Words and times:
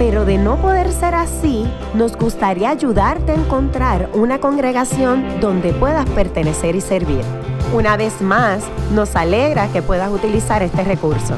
pero 0.00 0.24
de 0.24 0.38
no 0.38 0.56
poder 0.56 0.90
ser 0.92 1.14
así, 1.14 1.66
nos 1.92 2.16
gustaría 2.16 2.70
ayudarte 2.70 3.32
a 3.32 3.34
encontrar 3.34 4.08
una 4.14 4.40
congregación 4.40 5.40
donde 5.40 5.74
puedas 5.74 6.08
pertenecer 6.08 6.74
y 6.74 6.80
servir. 6.80 7.20
Una 7.74 7.98
vez 7.98 8.22
más, 8.22 8.66
nos 8.94 9.14
alegra 9.14 9.70
que 9.70 9.82
puedas 9.82 10.10
utilizar 10.10 10.62
este 10.62 10.84
recurso. 10.84 11.34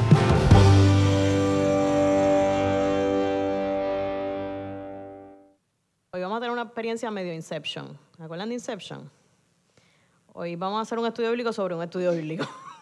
Hoy 6.13 6.21
vamos 6.21 6.37
a 6.37 6.39
tener 6.39 6.51
una 6.51 6.61
experiencia 6.61 7.11
medio 7.11 7.33
Inception. 7.33 7.99
¿Me 8.17 8.23
acuerdan 8.23 8.47
de 8.47 8.55
Inception? 8.55 9.11
Hoy 10.31 10.55
vamos 10.55 10.79
a 10.79 10.81
hacer 10.83 10.97
un 10.99 11.05
estudio 11.05 11.31
bíblico 11.31 11.51
sobre 11.51 11.75
un 11.75 11.83
estudio 11.83 12.13
bíblico. 12.13 12.47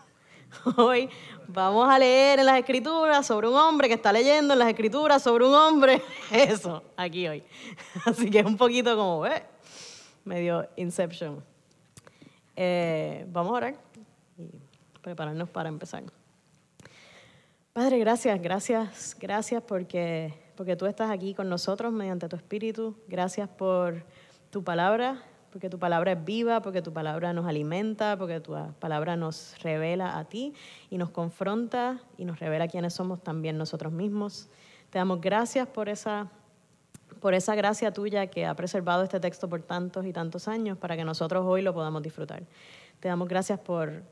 Hoy 0.77 1.09
vamos 1.47 1.89
a 1.89 1.97
leer 1.97 2.39
en 2.39 2.45
las 2.45 2.59
escrituras 2.59 3.25
sobre 3.25 3.47
un 3.47 3.55
hombre 3.55 3.87
que 3.87 3.95
está 3.95 4.11
leyendo 4.11 4.53
en 4.53 4.59
las 4.59 4.69
escrituras 4.69 5.21
sobre 5.21 5.45
un 5.45 5.53
hombre. 5.53 6.01
Eso, 6.31 6.83
aquí 6.95 7.27
hoy. 7.27 7.43
Así 8.05 8.29
que 8.29 8.39
es 8.39 8.45
un 8.45 8.57
poquito 8.57 8.95
como, 8.95 9.25
¿eh? 9.25 9.43
Medio 10.25 10.67
Inception. 10.75 11.43
Eh, 12.55 13.25
vamos 13.29 13.53
a 13.53 13.55
orar 13.55 13.75
y 14.37 14.49
prepararnos 15.01 15.49
para 15.49 15.69
empezar. 15.69 16.03
Padre, 17.73 17.99
gracias, 17.99 18.41
gracias, 18.41 19.15
gracias 19.17 19.63
porque, 19.63 20.33
porque 20.55 20.75
tú 20.75 20.85
estás 20.85 21.09
aquí 21.09 21.33
con 21.33 21.47
nosotros 21.47 21.93
mediante 21.93 22.27
tu 22.27 22.35
Espíritu. 22.35 22.97
Gracias 23.07 23.47
por 23.47 24.03
tu 24.49 24.63
palabra 24.63 25.23
porque 25.51 25.69
tu 25.69 25.77
palabra 25.77 26.13
es 26.13 26.23
viva, 26.23 26.61
porque 26.61 26.81
tu 26.81 26.93
palabra 26.93 27.33
nos 27.33 27.45
alimenta, 27.45 28.17
porque 28.17 28.39
tu 28.39 28.55
palabra 28.79 29.15
nos 29.15 29.55
revela 29.61 30.17
a 30.17 30.25
ti 30.25 30.53
y 30.89 30.97
nos 30.97 31.09
confronta 31.09 31.99
y 32.17 32.25
nos 32.25 32.39
revela 32.39 32.67
quiénes 32.67 32.93
somos 32.93 33.21
también 33.21 33.57
nosotros 33.57 33.91
mismos. 33.91 34.49
Te 34.89 34.97
damos 34.97 35.19
gracias 35.19 35.67
por 35.67 35.89
esa, 35.89 36.29
por 37.19 37.33
esa 37.33 37.53
gracia 37.55 37.91
tuya 37.91 38.27
que 38.27 38.45
ha 38.45 38.55
preservado 38.55 39.03
este 39.03 39.19
texto 39.19 39.49
por 39.49 39.61
tantos 39.61 40.05
y 40.05 40.13
tantos 40.13 40.47
años 40.47 40.77
para 40.77 40.95
que 40.95 41.03
nosotros 41.03 41.43
hoy 41.45 41.61
lo 41.61 41.73
podamos 41.73 42.01
disfrutar. 42.01 42.43
Te 43.01 43.09
damos 43.09 43.27
gracias 43.27 43.59
por 43.59 44.03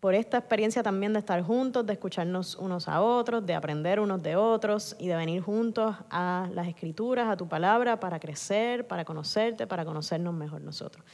por 0.00 0.14
esta 0.14 0.38
experiencia 0.38 0.82
también 0.82 1.12
de 1.12 1.18
estar 1.18 1.42
juntos, 1.42 1.84
de 1.86 1.92
escucharnos 1.92 2.56
unos 2.56 2.88
a 2.88 3.02
otros, 3.02 3.44
de 3.44 3.54
aprender 3.54 4.00
unos 4.00 4.22
de 4.22 4.34
otros 4.34 4.96
y 4.98 5.08
de 5.08 5.16
venir 5.16 5.42
juntos 5.42 5.94
a 6.10 6.48
las 6.54 6.66
escrituras, 6.66 7.28
a 7.28 7.36
tu 7.36 7.46
palabra, 7.46 8.00
para 8.00 8.18
crecer, 8.18 8.86
para 8.86 9.04
conocerte, 9.04 9.66
para 9.66 9.84
conocernos 9.84 10.32
mejor 10.32 10.62
nosotros. 10.62 11.04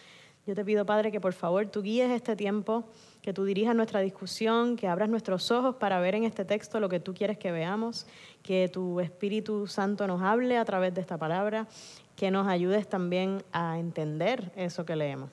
Yo 0.47 0.55
te 0.55 0.65
pido, 0.65 0.87
Padre, 0.87 1.11
que 1.11 1.21
por 1.21 1.33
favor 1.33 1.67
tú 1.67 1.83
guíes 1.83 2.09
este 2.13 2.37
tiempo, 2.37 2.85
que 3.21 3.33
tú 3.33 3.45
dirijas 3.45 3.75
nuestra 3.75 3.99
discusión, 3.99 4.77
que 4.77 4.87
abras 4.87 5.09
nuestros 5.09 5.51
ojos 5.51 5.75
para 5.75 5.99
ver 5.99 6.15
en 6.15 6.23
este 6.23 6.45
texto 6.45 6.79
lo 6.79 6.89
que 6.89 7.01
tú 7.01 7.13
quieres 7.13 7.37
que 7.37 7.51
veamos, 7.51 8.07
que 8.45 8.69
tu 8.69 9.01
Espíritu 9.01 9.67
Santo 9.67 10.07
nos 10.07 10.23
hable 10.23 10.57
a 10.57 10.65
través 10.65 10.95
de 10.95 11.01
esta 11.01 11.19
palabra, 11.19 11.67
que 12.15 12.31
nos 12.31 12.47
ayudes 12.47 12.89
también 12.89 13.43
a 13.51 13.81
entender 13.81 14.53
eso 14.55 14.87
que 14.87 14.95
leemos. 14.95 15.31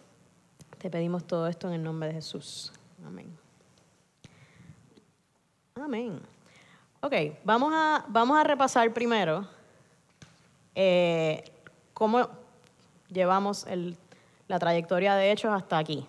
Te 0.79 0.89
pedimos 0.89 1.23
todo 1.25 1.47
esto 1.47 1.67
en 1.67 1.75
el 1.75 1.83
nombre 1.83 2.07
de 2.07 2.15
Jesús. 2.15 2.73
Amén. 3.05 3.42
Amén. 5.75 6.19
Ok, 7.01 7.13
vamos 7.43 7.73
a, 7.73 8.05
vamos 8.07 8.37
a 8.37 8.43
repasar 8.43 8.93
primero 8.93 9.47
eh, 10.75 11.43
cómo 11.93 12.29
llevamos 13.09 13.65
la 14.47 14.59
trayectoria 14.59 15.15
de 15.15 15.31
hechos 15.31 15.51
hasta 15.51 15.77
aquí. 15.77 16.05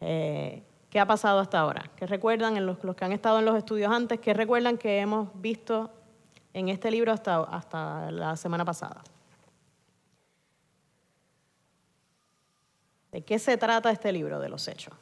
Eh, 0.00 0.62
¿Qué 0.88 1.00
ha 1.00 1.06
pasado 1.06 1.40
hasta 1.40 1.58
ahora? 1.58 1.90
¿Qué 1.96 2.06
recuerdan 2.06 2.56
en 2.56 2.64
los, 2.64 2.78
que 2.78 3.04
han 3.04 3.12
estado 3.12 3.40
en 3.40 3.44
los 3.44 3.56
estudios 3.56 3.92
antes? 3.92 4.20
¿Qué 4.20 4.32
recuerdan 4.32 4.78
que 4.78 5.00
hemos 5.00 5.28
visto 5.40 5.90
en 6.54 6.68
este 6.68 6.90
libro 6.90 7.12
hasta, 7.12 7.42
hasta 7.42 8.10
la 8.10 8.36
semana 8.36 8.64
pasada? 8.64 9.02
¿De 13.12 13.22
qué 13.22 13.38
se 13.38 13.56
trata 13.56 13.90
este 13.90 14.12
libro 14.12 14.38
de 14.38 14.48
los 14.48 14.66
hechos? 14.68 14.94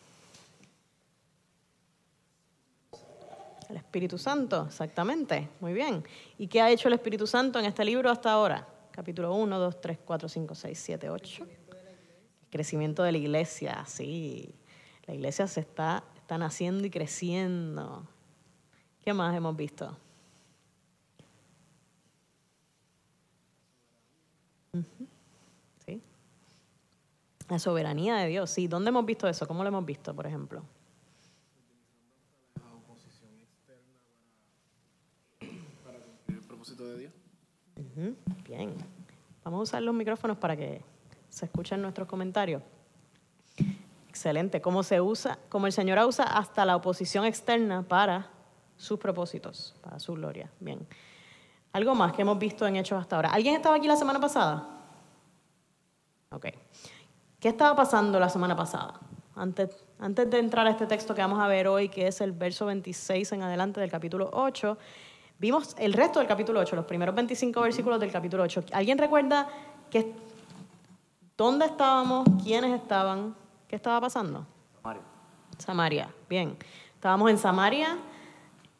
El 3.69 3.77
Espíritu 3.77 4.19
Santo, 4.19 4.67
exactamente. 4.67 5.49
Muy 5.61 5.73
bien. 5.73 6.05
¿Y 6.39 6.47
qué 6.49 6.61
ha 6.61 6.71
hecho 6.71 6.89
el 6.89 6.95
Espíritu 6.95 7.27
Santo 7.27 7.59
en 7.59 7.65
este 7.65 7.85
libro 7.85 8.11
hasta 8.11 8.33
ahora? 8.33 8.69
Capítulo 8.91 9.35
1, 9.35 9.59
2, 9.59 9.81
3, 9.81 9.99
4, 10.05 10.29
5, 10.29 10.55
6, 10.55 10.79
7, 10.79 11.11
8. 11.11 11.45
El 11.45 12.51
crecimiento 12.51 13.03
de 13.03 13.13
la 13.13 13.19
iglesia, 13.19 13.85
sí. 13.87 14.55
La 15.07 15.15
iglesia 15.15 15.47
se 15.47 15.61
está, 15.61 16.05
está 16.17 16.39
naciendo 16.39 16.87
y 16.87 16.91
creciendo. 16.91 18.07
¿Qué 19.03 19.13
más 19.13 19.35
hemos 19.37 19.57
visto? 19.57 19.97
Sí. 25.85 26.03
La 27.49 27.59
soberanía 27.59 28.17
de 28.17 28.29
Dios, 28.29 28.51
sí. 28.51 28.69
¿Dónde 28.69 28.91
hemos 28.91 29.05
visto 29.05 29.29
eso? 29.29 29.47
¿Cómo 29.47 29.63
lo 29.63 29.69
hemos 29.69 29.85
visto, 29.85 30.15
por 30.15 30.27
ejemplo? 30.27 30.63
De 36.83 36.99
Dios. 36.99 37.13
Bien. 38.49 38.75
Vamos 39.45 39.61
a 39.61 39.63
usar 39.63 39.83
los 39.83 39.95
micrófonos 39.95 40.37
para 40.39 40.57
que 40.57 40.83
se 41.29 41.45
escuchen 41.45 41.81
nuestros 41.81 42.09
comentarios. 42.09 42.63
Excelente. 44.09 44.61
Cómo 44.61 44.83
se 44.83 45.01
usa, 45.01 45.39
como 45.49 45.67
el 45.67 45.73
Señor 45.73 45.99
usa 46.07 46.25
hasta 46.25 46.65
la 46.65 46.77
oposición 46.77 47.25
externa 47.25 47.83
para 47.83 48.31
sus 48.77 48.99
propósitos, 48.99 49.75
para 49.83 49.99
su 49.99 50.15
gloria. 50.15 50.51
Bien. 50.61 50.87
Algo 51.73 51.95
más 51.95 52.13
que 52.13 52.23
hemos 52.23 52.39
visto 52.39 52.67
en 52.67 52.77
Hechos 52.77 53.01
hasta 53.01 53.17
ahora. 53.17 53.31
¿Alguien 53.31 53.55
estaba 53.55 53.77
aquí 53.77 53.87
la 53.87 53.97
semana 53.97 54.21
pasada? 54.21 54.69
Ok. 56.31 56.47
¿Qué 57.39 57.49
estaba 57.49 57.77
pasando 57.77 58.19
la 58.19 58.29
semana 58.29 58.57
pasada? 58.57 59.01
Antes, 59.37 59.85
antes 59.99 60.31
de 60.31 60.39
entrar 60.39 60.67
a 60.67 60.71
este 60.71 60.87
texto 60.87 61.15
que 61.15 61.21
vamos 61.21 61.41
a 61.41 61.49
ver 61.49 61.67
hoy, 61.67 61.89
que 61.89 62.07
es 62.07 62.21
el 62.21 62.33
verso 62.33 62.67
26 62.67 63.33
en 63.33 63.43
adelante 63.43 63.81
del 63.81 63.91
capítulo 63.91 64.31
8, 64.33 64.79
Vimos 65.39 65.75
el 65.79 65.93
resto 65.93 66.21
del 66.21 66.29
capítulo 66.29 66.61
8, 66.61 66.77
los 66.77 66.85
primeros 66.85 67.15
25 67.15 67.61
versículos 67.61 68.01
del 68.01 68.13
capítulo 68.13 68.43
8. 68.45 68.65
¿Alguien 68.73 68.99
recuerda 68.99 69.49
que, 69.91 70.13
dónde 71.37 71.67
estábamos, 71.67 72.27
quiénes 72.43 72.81
estaban, 72.81 73.35
qué 73.69 73.77
estaba 73.77 74.01
pasando? 74.01 74.47
Samaria. 74.77 75.03
Samaria, 75.59 76.15
bien. 76.29 76.57
Estábamos 76.95 77.31
en 77.31 77.39
Samaria. 77.39 77.99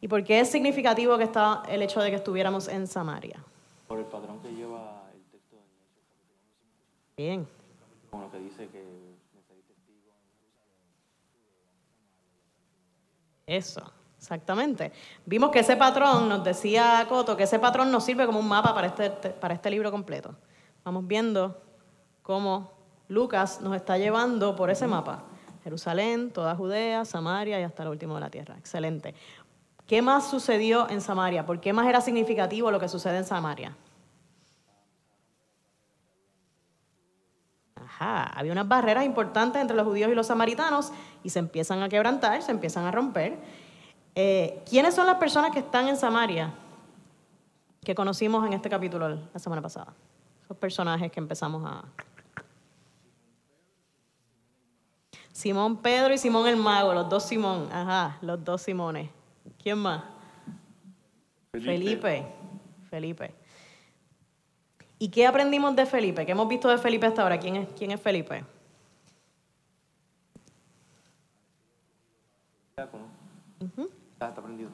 ¿Y 0.01 0.07
por 0.07 0.23
qué 0.23 0.39
es 0.39 0.51
significativo 0.51 1.17
que 1.17 1.23
está 1.23 1.63
el 1.67 1.81
hecho 1.81 1.99
de 2.01 2.09
que 2.09 2.15
estuviéramos 2.15 2.67
en 2.67 2.87
Samaria? 2.87 3.43
Por 3.87 3.99
el 3.99 4.05
patrón 4.05 4.39
que 4.39 4.53
lleva 4.53 5.03
el 5.13 5.21
texto 5.31 5.55
de 7.17 7.23
Bien. 7.23 7.47
Como 8.09 8.23
lo 8.23 8.31
que 8.31 8.39
dice 8.39 8.67
que 8.67 9.05
Eso. 13.47 13.94
Exactamente. 14.25 14.91
Vimos 15.27 15.51
que 15.51 15.59
ese 15.59 15.75
patrón, 15.75 16.27
nos 16.27 16.43
decía 16.43 17.05
Coto, 17.07 17.37
que 17.37 17.43
ese 17.43 17.59
patrón 17.59 17.91
nos 17.91 18.03
sirve 18.03 18.25
como 18.25 18.39
un 18.39 18.47
mapa 18.47 18.73
para 18.73 18.87
este, 18.87 19.11
para 19.11 19.53
este 19.53 19.69
libro 19.69 19.91
completo. 19.91 20.33
Vamos 20.83 21.05
viendo 21.05 21.61
cómo 22.23 22.71
Lucas 23.07 23.61
nos 23.61 23.75
está 23.75 23.99
llevando 23.99 24.55
por 24.55 24.71
ese 24.71 24.87
mapa. 24.87 25.25
Jerusalén, 25.63 26.31
toda 26.31 26.55
Judea, 26.55 27.05
Samaria 27.05 27.59
y 27.59 27.63
hasta 27.63 27.83
el 27.83 27.89
último 27.89 28.15
de 28.15 28.21
la 28.21 28.31
tierra. 28.31 28.55
Excelente. 28.57 29.13
¿Qué 29.85 30.01
más 30.01 30.27
sucedió 30.27 30.89
en 30.89 31.01
Samaria? 31.01 31.45
¿Por 31.45 31.61
qué 31.61 31.71
más 31.71 31.87
era 31.87 32.01
significativo 32.01 32.71
lo 32.71 32.79
que 32.79 32.89
sucede 32.89 33.19
en 33.19 33.25
Samaria? 33.25 33.77
Ajá, 37.75 38.23
había 38.23 38.53
unas 38.53 38.67
barreras 38.67 39.05
importantes 39.05 39.61
entre 39.61 39.77
los 39.77 39.85
judíos 39.85 40.11
y 40.11 40.15
los 40.15 40.25
samaritanos 40.25 40.91
y 41.23 41.29
se 41.29 41.37
empiezan 41.37 41.83
a 41.83 41.89
quebrantar, 41.89 42.41
se 42.41 42.49
empiezan 42.49 42.85
a 42.85 42.91
romper. 42.91 43.64
Eh, 44.15 44.63
¿Quiénes 44.67 44.95
son 44.95 45.05
las 45.05 45.17
personas 45.17 45.51
que 45.51 45.59
están 45.59 45.89
en 45.89 45.97
Samaria? 45.97 46.53
Que 47.83 47.93
conocimos 47.93 48.45
en 48.47 48.53
este 48.53 48.69
capítulo 48.69 49.09
la 49.09 49.39
semana 49.39 49.61
pasada. 49.61 49.93
Esos 50.43 50.57
personajes 50.57 51.11
que 51.11 51.19
empezamos 51.19 51.63
a... 51.65 51.83
Simón 55.33 55.81
Pedro 55.81 56.13
y 56.13 56.17
Simón 56.17 56.47
el 56.47 56.55
Mago, 56.55 56.93
los 56.93 57.09
dos 57.09 57.23
Simón, 57.23 57.67
ajá, 57.69 58.17
los 58.21 58.41
dos 58.41 58.61
Simones. 58.61 59.09
¿Quién 59.61 59.79
más? 59.79 60.01
Felipe. 61.51 62.25
Felipe. 62.89 63.35
¿Y 64.97 65.09
qué 65.09 65.27
aprendimos 65.27 65.75
de 65.75 65.85
Felipe? 65.85 66.25
¿Qué 66.25 66.31
hemos 66.31 66.47
visto 66.47 66.69
de 66.69 66.77
Felipe 66.77 67.05
hasta 67.05 67.21
ahora? 67.21 67.37
¿Quién 67.37 67.57
es, 67.57 67.67
quién 67.73 67.91
es 67.91 67.99
Felipe? 67.99 68.45
Uh 72.77 73.65
-huh. 73.77 73.89
Está 74.29 74.41
prendido. 74.41 74.69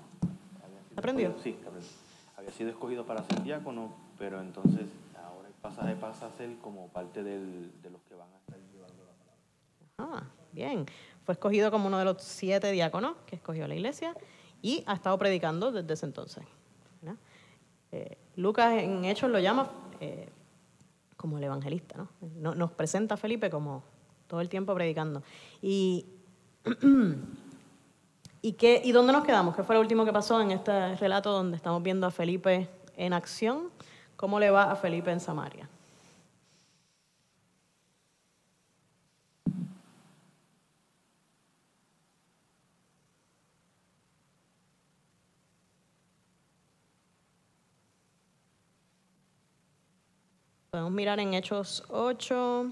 ¿Está 0.89 1.01
prendido? 1.01 1.29
escogido- 1.31 1.43
Sí, 1.43 1.49
está 1.57 1.69
prendido. 1.69 1.93
Había 2.37 2.51
sido 2.51 2.69
escogido 2.69 3.05
para 3.05 3.23
ser 3.23 3.43
diácono, 3.43 3.93
pero 4.17 4.41
entonces 4.41 4.87
ahora 5.15 5.47
el 5.47 5.53
pasaje 5.55 5.95
pasa 5.95 6.27
a 6.27 6.31
ser 6.37 6.57
como 6.57 6.87
parte 6.89 7.23
del- 7.23 7.71
de 7.81 7.89
los 7.89 8.01
que 8.03 8.15
van 8.15 8.27
a 8.33 8.37
estar 8.37 8.57
llevando 8.73 9.03
la 9.05 9.11
palabra. 9.13 10.23
Ah, 10.23 10.23
bien. 10.51 10.85
Fue 11.25 11.33
escogido 11.33 11.69
como 11.71 11.87
uno 11.87 11.99
de 11.99 12.05
los 12.05 12.21
siete 12.21 12.71
diáconos 12.71 13.15
que 13.27 13.35
escogió 13.35 13.67
la 13.67 13.75
iglesia 13.75 14.15
y 14.61 14.83
ha 14.87 14.93
estado 14.93 15.17
predicando 15.19 15.71
desde 15.71 15.93
ese 15.93 16.05
entonces. 16.07 16.43
Eh, 17.93 18.17
Lucas 18.37 18.81
en 18.81 19.03
Hechos 19.03 19.29
lo 19.29 19.37
llama 19.39 19.69
eh, 19.99 20.29
como 21.17 21.37
el 21.37 21.43
evangelista. 21.43 22.07
No- 22.37 22.55
Nos 22.55 22.71
presenta 22.71 23.15
a 23.15 23.17
Felipe 23.17 23.49
como 23.49 23.83
todo 24.27 24.39
el 24.39 24.47
tiempo 24.47 24.73
predicando. 24.73 25.21
Y, 25.61 26.05
¿y, 28.41 28.53
qué, 28.53 28.81
¿Y 28.83 28.91
dónde 28.91 29.13
nos 29.13 29.23
quedamos? 29.25 29.55
¿Qué 29.55 29.63
fue 29.63 29.75
lo 29.75 29.81
último 29.81 30.05
que 30.05 30.13
pasó 30.13 30.41
en 30.41 30.51
este 30.51 30.95
relato 30.95 31.31
donde 31.31 31.57
estamos 31.57 31.81
viendo 31.83 32.07
a 32.07 32.11
Felipe 32.11 32.69
en 32.97 33.13
acción? 33.13 33.69
¿Cómo 34.15 34.39
le 34.39 34.51
va 34.51 34.71
a 34.71 34.75
Felipe 34.75 35.11
en 35.11 35.19
Samaria? 35.19 35.67
Podemos 50.71 50.91
mirar 50.91 51.19
en 51.19 51.33
Hechos 51.33 51.83
8, 51.89 52.71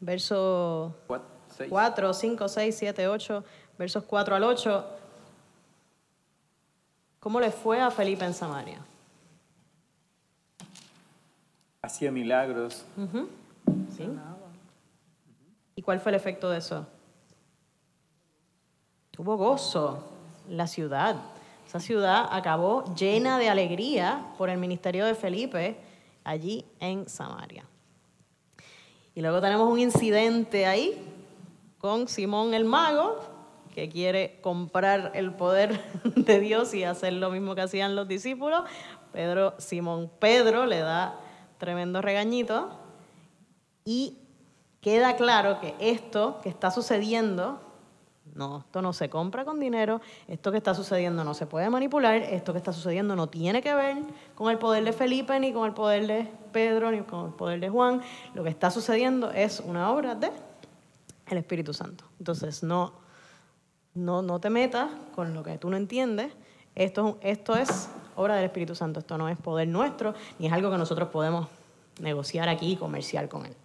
versos 0.00 0.92
Cuat- 1.06 1.35
seis. 1.56 1.70
4, 1.70 2.12
5, 2.12 2.48
6, 2.48 2.76
7, 2.76 3.08
8, 3.08 3.44
versos 3.78 4.04
4 4.04 4.36
al 4.36 4.44
8. 4.44 4.84
¿Cómo 7.20 7.40
le 7.40 7.50
fue 7.50 7.80
a 7.80 7.90
Felipe 7.90 8.24
en 8.24 8.34
Samaria? 8.34 8.78
Hacía 11.82 12.10
milagros. 12.10 12.84
¿Sí? 13.96 14.08
¿Y 15.74 15.82
cuál 15.82 16.00
fue 16.00 16.12
el 16.12 16.16
efecto 16.16 16.50
de 16.50 16.58
eso? 16.58 16.86
Hubo 19.18 19.36
gozo 19.36 20.04
en 20.48 20.56
la 20.56 20.66
ciudad. 20.66 21.16
Esa 21.66 21.80
ciudad 21.80 22.28
acabó 22.30 22.84
llena 22.94 23.38
de 23.38 23.48
alegría 23.48 24.26
por 24.38 24.50
el 24.50 24.58
ministerio 24.58 25.04
de 25.04 25.14
Felipe 25.14 25.76
allí 26.22 26.64
en 26.80 27.08
Samaria. 27.08 27.64
Y 29.14 29.20
luego 29.22 29.40
tenemos 29.40 29.70
un 29.70 29.80
incidente 29.80 30.66
ahí 30.66 31.15
Simón 32.08 32.54
el 32.54 32.64
mago, 32.64 33.20
que 33.74 33.88
quiere 33.88 34.40
comprar 34.40 35.12
el 35.14 35.32
poder 35.32 35.80
de 36.16 36.40
Dios 36.40 36.74
y 36.74 36.84
hacer 36.84 37.12
lo 37.12 37.30
mismo 37.30 37.54
que 37.54 37.60
hacían 37.60 37.94
los 37.94 38.08
discípulos. 38.08 38.62
Pedro, 39.12 39.54
Simón 39.58 40.10
Pedro 40.18 40.66
le 40.66 40.80
da 40.80 41.20
tremendo 41.58 42.02
regañito 42.02 42.70
y 43.84 44.18
queda 44.80 45.16
claro 45.16 45.60
que 45.60 45.74
esto 45.78 46.40
que 46.42 46.48
está 46.48 46.70
sucediendo, 46.70 47.60
no, 48.34 48.58
esto 48.58 48.82
no 48.82 48.92
se 48.92 49.08
compra 49.08 49.44
con 49.44 49.60
dinero, 49.60 50.00
esto 50.26 50.50
que 50.50 50.58
está 50.58 50.74
sucediendo 50.74 51.22
no 51.22 51.34
se 51.34 51.46
puede 51.46 51.70
manipular, 51.70 52.16
esto 52.16 52.52
que 52.52 52.58
está 52.58 52.72
sucediendo 52.72 53.14
no 53.14 53.28
tiene 53.28 53.62
que 53.62 53.74
ver 53.74 53.98
con 54.34 54.50
el 54.50 54.58
poder 54.58 54.84
de 54.84 54.92
Felipe, 54.92 55.38
ni 55.38 55.52
con 55.52 55.66
el 55.66 55.72
poder 55.72 56.06
de 56.06 56.30
Pedro, 56.52 56.90
ni 56.90 57.02
con 57.02 57.26
el 57.26 57.32
poder 57.32 57.60
de 57.60 57.68
Juan. 57.68 58.02
Lo 58.34 58.42
que 58.42 58.50
está 58.50 58.70
sucediendo 58.70 59.30
es 59.30 59.60
una 59.60 59.92
obra 59.92 60.14
de 60.14 60.30
el 61.28 61.38
Espíritu 61.38 61.74
Santo. 61.74 62.04
Entonces, 62.18 62.62
no, 62.62 62.92
no, 63.94 64.22
no 64.22 64.40
te 64.40 64.50
metas 64.50 64.90
con 65.14 65.34
lo 65.34 65.42
que 65.42 65.58
tú 65.58 65.70
no 65.70 65.76
entiendes. 65.76 66.32
Esto, 66.74 67.18
esto 67.22 67.56
es 67.56 67.88
obra 68.14 68.36
del 68.36 68.44
Espíritu 68.44 68.74
Santo, 68.74 69.00
esto 69.00 69.18
no 69.18 69.28
es 69.28 69.38
poder 69.38 69.68
nuestro, 69.68 70.14
ni 70.38 70.46
es 70.46 70.52
algo 70.52 70.70
que 70.70 70.78
nosotros 70.78 71.08
podemos 71.08 71.48
negociar 72.00 72.48
aquí 72.48 72.72
y 72.72 72.76
comerciar 72.76 73.28
con 73.28 73.46
él. 73.46 73.56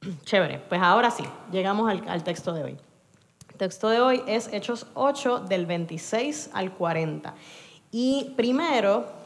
Chévere, 0.24 0.58
pues 0.58 0.80
ahora 0.82 1.10
sí, 1.10 1.24
llegamos 1.52 1.88
al, 1.88 2.08
al 2.08 2.24
texto 2.24 2.52
de 2.52 2.64
hoy. 2.64 2.76
El 3.50 3.56
texto 3.56 3.88
de 3.88 4.00
hoy 4.00 4.22
es 4.26 4.48
Hechos 4.52 4.86
8 4.94 5.40
del 5.40 5.66
26 5.66 6.50
al 6.52 6.72
40. 6.72 7.34
Y 7.92 8.32
primero 8.36 9.19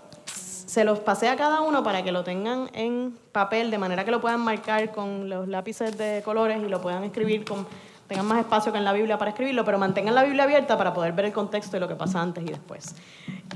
se 0.67 0.85
los 0.85 1.01
pasé 1.01 1.29
a 1.29 1.37
cada 1.37 1.61
uno 1.61 1.83
para 1.83 2.03
que 2.03 2.13
lo 2.13 2.25
tengan 2.25 2.71
en 2.73 3.17
papel, 3.33 3.71
de 3.71 3.79
manera 3.79 4.05
que 4.05 4.11
lo 4.11 4.21
puedan 4.21 4.41
marcar 4.41 4.93
con 4.93 5.29
los 5.29 5.49
lápices 5.49 5.97
de 5.99 6.23
colores 6.25 6.63
y 6.63 6.69
lo 6.69 6.81
puedan 6.81 7.05
escribir 7.05 7.45
con 7.45 7.67
tengan 8.09 8.27
más 8.27 8.39
espacio 8.39 8.71
que 8.71 8.79
en 8.79 8.85
la 8.85 8.93
Biblia 8.93 9.19
para 9.19 9.31
escribirlo, 9.31 9.65
pero 9.65 9.79
mantengan 9.79 10.15
la 10.15 10.25
Biblia 10.25 10.45
abierta 10.45 10.77
para 10.77 10.93
poder 10.93 11.13
ver 11.13 11.27
el 11.27 11.33
contexto 11.33 11.73
de 11.73 11.81
lo 11.81 11.89
que 11.89 11.95
pasa 11.95 12.21
antes 12.21 12.45
y 12.45 12.49
después. 12.49 12.95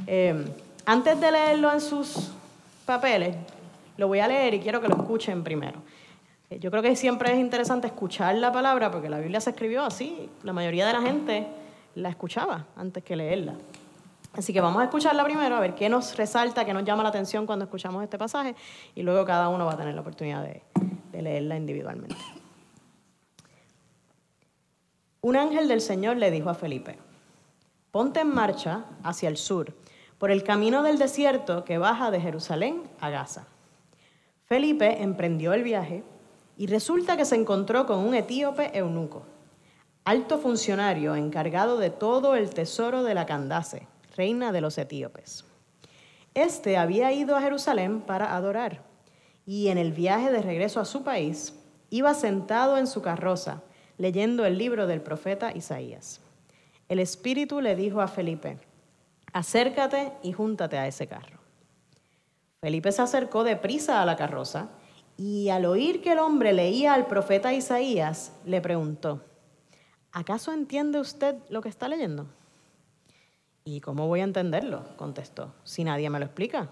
Eh, 0.06 0.46
antes 0.86 1.20
de 1.20 1.30
leerlo 1.30 1.72
en 1.72 1.80
sus 1.80 2.30
papeles, 2.86 3.36
lo 3.98 4.08
voy 4.08 4.20
a 4.20 4.28
leer 4.28 4.54
y 4.54 4.60
quiero 4.60 4.80
que 4.80 4.88
lo 4.88 4.96
escuchen 4.96 5.44
primero. 5.44 5.82
Eh, 6.48 6.58
Yo 6.58 6.70
creo 6.70 6.82
que 6.82 6.96
siempre 6.96 7.32
es 7.32 7.38
interesante 7.38 7.88
escuchar 7.88 8.34
la 8.36 8.50
palabra 8.50 8.90
porque 8.90 9.10
la 9.10 9.18
Biblia 9.18 9.40
se 9.40 9.50
escribió 9.50 9.84
así. 9.84 10.30
La 10.42 10.52
mayoría 10.52 10.86
de 10.86 10.92
la 10.94 11.02
gente 11.02 11.46
la 11.94 12.08
escuchaba 12.08 12.64
antes 12.76 13.04
que 13.04 13.16
leerla. 13.16 13.54
Así 14.38 14.52
que 14.52 14.60
vamos 14.60 14.80
a 14.80 14.84
escucharla 14.84 15.24
primero, 15.24 15.56
a 15.56 15.60
ver 15.60 15.74
qué 15.74 15.88
nos 15.88 16.16
resalta, 16.16 16.64
qué 16.64 16.72
nos 16.72 16.84
llama 16.84 17.02
la 17.02 17.08
atención 17.08 17.44
cuando 17.44 17.64
escuchamos 17.64 18.04
este 18.04 18.18
pasaje 18.18 18.54
y 18.94 19.02
luego 19.02 19.24
cada 19.24 19.48
uno 19.48 19.66
va 19.66 19.72
a 19.72 19.76
tener 19.76 19.96
la 19.96 20.00
oportunidad 20.00 20.44
de, 20.44 20.62
de 21.10 21.22
leerla 21.22 21.56
individualmente. 21.56 22.14
Un 25.22 25.34
ángel 25.34 25.66
del 25.66 25.80
Señor 25.80 26.18
le 26.18 26.30
dijo 26.30 26.50
a 26.50 26.54
Felipe, 26.54 27.00
ponte 27.90 28.20
en 28.20 28.32
marcha 28.32 28.84
hacia 29.02 29.28
el 29.28 29.36
sur, 29.36 29.74
por 30.18 30.30
el 30.30 30.44
camino 30.44 30.84
del 30.84 30.98
desierto 30.98 31.64
que 31.64 31.78
baja 31.78 32.12
de 32.12 32.20
Jerusalén 32.20 32.84
a 33.00 33.10
Gaza. 33.10 33.48
Felipe 34.44 35.02
emprendió 35.02 35.52
el 35.52 35.64
viaje 35.64 36.04
y 36.56 36.68
resulta 36.68 37.16
que 37.16 37.24
se 37.24 37.34
encontró 37.34 37.86
con 37.86 37.98
un 37.98 38.14
etíope 38.14 38.70
eunuco, 38.78 39.24
alto 40.04 40.38
funcionario 40.38 41.16
encargado 41.16 41.76
de 41.76 41.90
todo 41.90 42.36
el 42.36 42.50
tesoro 42.50 43.02
de 43.02 43.14
la 43.14 43.26
Candace, 43.26 43.88
reina 44.18 44.50
de 44.50 44.60
los 44.60 44.76
etíopes. 44.76 45.44
Este 46.34 46.76
había 46.76 47.12
ido 47.12 47.36
a 47.36 47.40
Jerusalén 47.40 48.00
para 48.00 48.34
adorar 48.36 48.82
y 49.46 49.68
en 49.68 49.78
el 49.78 49.92
viaje 49.92 50.30
de 50.30 50.42
regreso 50.42 50.80
a 50.80 50.84
su 50.84 51.04
país 51.04 51.54
iba 51.88 52.12
sentado 52.14 52.76
en 52.76 52.88
su 52.88 53.00
carroza 53.00 53.62
leyendo 53.96 54.44
el 54.44 54.58
libro 54.58 54.86
del 54.86 55.00
profeta 55.00 55.54
Isaías. 55.54 56.20
El 56.88 56.98
Espíritu 56.98 57.60
le 57.60 57.76
dijo 57.76 58.00
a 58.00 58.08
Felipe, 58.08 58.58
acércate 59.32 60.12
y 60.22 60.32
júntate 60.32 60.78
a 60.78 60.86
ese 60.86 61.06
carro. 61.06 61.38
Felipe 62.60 62.90
se 62.90 63.02
acercó 63.02 63.44
deprisa 63.44 64.02
a 64.02 64.06
la 64.06 64.16
carroza 64.16 64.68
y 65.16 65.48
al 65.48 65.64
oír 65.64 66.02
que 66.02 66.12
el 66.12 66.18
hombre 66.18 66.52
leía 66.52 66.94
al 66.94 67.06
profeta 67.06 67.54
Isaías, 67.54 68.32
le 68.44 68.60
preguntó, 68.60 69.22
¿acaso 70.10 70.52
entiende 70.52 70.98
usted 70.98 71.36
lo 71.48 71.62
que 71.62 71.68
está 71.68 71.88
leyendo? 71.88 72.26
¿Y 73.68 73.82
cómo 73.82 74.06
voy 74.06 74.20
a 74.20 74.24
entenderlo? 74.24 74.82
contestó, 74.96 75.52
si 75.62 75.84
nadie 75.84 76.08
me 76.08 76.18
lo 76.18 76.24
explica. 76.24 76.70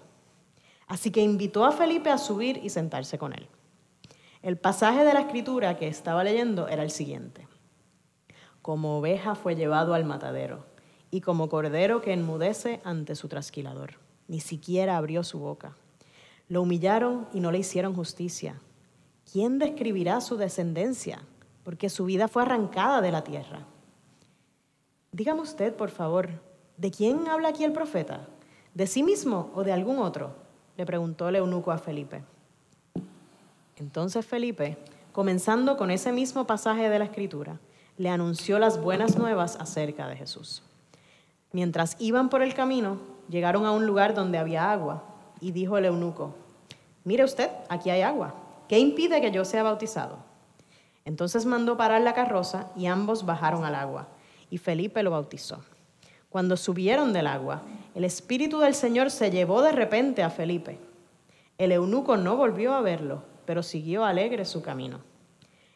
Así 0.86 1.10
que 1.10 1.20
invitó 1.20 1.66
a 1.66 1.72
Felipe 1.72 2.08
a 2.08 2.16
subir 2.16 2.58
y 2.62 2.70
sentarse 2.70 3.18
con 3.18 3.34
él. 3.34 3.48
El 4.40 4.56
pasaje 4.56 5.04
de 5.04 5.12
la 5.12 5.20
escritura 5.20 5.76
que 5.76 5.88
estaba 5.88 6.24
leyendo 6.24 6.68
era 6.68 6.82
el 6.82 6.90
siguiente. 6.90 7.48
Como 8.62 8.96
oveja 8.96 9.34
fue 9.34 9.56
llevado 9.56 9.92
al 9.92 10.06
matadero, 10.06 10.64
y 11.10 11.20
como 11.20 11.50
cordero 11.50 12.00
que 12.00 12.14
enmudece 12.14 12.80
ante 12.82 13.14
su 13.14 13.28
trasquilador. 13.28 13.98
Ni 14.26 14.40
siquiera 14.40 14.96
abrió 14.96 15.22
su 15.22 15.38
boca. 15.38 15.76
Lo 16.48 16.62
humillaron 16.62 17.28
y 17.34 17.40
no 17.40 17.52
le 17.52 17.58
hicieron 17.58 17.94
justicia. 17.94 18.62
¿Quién 19.30 19.58
describirá 19.58 20.22
su 20.22 20.38
descendencia? 20.38 21.20
Porque 21.62 21.90
su 21.90 22.06
vida 22.06 22.26
fue 22.26 22.40
arrancada 22.40 23.02
de 23.02 23.12
la 23.12 23.22
tierra. 23.22 23.66
Dígame 25.12 25.42
usted, 25.42 25.74
por 25.74 25.90
favor, 25.90 26.46
¿de 26.76 26.90
quién 26.90 27.28
habla 27.28 27.48
aquí 27.48 27.64
el 27.64 27.72
profeta? 27.72 28.26
¿De 28.74 28.86
sí 28.86 29.02
mismo 29.02 29.50
o 29.54 29.64
de 29.64 29.72
algún 29.72 29.98
otro? 29.98 30.34
Le 30.76 30.84
preguntó 30.84 31.28
el 31.28 31.36
eunuco 31.36 31.70
a 31.70 31.78
Felipe. 31.78 32.22
Entonces 33.76 34.24
Felipe, 34.24 34.76
comenzando 35.12 35.76
con 35.76 35.90
ese 35.90 36.12
mismo 36.12 36.46
pasaje 36.46 36.88
de 36.88 36.98
la 36.98 37.06
Escritura, 37.06 37.58
le 37.96 38.10
anunció 38.10 38.58
las 38.58 38.80
buenas 38.80 39.16
nuevas 39.16 39.56
acerca 39.56 40.06
de 40.08 40.16
Jesús. 40.16 40.62
Mientras 41.52 41.96
iban 41.98 42.28
por 42.28 42.42
el 42.42 42.54
camino, 42.54 42.98
llegaron 43.28 43.64
a 43.64 43.72
un 43.72 43.86
lugar 43.86 44.14
donde 44.14 44.38
había 44.38 44.70
agua, 44.70 45.04
y 45.40 45.52
dijo 45.52 45.78
el 45.78 45.86
eunuco, 45.86 46.34
mire 47.04 47.24
usted, 47.24 47.50
aquí 47.68 47.90
hay 47.90 48.02
agua, 48.02 48.34
¿qué 48.68 48.78
impide 48.78 49.20
que 49.20 49.30
yo 49.30 49.44
sea 49.44 49.62
bautizado? 49.62 50.18
Entonces 51.04 51.46
mandó 51.46 51.76
parar 51.76 52.02
la 52.02 52.14
carroza 52.14 52.70
y 52.76 52.86
ambos 52.86 53.24
bajaron 53.24 53.64
al 53.64 53.74
agua, 53.74 54.08
y 54.50 54.58
Felipe 54.58 55.02
lo 55.02 55.10
bautizó. 55.10 55.62
Cuando 56.28 56.56
subieron 56.56 57.12
del 57.12 57.26
agua, 57.26 57.62
el 57.94 58.04
Espíritu 58.04 58.58
del 58.58 58.74
Señor 58.74 59.10
se 59.10 59.30
llevó 59.30 59.62
de 59.62 59.72
repente 59.72 60.22
a 60.22 60.30
Felipe. 60.30 60.78
El 61.58 61.72
eunuco 61.72 62.16
no 62.16 62.36
volvió 62.36 62.74
a 62.74 62.82
verlo, 62.82 63.22
pero 63.46 63.62
siguió 63.62 64.04
alegre 64.04 64.44
su 64.44 64.60
camino. 64.60 65.00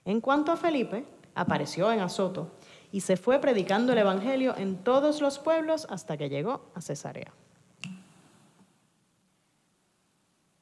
En 0.05 0.21
cuanto 0.21 0.53
a 0.53 0.57
Felipe, 0.57 1.05
apareció 1.35 1.91
en 1.93 2.01
Azoto 2.01 2.51
y 2.93 3.01
se 3.01 3.17
fue 3.17 3.39
predicando 3.39 3.93
el 3.93 3.99
Evangelio 3.99 4.55
en 4.57 4.77
todos 4.77 5.21
los 5.21 5.39
pueblos 5.39 5.87
hasta 5.89 6.17
que 6.17 6.29
llegó 6.29 6.63
a 6.75 6.81
Cesarea. 6.81 7.33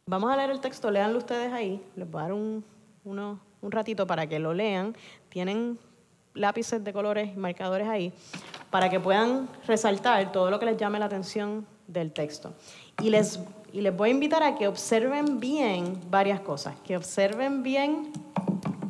Vamos 0.07 0.31
a 0.31 0.37
leer 0.37 0.51
el 0.51 0.61
texto, 0.61 0.91
léanlo 0.91 1.19
ustedes 1.19 1.53
ahí, 1.53 1.83
les 1.97 2.11
voy 2.11 2.21
a 2.21 2.23
dar 2.23 2.33
un, 2.33 2.65
un 3.05 3.73
ratito 3.73 4.07
para 4.07 4.27
que 4.27 4.39
lo 4.39 4.55
lean. 4.55 4.97
Tienen 5.29 5.79
lápices 6.35 6.83
de 6.83 6.93
colores 6.93 7.31
y 7.35 7.39
marcadores 7.39 7.89
ahí 7.89 8.13
para 8.71 8.91
que 8.91 9.01
puedan 9.01 9.49
resaltar 9.67 10.33
todo 10.33 10.51
lo 10.51 10.59
que 10.59 10.67
les 10.67 10.77
llame 10.77 10.99
la 10.99 11.07
atención 11.07 11.67
del 11.87 12.13
texto. 12.13 12.53
Y 13.03 13.11
les, 13.11 13.41
y 13.73 13.81
les 13.81 13.97
voy 13.97 14.11
a 14.11 14.13
invitar 14.13 14.43
a 14.43 14.57
que 14.57 14.69
observen 14.69 15.41
bien 15.41 15.99
varias 16.11 16.41
cosas, 16.41 16.75
que 16.85 16.97
observen 16.97 17.63
bien 17.63 18.13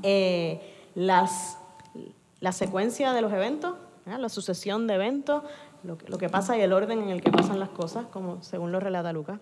eh, 0.02 0.60
las, 0.94 1.58
la 2.40 2.52
secuencia 2.52 3.12
de 3.12 3.22
los 3.22 3.32
eventos, 3.32 3.76
la 4.06 4.28
sucesión 4.28 4.86
de 4.86 4.94
eventos, 4.94 5.42
lo 5.84 5.96
que, 5.96 6.28
pasa 6.28 6.56
y 6.56 6.60
el 6.60 6.72
orden 6.72 7.02
en 7.02 7.10
el 7.10 7.22
que 7.22 7.30
pasan 7.30 7.60
las 7.60 7.68
cosas, 7.68 8.06
como 8.06 8.42
según 8.42 8.72
lo 8.72 8.80
relata 8.80 9.12
Lucas. 9.12 9.38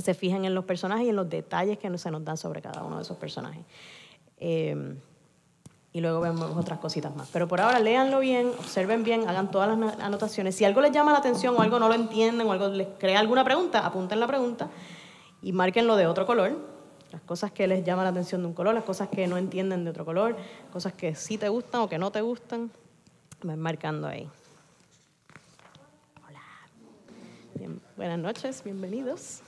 Se 0.00 0.14
fijen 0.14 0.44
en 0.44 0.54
los 0.54 0.64
personajes 0.64 1.06
y 1.06 1.10
en 1.10 1.16
los 1.16 1.30
detalles 1.30 1.78
que 1.78 1.96
se 1.98 2.10
nos 2.10 2.24
dan 2.24 2.36
sobre 2.36 2.60
cada 2.60 2.82
uno 2.82 2.96
de 2.96 3.02
esos 3.02 3.16
personajes. 3.16 3.64
Eh, 4.38 4.96
y 5.94 6.00
luego 6.00 6.20
vemos 6.20 6.56
otras 6.56 6.80
cositas 6.80 7.14
más. 7.14 7.28
Pero 7.32 7.46
por 7.46 7.60
ahora 7.60 7.78
léanlo 7.78 8.18
bien, 8.18 8.48
observen 8.58 9.04
bien, 9.04 9.28
hagan 9.28 9.52
todas 9.52 9.78
las 9.78 10.00
anotaciones. 10.00 10.56
Si 10.56 10.64
algo 10.64 10.80
les 10.80 10.90
llama 10.90 11.12
la 11.12 11.18
atención 11.18 11.54
o 11.56 11.60
algo 11.62 11.78
no 11.78 11.86
lo 11.86 11.94
entienden 11.94 12.44
o 12.48 12.52
algo 12.52 12.66
les 12.66 12.88
crea 12.98 13.20
alguna 13.20 13.44
pregunta, 13.44 13.86
apunten 13.86 14.18
la 14.18 14.26
pregunta 14.26 14.68
y 15.40 15.52
márquenlo 15.52 15.94
de 15.94 16.08
otro 16.08 16.26
color. 16.26 16.58
Las 17.12 17.22
cosas 17.22 17.52
que 17.52 17.68
les 17.68 17.84
llaman 17.84 18.06
la 18.06 18.10
atención 18.10 18.40
de 18.40 18.48
un 18.48 18.54
color, 18.54 18.74
las 18.74 18.82
cosas 18.82 19.08
que 19.08 19.28
no 19.28 19.38
entienden 19.38 19.84
de 19.84 19.90
otro 19.90 20.04
color, 20.04 20.36
cosas 20.72 20.94
que 20.94 21.14
sí 21.14 21.38
te 21.38 21.48
gustan 21.48 21.82
o 21.82 21.88
que 21.88 21.96
no 21.96 22.10
te 22.10 22.22
gustan, 22.22 22.72
van 23.44 23.60
marcando 23.60 24.08
ahí. 24.08 24.28
Hola. 26.26 26.40
buenas 27.96 28.18
noches, 28.18 28.64
bienvenidos. 28.64 29.42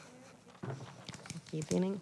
Aquí 1.48 1.58
tienen 1.62 2.00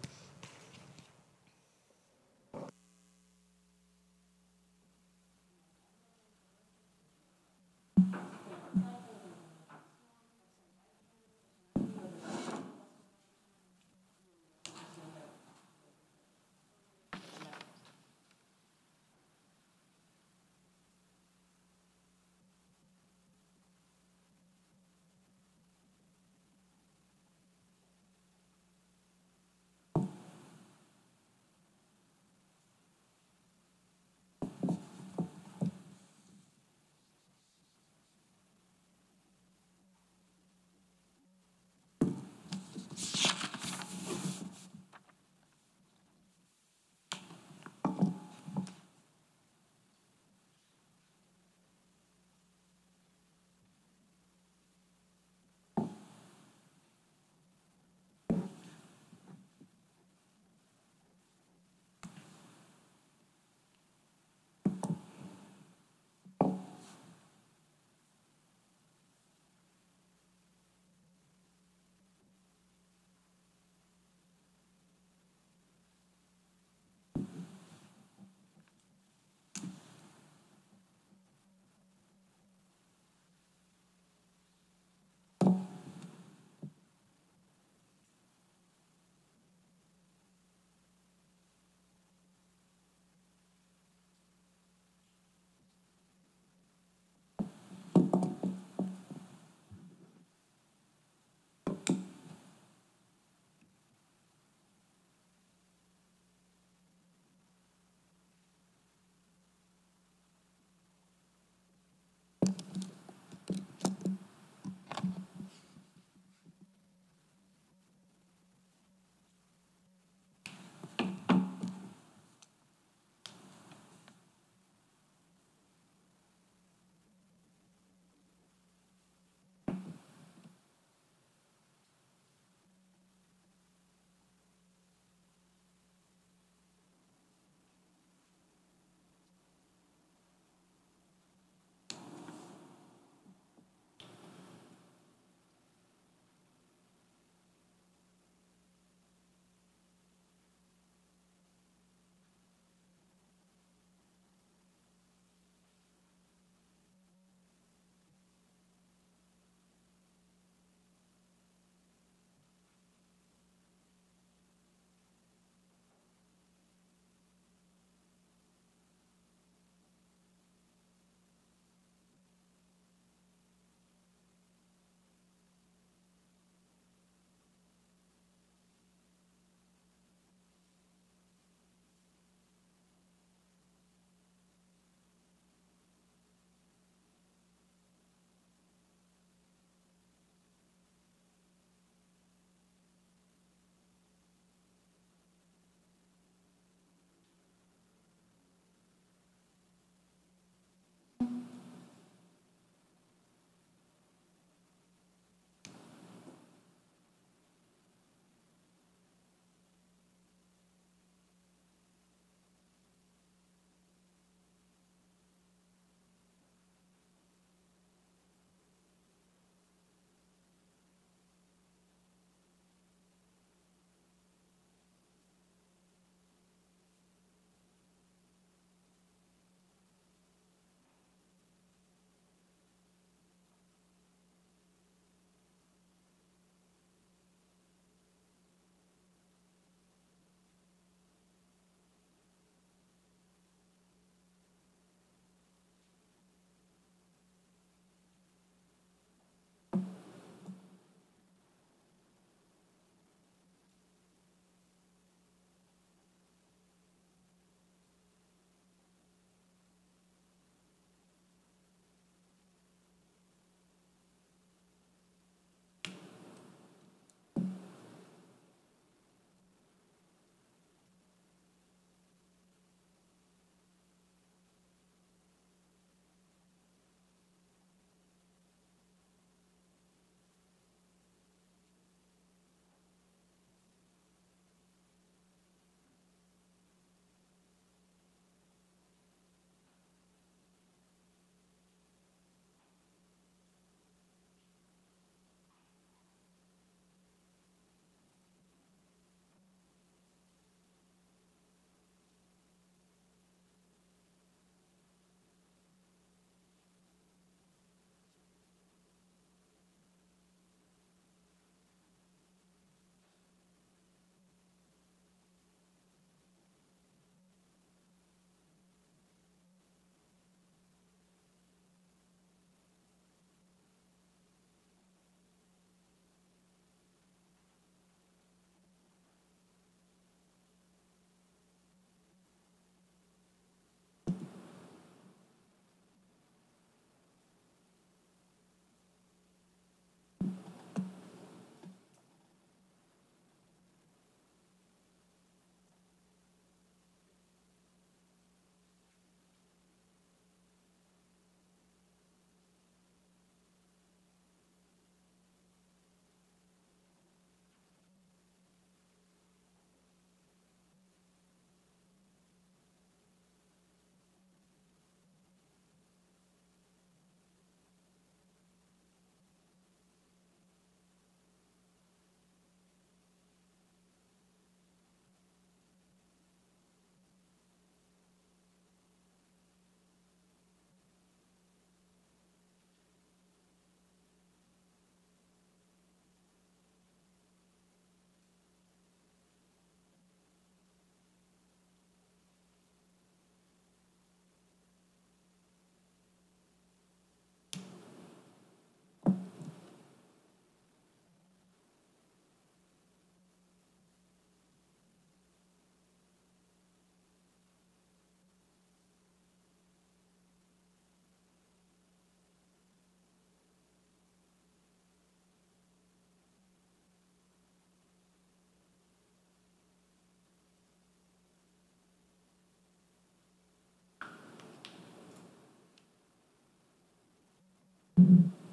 Mm-hmm. 428.05 428.44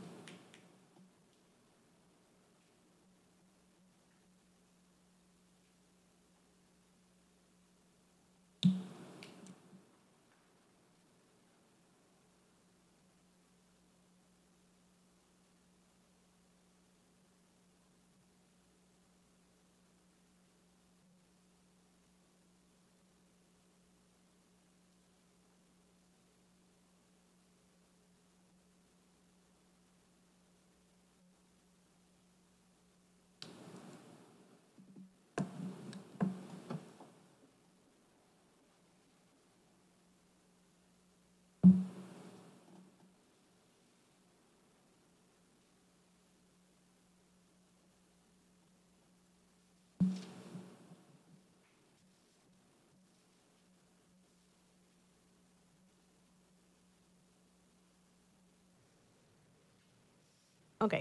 Ok. 60.83 60.95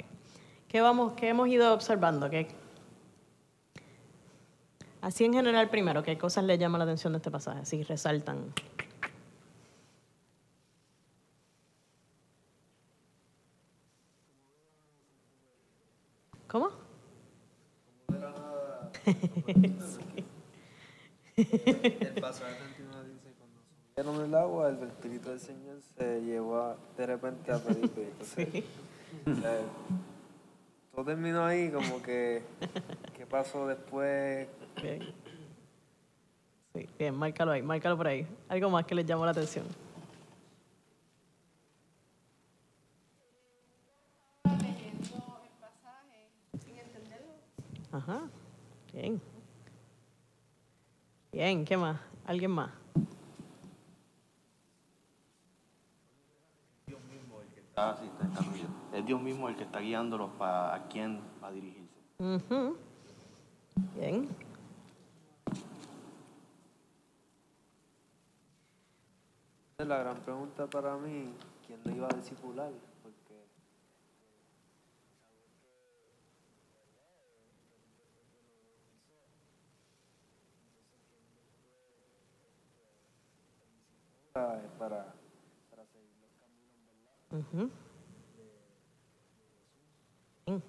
¿Qué, 0.67 0.79
vamos, 0.81 1.13
qué 1.13 1.29
hemos 1.29 1.47
ido 1.47 1.73
observando? 1.73 2.29
¿Qué- 2.29 2.47
Así 5.01 5.25
en 5.25 5.33
general 5.33 5.69
primero, 5.69 6.03
¿qué 6.03 6.17
cosas 6.17 6.43
le 6.43 6.57
llaman 6.59 6.77
la 6.79 6.83
atención 6.85 7.13
de 7.13 7.17
este 7.17 7.31
pasaje? 7.31 7.61
Así 7.61 7.81
resaltan. 7.83 8.53
¿Cómo? 16.47 16.69
El 21.35 22.21
pasaje 22.21 22.55
31 22.55 23.03
dice, 23.05 23.33
cuando 23.37 23.61
subieron 23.95 24.25
el 24.25 24.35
agua, 24.35 24.69
el 24.69 24.83
Espíritu 24.83 25.29
del 25.29 25.39
Señor 25.39 25.77
se 25.97 26.21
llevó 26.21 26.75
de 26.97 27.05
repente 27.05 27.51
a 27.51 27.59
Felipe. 27.59 28.11
Entonces, 28.11 28.63
o 29.25 29.35
sea, 29.35 29.59
todo 30.93 31.05
terminó 31.05 31.45
ahí, 31.45 31.69
como 31.71 32.01
que, 32.01 32.43
¿qué 33.15 33.25
pasó 33.25 33.67
después? 33.67 34.47
Bien. 34.81 35.13
Sí, 36.73 36.87
bien, 36.97 37.15
márcalo 37.15 37.51
ahí, 37.51 37.61
márcalo 37.61 37.97
por 37.97 38.07
ahí. 38.07 38.25
Algo 38.47 38.69
más 38.69 38.85
que 38.85 38.95
les 38.95 39.05
llamó 39.05 39.25
la 39.25 39.31
atención. 39.31 39.65
Ajá, 47.91 48.21
bien. 48.93 49.21
Bien, 51.33 51.65
¿qué 51.65 51.75
más? 51.75 51.99
¿Alguien 52.25 52.51
más? 52.51 52.71
Ah, 57.75 57.97
sí, 57.99 58.05
está, 58.05 58.25
está 58.25 58.39
tuyo. 58.43 58.50
Es 58.93 59.05
Dios 59.05 59.21
mismo 59.21 59.47
el 59.47 59.55
que 59.55 59.63
está 59.63 59.79
guiándolos 59.79 60.31
para 60.37 60.75
a 60.75 60.87
quién 60.87 61.21
va 61.41 61.47
a 61.47 61.51
dirigirse. 61.51 61.99
Ujú. 62.19 62.77
Bien. 63.95 64.27
La 69.79 69.97
gran 69.97 70.17
pregunta 70.17 70.67
para 70.67 70.95
mí, 70.97 71.33
¿quién 71.65 71.79
lo 71.85 71.91
iba 71.95 72.07
a 72.07 72.15
discipular? 72.15 72.71
Porque 73.01 73.47
para, 84.33 84.61
para, 84.77 85.15
para 85.69 85.85
seguir 85.87 86.11
los 86.21 86.29
caminos, 86.39 86.77
¿verdad? 86.85 87.39
Ujú. 87.39 87.71
Bien. 90.45 90.63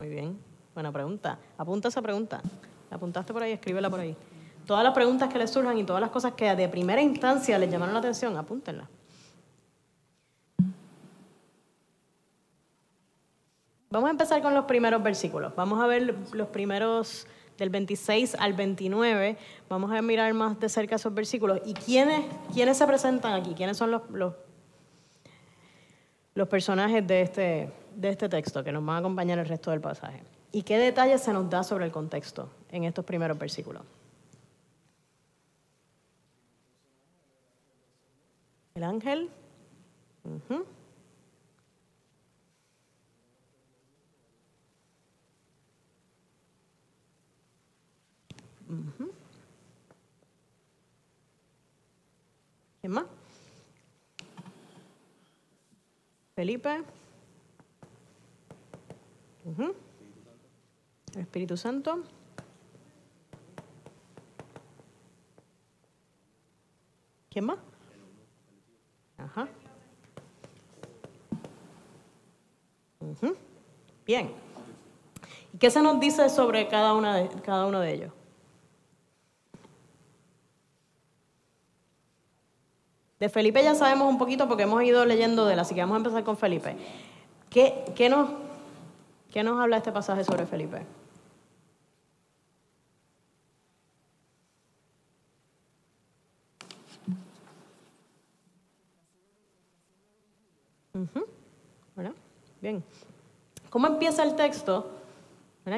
Muy 0.00 0.08
bien. 0.08 0.38
Buena 0.72 0.90
pregunta. 0.90 1.38
Apunta 1.58 1.88
esa 1.88 2.00
pregunta. 2.00 2.40
La 2.90 2.96
apuntaste 2.96 3.34
por 3.34 3.42
ahí, 3.42 3.52
escríbela 3.52 3.90
por 3.90 4.00
ahí. 4.00 4.16
Todas 4.66 4.82
las 4.82 4.94
preguntas 4.94 5.30
que 5.30 5.38
les 5.38 5.50
surjan 5.50 5.76
y 5.76 5.84
todas 5.84 6.00
las 6.00 6.10
cosas 6.10 6.32
que 6.32 6.56
de 6.56 6.68
primera 6.70 7.02
instancia 7.02 7.58
les 7.58 7.70
llamaron 7.70 7.92
la 7.92 8.00
atención, 8.00 8.34
apúntenlas. 8.38 8.88
Vamos 13.90 14.08
a 14.08 14.10
empezar 14.12 14.40
con 14.40 14.54
los 14.54 14.64
primeros 14.64 15.02
versículos. 15.02 15.54
Vamos 15.54 15.82
a 15.82 15.86
ver 15.86 16.16
los 16.32 16.48
primeros 16.48 17.26
del 17.58 17.68
26 17.68 18.36
al 18.36 18.54
29. 18.54 19.36
Vamos 19.68 19.92
a 19.92 20.00
mirar 20.00 20.32
más 20.32 20.58
de 20.58 20.70
cerca 20.70 20.94
esos 20.94 21.12
versículos. 21.12 21.60
¿Y 21.66 21.74
quiénes, 21.74 22.24
quiénes 22.54 22.78
se 22.78 22.86
presentan 22.86 23.34
aquí? 23.34 23.52
¿Quiénes 23.54 23.76
son 23.76 23.90
los, 23.90 24.08
los, 24.10 24.32
los 26.34 26.48
personajes 26.48 27.06
de 27.06 27.22
este, 27.22 27.72
de 27.94 28.10
este 28.10 28.28
texto 28.28 28.62
que 28.64 28.72
nos 28.72 28.84
van 28.84 28.96
a 28.96 28.98
acompañar 28.98 29.38
el 29.38 29.46
resto 29.46 29.70
del 29.70 29.80
pasaje? 29.80 30.22
¿Y 30.52 30.62
qué 30.62 30.78
detalles 30.78 31.22
se 31.22 31.32
nos 31.32 31.48
da 31.48 31.62
sobre 31.62 31.84
el 31.84 31.92
contexto 31.92 32.50
en 32.70 32.84
estos 32.84 33.04
primeros 33.04 33.38
versículos? 33.38 33.82
El 38.74 38.84
ángel. 38.84 39.30
Ujú. 40.24 40.64
¿Quién 52.80 52.92
más? 52.92 53.04
Felipe. 56.34 56.84
El 59.58 61.20
Espíritu 61.20 61.56
Santo. 61.56 62.02
¿Quién 67.30 67.46
más? 67.46 67.58
Ajá. 69.18 69.48
Bien. 74.06 74.32
¿Y 75.52 75.58
qué 75.58 75.70
se 75.70 75.82
nos 75.82 76.00
dice 76.00 76.28
sobre 76.28 76.68
cada, 76.68 76.94
una 76.94 77.16
de, 77.16 77.28
cada 77.42 77.66
uno 77.66 77.80
de 77.80 77.92
ellos? 77.92 78.12
De 83.18 83.28
Felipe 83.28 83.62
ya 83.62 83.74
sabemos 83.74 84.08
un 84.08 84.18
poquito 84.18 84.48
porque 84.48 84.62
hemos 84.62 84.82
ido 84.82 85.04
leyendo 85.04 85.44
de 85.44 85.52
él, 85.52 85.58
así 85.58 85.74
que 85.74 85.80
vamos 85.82 85.96
a 85.96 85.98
empezar 85.98 86.24
con 86.24 86.36
Felipe. 86.36 86.76
¿Qué, 87.50 87.84
qué 87.94 88.08
nos, 88.08 88.30
qué 89.30 89.42
nos 89.42 89.60
habla 89.60 89.78
este 89.78 89.92
pasaje 89.92 90.24
sobre 90.24 90.46
Felipe? 90.46 90.86
Bien. 102.60 102.84
¿Cómo 103.70 103.86
empieza 103.86 104.22
el 104.22 104.36
texto? 104.36 104.90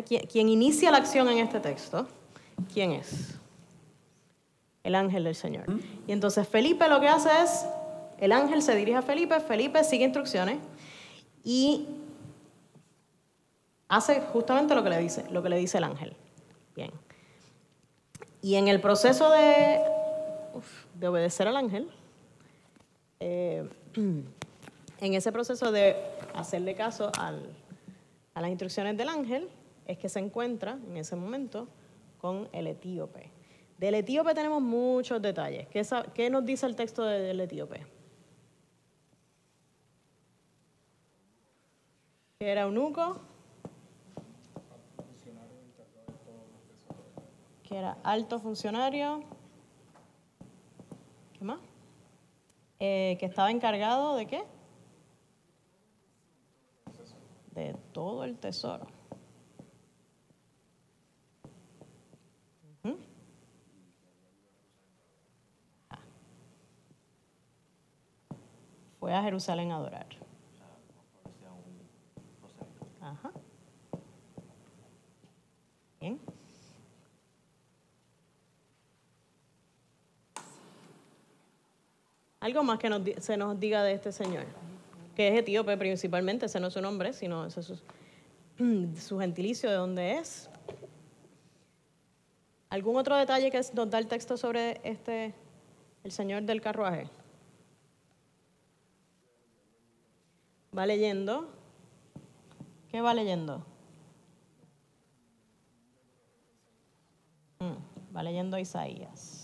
¿Quién, 0.06 0.26
quién 0.26 0.48
inicia 0.48 0.90
la 0.90 0.96
acción 0.98 1.28
en 1.28 1.38
este 1.38 1.60
texto? 1.60 2.08
¿Quién 2.72 2.92
es? 2.92 3.38
El 4.82 4.96
ángel 4.96 5.24
del 5.24 5.36
Señor. 5.36 5.64
Y 6.06 6.12
entonces 6.12 6.48
Felipe 6.48 6.88
lo 6.88 6.98
que 7.00 7.08
hace 7.08 7.30
es, 7.42 7.66
el 8.18 8.32
ángel 8.32 8.62
se 8.62 8.74
dirige 8.74 8.96
a 8.96 9.02
Felipe, 9.02 9.38
Felipe 9.40 9.84
sigue 9.84 10.04
instrucciones 10.04 10.58
y 11.44 11.86
Hace 13.92 14.22
justamente 14.22 14.74
lo 14.74 14.82
que 14.82 14.88
le 14.88 14.96
dice, 14.96 15.28
lo 15.28 15.42
que 15.42 15.50
le 15.50 15.58
dice 15.58 15.76
el 15.76 15.84
ángel. 15.84 16.16
Bien. 16.74 16.90
Y 18.40 18.54
en 18.54 18.68
el 18.68 18.80
proceso 18.80 19.30
de, 19.30 19.82
de 20.94 21.08
obedecer 21.08 21.46
al 21.46 21.58
ángel, 21.58 21.90
eh, 23.20 23.68
en 23.96 25.14
ese 25.14 25.30
proceso 25.30 25.70
de 25.70 25.94
hacerle 26.32 26.74
caso 26.74 27.12
al, 27.18 27.54
a 28.32 28.40
las 28.40 28.48
instrucciones 28.48 28.96
del 28.96 29.10
ángel, 29.10 29.50
es 29.84 29.98
que 29.98 30.08
se 30.08 30.20
encuentra 30.20 30.78
en 30.88 30.96
ese 30.96 31.14
momento 31.14 31.68
con 32.16 32.48
el 32.52 32.68
etíope. 32.68 33.28
Del 33.76 33.96
etíope 33.96 34.32
tenemos 34.32 34.62
muchos 34.62 35.20
detalles. 35.20 35.68
¿Qué, 35.68 35.86
qué 36.14 36.30
nos 36.30 36.46
dice 36.46 36.64
el 36.64 36.76
texto 36.76 37.04
de, 37.04 37.20
del 37.20 37.40
etíope? 37.40 37.84
Que 42.38 42.48
era 42.50 42.62
eunuco, 42.62 43.20
era 47.74 47.96
alto 48.02 48.38
funcionario, 48.38 49.22
¿qué 51.32 51.44
más? 51.44 51.60
Eh, 52.78 53.16
que 53.18 53.26
estaba 53.26 53.50
encargado 53.50 54.16
de 54.16 54.26
qué? 54.26 54.44
De 57.52 57.74
todo 57.92 58.24
el 58.24 58.38
tesoro. 58.38 58.86
Ah. 65.90 65.98
Fue 68.98 69.14
a 69.14 69.22
Jerusalén 69.22 69.70
a 69.70 69.76
adorar. 69.76 70.06
Ajá. 73.00 73.30
Bien. 76.00 76.31
Algo 82.42 82.64
más 82.64 82.80
que 82.80 82.90
nos 82.90 83.02
se 83.20 83.36
nos 83.36 83.58
diga 83.60 83.84
de 83.84 83.92
este 83.92 84.10
señor, 84.10 84.44
que 85.14 85.28
es 85.28 85.38
etíope 85.38 85.76
principalmente, 85.76 86.46
ese 86.46 86.58
no 86.58 86.66
es 86.66 86.74
su 86.74 86.80
nombre, 86.80 87.12
sino 87.12 87.46
ese 87.46 87.60
es 87.60 87.66
su, 87.66 88.96
su 89.00 89.20
gentilicio, 89.20 89.70
de 89.70 89.76
dónde 89.76 90.14
es. 90.14 90.50
¿Algún 92.68 92.96
otro 92.96 93.16
detalle 93.16 93.48
que 93.52 93.60
nos 93.74 93.88
da 93.88 93.98
el 94.00 94.08
texto 94.08 94.36
sobre 94.36 94.80
este, 94.82 95.32
el 96.02 96.10
señor 96.10 96.42
del 96.42 96.60
carruaje? 96.60 97.08
Va 100.76 100.84
leyendo. 100.84 101.48
¿Qué 102.90 103.00
va 103.00 103.14
leyendo? 103.14 103.64
Mm, 107.60 108.16
va 108.16 108.22
leyendo 108.24 108.58
Isaías. 108.58 109.42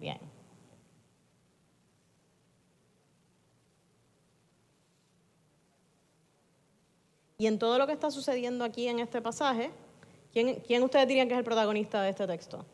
Bien. 0.00 0.18
Y 7.40 7.46
en 7.46 7.58
todo 7.58 7.78
lo 7.78 7.86
que 7.86 7.94
está 7.94 8.10
sucediendo 8.10 8.66
aquí 8.66 8.86
en 8.86 8.98
este 8.98 9.22
pasaje, 9.22 9.70
¿quién, 10.30 10.56
quién 10.56 10.82
ustedes 10.82 11.08
dirían 11.08 11.26
que 11.26 11.32
es 11.32 11.38
el 11.38 11.44
protagonista 11.44 12.02
de 12.02 12.10
este 12.10 12.26
texto? 12.26 12.66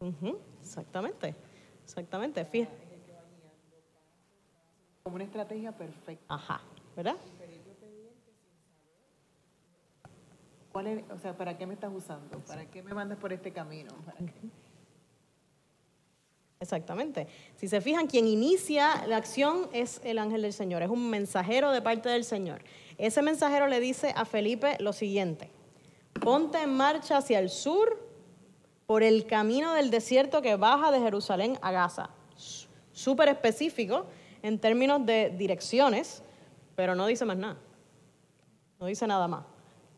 Ujú, 0.00 0.36
exactamente, 0.60 1.36
exactamente. 1.84 2.44
Fija- 2.44 2.68
Como 5.04 5.14
una 5.14 5.24
estrategia 5.26 5.70
perfecta. 5.70 6.34
Ajá, 6.34 6.60
¿verdad? 6.96 7.14
¿Cuál 10.72 10.86
es, 10.88 11.04
o 11.12 11.18
sea, 11.20 11.36
¿para 11.36 11.56
qué 11.56 11.66
me 11.68 11.74
estás 11.74 11.92
usando? 11.94 12.40
¿Para 12.40 12.66
qué 12.66 12.82
me 12.82 12.92
mandas 12.94 13.16
por 13.18 13.32
este 13.32 13.52
camino? 13.52 13.92
¿Para 14.04 14.18
qué? 14.18 14.32
Exactamente. 16.60 17.28
Si 17.56 17.68
se 17.68 17.80
fijan, 17.80 18.08
quien 18.08 18.26
inicia 18.26 19.06
la 19.06 19.16
acción 19.16 19.68
es 19.72 20.00
el 20.02 20.18
ángel 20.18 20.42
del 20.42 20.52
Señor, 20.52 20.82
es 20.82 20.90
un 20.90 21.08
mensajero 21.08 21.70
de 21.70 21.80
parte 21.82 22.08
del 22.08 22.24
Señor. 22.24 22.62
Ese 22.98 23.22
mensajero 23.22 23.68
le 23.68 23.78
dice 23.78 24.12
a 24.16 24.24
Felipe 24.24 24.76
lo 24.80 24.92
siguiente, 24.92 25.50
ponte 26.20 26.60
en 26.60 26.74
marcha 26.74 27.18
hacia 27.18 27.38
el 27.38 27.48
sur 27.48 28.08
por 28.86 29.02
el 29.02 29.26
camino 29.26 29.74
del 29.74 29.90
desierto 29.90 30.42
que 30.42 30.56
baja 30.56 30.90
de 30.90 30.98
Jerusalén 31.00 31.58
a 31.62 31.70
Gaza. 31.70 32.10
Súper 32.92 33.28
específico 33.28 34.06
en 34.42 34.58
términos 34.58 35.06
de 35.06 35.30
direcciones, 35.30 36.22
pero 36.74 36.96
no 36.96 37.06
dice 37.06 37.24
más 37.24 37.36
nada. 37.36 37.58
No 38.80 38.86
dice 38.86 39.06
nada 39.06 39.28
más. 39.28 39.44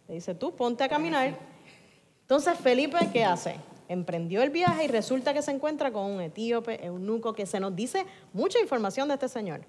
Le 0.08 0.14
dice, 0.14 0.34
tú 0.34 0.54
ponte 0.54 0.84
a 0.84 0.88
caminar. 0.88 1.38
Entonces 2.22 2.58
Felipe, 2.58 2.98
¿qué 3.12 3.24
hace? 3.24 3.56
Emprendió 3.90 4.40
el 4.42 4.50
viaje 4.50 4.84
y 4.84 4.86
resulta 4.86 5.34
que 5.34 5.42
se 5.42 5.50
encuentra 5.50 5.90
con 5.90 6.08
un 6.08 6.20
etíope, 6.20 6.86
eunuco, 6.86 7.32
que 7.32 7.44
se 7.44 7.58
nos 7.58 7.74
dice 7.74 8.06
mucha 8.32 8.60
información 8.60 9.08
de 9.08 9.14
este 9.14 9.28
señor, 9.28 9.62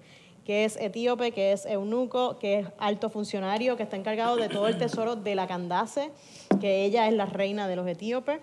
que 0.44 0.64
es 0.64 0.76
etíope, 0.76 1.32
que 1.32 1.50
es 1.50 1.66
eunuco, 1.66 2.38
que 2.38 2.60
es 2.60 2.68
alto 2.78 3.10
funcionario, 3.10 3.76
que 3.76 3.82
está 3.82 3.96
encargado 3.96 4.36
de 4.36 4.48
todo 4.48 4.68
el 4.68 4.78
tesoro 4.78 5.16
de 5.16 5.34
la 5.34 5.48
Candace, 5.48 6.12
que 6.60 6.84
ella 6.84 7.08
es 7.08 7.14
la 7.14 7.26
reina 7.26 7.66
de 7.66 7.74
los 7.74 7.84
etíopes, 7.88 8.38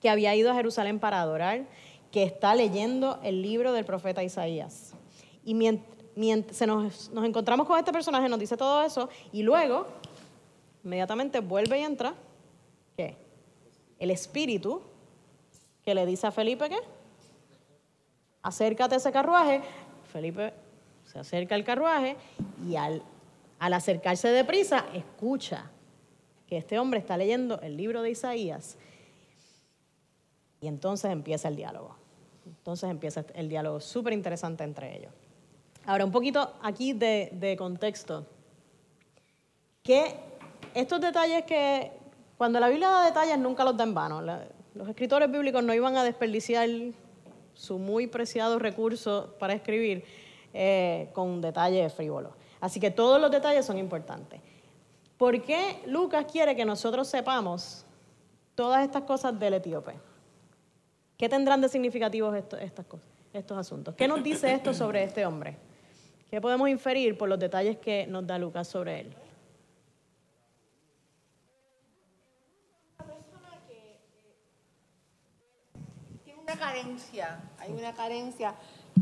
que 0.00 0.08
había 0.08 0.34
ido 0.34 0.50
a 0.50 0.54
Jerusalén 0.54 0.98
para 0.98 1.20
adorar, 1.20 1.66
que 2.10 2.22
está 2.22 2.54
leyendo 2.54 3.20
el 3.22 3.42
libro 3.42 3.74
del 3.74 3.84
profeta 3.84 4.24
Isaías. 4.24 4.94
Y 5.44 5.52
mientras 5.52 6.66
nos, 6.66 7.10
nos 7.10 7.26
encontramos 7.26 7.66
con 7.66 7.78
este 7.78 7.92
personaje, 7.92 8.26
nos 8.30 8.38
dice 8.38 8.56
todo 8.56 8.82
eso, 8.82 9.10
y 9.34 9.42
luego, 9.42 9.86
inmediatamente 10.82 11.40
vuelve 11.40 11.80
y 11.80 11.82
entra, 11.82 12.14
¿qué? 12.96 13.18
El 13.98 14.10
espíritu 14.10 14.80
que 15.84 15.94
le 15.94 16.06
dice 16.06 16.26
a 16.26 16.30
Felipe 16.30 16.68
qué? 16.68 16.78
Acércate 18.42 18.94
a 18.94 18.98
ese 18.98 19.12
carruaje. 19.12 19.62
Felipe 20.12 20.52
se 21.04 21.18
acerca 21.18 21.54
al 21.54 21.64
carruaje 21.64 22.16
y 22.66 22.76
al, 22.76 23.02
al 23.58 23.72
acercarse 23.72 24.28
deprisa, 24.28 24.86
escucha 24.94 25.70
que 26.46 26.56
este 26.56 26.78
hombre 26.78 27.00
está 27.00 27.16
leyendo 27.16 27.60
el 27.60 27.76
libro 27.76 28.02
de 28.02 28.10
Isaías. 28.10 28.76
Y 30.60 30.68
entonces 30.68 31.10
empieza 31.10 31.48
el 31.48 31.56
diálogo. 31.56 31.96
Entonces 32.46 32.90
empieza 32.90 33.24
el 33.34 33.48
diálogo 33.48 33.80
súper 33.80 34.12
interesante 34.12 34.64
entre 34.64 34.96
ellos. 34.96 35.12
Ahora, 35.86 36.04
un 36.04 36.12
poquito 36.12 36.54
aquí 36.62 36.92
de, 36.92 37.30
de 37.32 37.56
contexto. 37.56 38.26
Que 39.82 40.18
estos 40.74 41.00
detalles 41.00 41.44
que, 41.44 41.92
cuando 42.38 42.58
la 42.58 42.68
Biblia 42.68 42.88
da 42.88 43.04
detalles, 43.04 43.38
nunca 43.38 43.64
los 43.64 43.76
da 43.76 43.84
en 43.84 43.94
vano. 43.94 44.22
Los 44.74 44.88
escritores 44.88 45.30
bíblicos 45.30 45.62
no 45.62 45.72
iban 45.72 45.96
a 45.96 46.04
desperdiciar 46.04 46.68
su 47.54 47.78
muy 47.78 48.06
preciado 48.06 48.58
recurso 48.58 49.34
para 49.38 49.54
escribir 49.54 50.04
eh, 50.52 51.10
con 51.12 51.40
detalles 51.40 51.92
frívolos. 51.94 52.32
Así 52.60 52.80
que 52.80 52.90
todos 52.90 53.20
los 53.20 53.30
detalles 53.30 53.64
son 53.64 53.78
importantes. 53.78 54.40
¿Por 55.16 55.42
qué 55.42 55.80
Lucas 55.86 56.26
quiere 56.30 56.56
que 56.56 56.64
nosotros 56.64 57.08
sepamos 57.08 57.86
todas 58.54 58.82
estas 58.82 59.02
cosas 59.02 59.38
del 59.38 59.54
etíope? 59.54 59.94
¿Qué 61.16 61.28
tendrán 61.28 61.60
de 61.60 61.68
significativos 61.68 62.34
estas 62.60 62.86
cosas, 62.86 63.06
estos 63.32 63.56
asuntos? 63.56 63.94
¿Qué 63.94 64.08
nos 64.08 64.22
dice 64.22 64.52
esto 64.52 64.74
sobre 64.74 65.04
este 65.04 65.24
hombre? 65.24 65.56
¿Qué 66.28 66.40
podemos 66.40 66.68
inferir 66.68 67.16
por 67.16 67.28
los 67.28 67.38
detalles 67.38 67.78
que 67.78 68.06
nos 68.08 68.26
da 68.26 68.38
Lucas 68.38 68.66
sobre 68.66 69.00
él? 69.02 69.14
Una 76.54 76.66
carencia, 76.66 77.40
hay 77.58 77.72
una 77.72 77.92
carencia. 77.92 78.54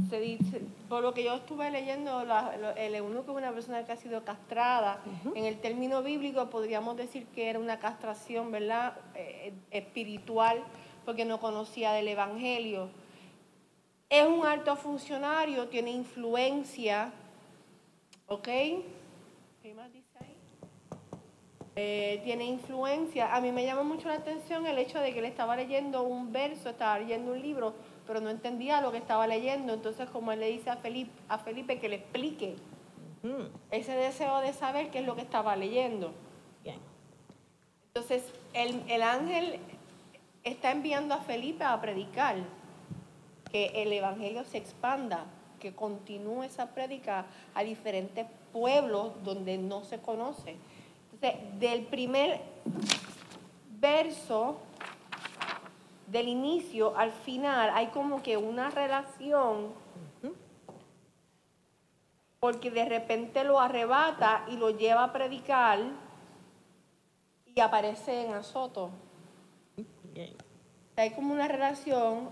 Se 0.09 0.19
dice, 0.21 0.63
por 0.89 1.03
lo 1.03 1.13
que 1.13 1.23
yo 1.25 1.35
estuve 1.35 1.71
leyendo, 1.71 2.25
la- 2.25 2.57
lo- 2.57 2.71
el 2.77 2.95
eunuco 2.95 3.33
es 3.33 3.39
una 3.39 3.53
persona 3.53 3.85
que 3.85 3.93
ha 3.93 3.97
sido 3.97 4.25
castrada. 4.25 5.01
En 5.35 5.45
el 5.45 5.61
término 5.61 6.03
bíblico 6.03 6.49
podríamos 6.49 6.97
decir 6.97 7.27
que 7.35 7.51
era 7.51 7.59
una 7.59 7.79
castración, 7.79 8.51
¿verdad? 8.51 8.95
Eh, 9.15 9.53
espiritual, 9.71 10.63
porque 11.05 11.25
no 11.27 11.41
conocía 11.41 11.93
del 11.93 12.09
evangelio. 12.09 12.89
Es 14.09 14.27
un 14.27 14.47
alto 14.47 14.77
funcionario, 14.77 15.69
tiene 15.69 15.91
influencia, 15.91 17.13
¿ok? 18.29 18.45
¿Qué 19.63 19.75
más 19.77 19.93
dice? 19.93 20.12
Eh, 21.75 22.21
tiene 22.25 22.45
influencia. 22.45 23.35
A 23.35 23.41
mí 23.41 23.51
me 23.51 23.65
llama 23.65 23.83
mucho 23.83 24.09
la 24.09 24.17
atención 24.17 24.67
el 24.67 24.79
hecho 24.79 24.99
de 24.99 25.13
que 25.13 25.21
él 25.21 25.25
estaba 25.25 25.57
leyendo 25.57 26.03
un 26.03 26.33
verso, 26.33 26.69
estaba 26.69 26.99
leyendo 26.99 27.33
un 27.33 27.41
libro, 27.41 27.75
pero 28.07 28.21
no 28.21 28.29
entendía 28.29 28.81
lo 28.83 28.93
que 28.93 28.99
estaba 28.99 29.27
leyendo. 29.27 29.73
Entonces, 29.73 30.09
como 30.11 30.33
él 30.33 30.41
le 30.41 30.49
dice 30.49 30.69
a 30.71 30.77
Felipe, 30.77 31.13
a 31.29 31.39
Felipe 31.39 31.79
que 31.79 31.89
le 31.89 31.97
explique 31.97 32.57
ese 33.71 33.93
deseo 33.95 34.41
de 34.41 34.53
saber 34.53 34.91
qué 34.91 34.99
es 34.99 35.07
lo 35.07 35.15
que 35.15 35.23
estaba 35.23 35.57
leyendo. 35.57 36.13
Bien. 36.63 36.79
Entonces, 37.95 38.23
el, 38.53 38.83
el 38.89 39.03
ángel 39.03 39.59
está 40.45 40.73
enviando 40.73 41.15
a 41.15 41.19
Felipe 41.19 41.65
a 41.65 41.81
predicar, 41.81 42.37
que 43.51 43.67
el 43.83 43.93
evangelio 43.93 44.45
se 44.45 44.59
expanda, 44.59 45.27
que 45.61 45.75
continúe 45.75 46.43
esa 46.43 46.75
prédica 46.75 47.27
a 47.55 47.63
diferentes 47.63 48.27
pueblos 48.53 49.13
donde 49.25 49.59
no 49.59 49.85
se 49.85 49.99
conoce. 50.01 50.57
Del 51.59 51.85
primer 51.87 52.41
verso, 53.79 54.59
del 56.07 56.29
inicio 56.29 56.97
al 56.97 57.13
final, 57.13 57.71
hay 57.75 57.89
como 57.89 58.23
que 58.23 58.37
una 58.37 58.71
relación, 58.71 59.69
porque 62.41 62.71
de 62.71 62.85
repente 62.85 63.45
lo 63.45 63.61
arrebata 63.61 64.45
y 64.51 64.57
lo 64.57 64.71
lleva 64.71 65.05
a 65.05 65.13
predicar 65.13 65.79
y 67.47 67.61
aparece 67.61 68.27
en 68.27 68.35
Azoto. 68.35 68.91
Hay 70.97 71.11
como 71.13 71.33
una 71.33 71.47
relación 71.47 72.31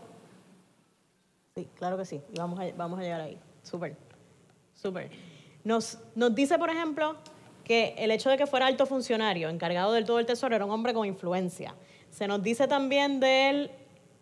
Sí, 1.54 1.68
claro 1.74 1.96
que 1.96 2.04
sí. 2.04 2.22
Vamos 2.36 2.60
a, 2.60 2.64
vamos 2.76 2.98
a 2.98 3.02
llegar 3.02 3.20
ahí. 3.20 3.38
Súper. 3.62 3.96
Súper. 4.74 5.10
Nos, 5.64 5.98
nos 6.14 6.34
dice, 6.34 6.58
por 6.58 6.70
ejemplo, 6.70 7.16
que 7.64 7.94
el 7.98 8.10
hecho 8.10 8.30
de 8.30 8.36
que 8.36 8.46
fuera 8.46 8.66
alto 8.66 8.86
funcionario, 8.86 9.48
encargado 9.48 9.92
del 9.92 10.04
todo 10.04 10.18
el 10.18 10.26
tesoro, 10.26 10.56
era 10.56 10.64
un 10.64 10.70
hombre 10.70 10.94
con 10.94 11.06
influencia. 11.06 11.74
Se 12.10 12.26
nos 12.26 12.42
dice 12.42 12.66
también 12.66 13.20
de 13.20 13.50
él 13.50 13.70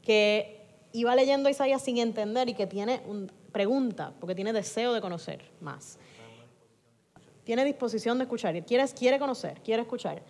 que 0.03 0.59
iba 0.93 1.15
leyendo 1.15 1.49
a 1.49 1.51
Isaías 1.51 1.83
sin 1.83 1.99
entender 1.99 2.49
y 2.49 2.55
que 2.55 2.67
tiene 2.67 3.01
un, 3.07 3.31
pregunta, 3.53 4.13
porque 4.21 4.35
tiene 4.35 4.53
deseo 4.53 4.93
de 4.93 5.01
conocer 5.01 5.51
más. 5.61 5.99
Tiene 7.45 7.65
disposición 7.65 8.19
de 8.19 8.25
escuchar, 8.25 8.63
quiere, 8.65 8.87
quiere 8.89 9.19
conocer, 9.19 9.61
quiere 9.63 9.83
escuchar. 9.83 10.23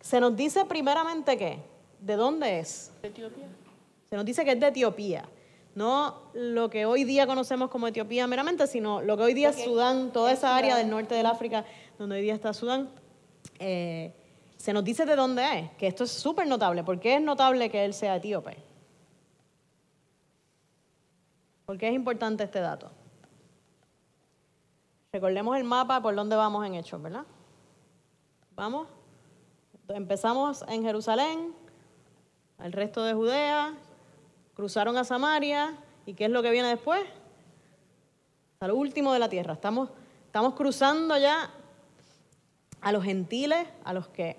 Se 0.00 0.20
nos 0.20 0.36
dice 0.36 0.64
primeramente 0.64 1.36
que, 1.36 1.58
¿de 2.00 2.16
dónde 2.16 2.60
es? 2.60 2.90
¿De 3.00 3.08
Etiopía? 3.08 3.46
Se 4.08 4.16
nos 4.16 4.24
dice 4.24 4.44
que 4.44 4.52
es 4.52 4.60
de 4.60 4.68
Etiopía. 4.68 5.28
No 5.74 6.22
lo 6.34 6.68
que 6.70 6.86
hoy 6.86 7.04
día 7.04 7.26
conocemos 7.26 7.70
como 7.70 7.86
Etiopía 7.86 8.26
meramente, 8.26 8.66
sino 8.66 9.00
lo 9.00 9.16
que 9.16 9.22
hoy 9.22 9.34
día 9.34 9.50
es 9.50 9.62
Sudán, 9.62 10.12
toda 10.12 10.32
esa 10.32 10.56
área 10.56 10.76
del 10.76 10.90
norte 10.90 11.14
del 11.14 11.26
África 11.26 11.64
donde 11.98 12.16
hoy 12.16 12.22
día 12.22 12.34
está 12.34 12.52
Sudán. 12.54 12.88
Eh, 13.58 14.14
se 14.56 14.72
nos 14.72 14.84
dice 14.84 15.04
de 15.04 15.16
dónde 15.16 15.58
es, 15.58 15.70
que 15.72 15.86
esto 15.86 16.04
es 16.04 16.10
súper 16.10 16.46
notable. 16.46 16.84
¿Por 16.84 17.00
qué 17.00 17.16
es 17.16 17.22
notable 17.22 17.70
que 17.70 17.84
él 17.84 17.92
sea 17.92 18.16
etíope? 18.16 18.56
¿Por 21.66 21.76
qué 21.76 21.88
es 21.88 21.94
importante 21.94 22.44
este 22.44 22.60
dato? 22.60 22.90
Recordemos 25.12 25.56
el 25.56 25.64
mapa 25.64 26.00
por 26.00 26.14
donde 26.14 26.36
vamos 26.36 26.64
en 26.66 26.74
Hechos, 26.74 27.02
¿verdad? 27.02 27.24
Vamos. 28.54 28.88
Empezamos 29.88 30.64
en 30.68 30.82
Jerusalén, 30.82 31.54
al 32.58 32.72
resto 32.72 33.02
de 33.04 33.14
Judea, 33.14 33.74
cruzaron 34.54 34.96
a 34.98 35.04
Samaria, 35.04 35.76
¿y 36.04 36.14
qué 36.14 36.26
es 36.26 36.30
lo 36.30 36.42
que 36.42 36.50
viene 36.50 36.68
después? 36.68 37.00
Lo 38.60 38.76
último 38.76 39.12
de 39.12 39.18
la 39.18 39.28
tierra. 39.28 39.54
Estamos, 39.54 39.88
estamos 40.26 40.54
cruzando 40.54 41.16
ya 41.16 41.50
a 42.80 42.92
los 42.92 43.04
gentiles, 43.04 43.66
a 43.84 43.92
los 43.92 44.08
que 44.08 44.36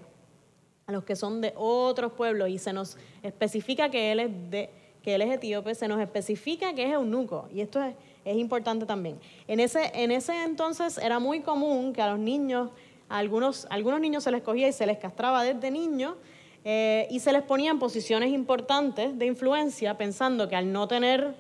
a 0.90 0.92
los 0.92 1.04
que 1.04 1.16
son 1.16 1.40
de 1.40 1.54
otros 1.56 2.14
pueblos 2.14 2.50
y 2.50 2.58
se 2.58 2.74
nos 2.74 2.98
especifica 3.22 3.92
que 3.92 4.12
él 4.12 4.20
es 4.22 4.50
de 4.50 4.70
que 5.04 5.16
él 5.16 5.22
es 5.22 5.32
etíope, 5.32 5.76
se 5.76 5.88
nos 5.88 6.02
especifica 6.02 6.74
que 6.74 6.84
es 6.84 6.94
eunuco 6.94 7.48
y 7.54 7.62
esto 7.62 7.82
es, 7.84 7.96
importante 8.26 8.86
también. 8.86 9.18
En 9.48 9.60
ese, 9.60 9.92
en 9.96 10.12
ese 10.12 10.44
entonces 10.44 11.00
era 11.00 11.18
muy 11.18 11.40
común 11.40 11.94
que 11.94 12.02
a 12.02 12.12
los 12.12 12.20
niños, 12.20 12.70
a 13.08 13.18
algunos, 13.18 13.66
algunos 13.72 14.00
niños 14.00 14.24
se 14.24 14.32
les 14.32 14.44
cogía 14.44 14.68
y 14.68 14.74
se 14.74 14.86
les 14.86 15.00
castraba 15.00 15.44
desde 15.44 15.72
niños 15.72 16.16
eh, 16.64 17.08
y 17.10 17.20
se 17.20 17.32
les 17.32 17.42
ponía 17.42 17.72
en 17.72 17.80
posiciones 17.80 18.30
importantes 18.30 19.18
de 19.18 19.26
influencia 19.26 19.98
pensando 19.98 20.48
que 20.48 20.56
al 20.56 20.72
no 20.72 20.88
tener 20.88 21.34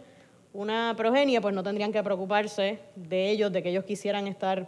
una 0.53 0.95
progenie 0.97 1.41
pues 1.41 1.53
no 1.53 1.61
tendrían 1.61 1.91
que 1.91 2.01
preocuparse 2.01 2.79
de 2.95 3.29
ellos, 3.29 3.51
de 3.51 3.61
que 3.61 3.69
ellos 3.69 3.83
quisieran 3.83 4.27
estar 4.27 4.67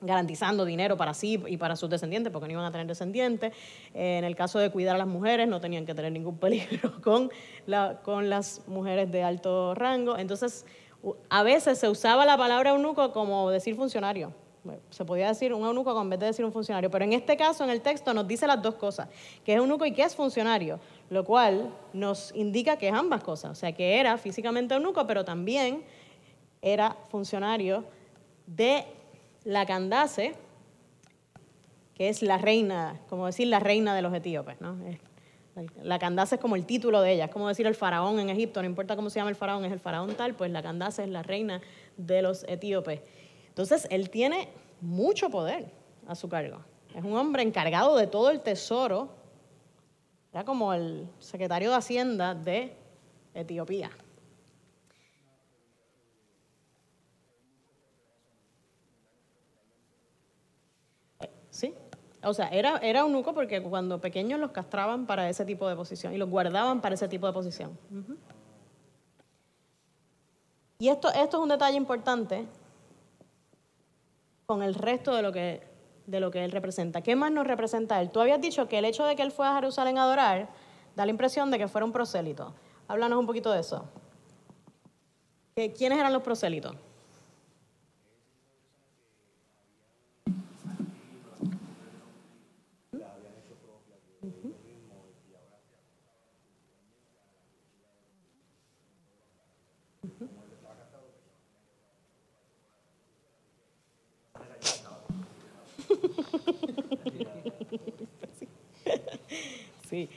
garantizando 0.00 0.64
dinero 0.64 0.96
para 0.96 1.14
sí 1.14 1.42
y 1.46 1.56
para 1.56 1.76
sus 1.76 1.88
descendientes, 1.88 2.32
porque 2.32 2.46
no 2.46 2.52
iban 2.52 2.64
a 2.64 2.70
tener 2.70 2.86
descendientes. 2.86 3.52
Eh, 3.94 4.18
en 4.18 4.24
el 4.24 4.36
caso 4.36 4.58
de 4.58 4.70
cuidar 4.70 4.94
a 4.94 4.98
las 4.98 5.06
mujeres, 5.06 5.48
no 5.48 5.60
tenían 5.60 5.86
que 5.86 5.94
tener 5.94 6.12
ningún 6.12 6.38
peligro 6.38 7.00
con, 7.02 7.30
con 8.02 8.30
las 8.30 8.66
mujeres 8.66 9.10
de 9.10 9.22
alto 9.22 9.74
rango. 9.74 10.16
Entonces, 10.18 10.64
a 11.28 11.42
veces 11.42 11.78
se 11.78 11.88
usaba 11.88 12.24
la 12.24 12.36
palabra 12.36 12.70
eunuco 12.70 13.12
como 13.12 13.50
decir 13.50 13.76
funcionario. 13.76 14.32
Se 14.90 15.04
podía 15.04 15.28
decir 15.28 15.54
un 15.54 15.64
eunuco 15.64 16.00
en 16.00 16.10
vez 16.10 16.18
de 16.18 16.26
decir 16.26 16.44
un 16.44 16.52
funcionario, 16.52 16.90
pero 16.90 17.04
en 17.04 17.12
este 17.12 17.36
caso, 17.36 17.62
en 17.62 17.70
el 17.70 17.80
texto, 17.82 18.12
nos 18.12 18.26
dice 18.26 18.48
las 18.48 18.60
dos 18.60 18.74
cosas, 18.74 19.08
que 19.44 19.52
es 19.52 19.58
eunuco 19.58 19.86
y 19.86 19.92
que 19.92 20.02
es 20.02 20.16
funcionario, 20.16 20.80
lo 21.08 21.24
cual 21.24 21.72
nos 21.92 22.34
indica 22.34 22.76
que 22.76 22.88
es 22.88 22.94
ambas 22.94 23.22
cosas, 23.22 23.52
o 23.52 23.54
sea, 23.54 23.70
que 23.70 24.00
era 24.00 24.18
físicamente 24.18 24.74
eunuco, 24.74 25.06
pero 25.06 25.24
también 25.24 25.84
era 26.60 26.96
funcionario 27.10 27.84
de 28.46 28.84
la 29.46 29.64
Candace, 29.64 30.34
que 31.94 32.08
es 32.08 32.20
la 32.20 32.36
reina, 32.36 33.00
como 33.08 33.26
decir 33.26 33.46
la 33.46 33.60
reina 33.60 33.94
de 33.94 34.02
los 34.02 34.12
etíopes, 34.12 34.60
¿no? 34.60 34.76
La 35.82 36.00
Candace 36.00 36.34
es 36.34 36.40
como 36.40 36.56
el 36.56 36.66
título 36.66 37.00
de 37.00 37.12
ella, 37.12 37.26
es 37.26 37.30
como 37.30 37.46
decir 37.46 37.64
el 37.64 37.76
faraón 37.76 38.18
en 38.18 38.28
Egipto, 38.28 38.60
no 38.60 38.66
importa 38.66 38.96
cómo 38.96 39.08
se 39.08 39.20
llama 39.20 39.30
el 39.30 39.36
faraón, 39.36 39.64
es 39.64 39.70
el 39.70 39.78
faraón 39.78 40.14
tal, 40.16 40.34
pues 40.34 40.50
la 40.50 40.62
Candace 40.62 41.04
es 41.04 41.08
la 41.08 41.22
reina 41.22 41.62
de 41.96 42.22
los 42.22 42.42
etíopes. 42.48 43.00
Entonces, 43.48 43.86
él 43.88 44.10
tiene 44.10 44.48
mucho 44.80 45.30
poder 45.30 45.70
a 46.08 46.16
su 46.16 46.28
cargo. 46.28 46.58
Es 46.92 47.04
un 47.04 47.16
hombre 47.16 47.44
encargado 47.44 47.96
de 47.96 48.08
todo 48.08 48.30
el 48.30 48.40
tesoro, 48.40 49.10
era 50.32 50.44
como 50.44 50.74
el 50.74 51.08
secretario 51.20 51.70
de 51.70 51.76
Hacienda 51.76 52.34
de 52.34 52.76
Etiopía. 53.32 53.90
Sí. 61.56 61.72
O 62.26 62.34
sea, 62.34 62.48
era, 62.48 62.78
era 62.78 63.00
eunuco 63.00 63.32
porque 63.32 63.62
cuando 63.62 64.00
pequeños 64.00 64.40
los 64.40 64.50
castraban 64.50 65.06
para 65.06 65.28
ese 65.28 65.44
tipo 65.44 65.68
de 65.68 65.76
posición 65.76 66.12
y 66.12 66.18
los 66.18 66.28
guardaban 66.28 66.80
para 66.80 66.96
ese 66.96 67.06
tipo 67.06 67.24
de 67.28 67.32
posición. 67.32 67.78
Y 70.80 70.88
esto, 70.88 71.08
esto 71.12 71.36
es 71.36 71.42
un 71.42 71.48
detalle 71.48 71.76
importante 71.76 72.44
con 74.44 74.64
el 74.64 74.74
resto 74.74 75.14
de 75.14 75.22
lo, 75.22 75.30
que, 75.30 75.62
de 76.06 76.18
lo 76.18 76.32
que 76.32 76.44
él 76.44 76.50
representa. 76.50 77.00
¿Qué 77.00 77.14
más 77.14 77.30
nos 77.30 77.46
representa 77.46 78.00
él? 78.02 78.10
Tú 78.10 78.20
habías 78.20 78.40
dicho 78.40 78.66
que 78.66 78.78
el 78.78 78.86
hecho 78.86 79.04
de 79.04 79.14
que 79.14 79.22
él 79.22 79.30
fue 79.30 79.46
a 79.46 79.54
Jerusalén 79.54 79.96
a 79.96 80.02
adorar 80.02 80.48
da 80.96 81.06
la 81.06 81.12
impresión 81.12 81.52
de 81.52 81.58
que 81.58 81.68
fuera 81.68 81.84
un 81.84 81.92
prosélito. 81.92 82.52
Háblanos 82.88 83.20
un 83.20 83.26
poquito 83.26 83.52
de 83.52 83.60
eso. 83.60 83.88
¿Quiénes 85.54 85.98
eran 85.98 86.12
los 86.12 86.22
prosélitos? 86.22 86.74
Sí. 109.88 110.08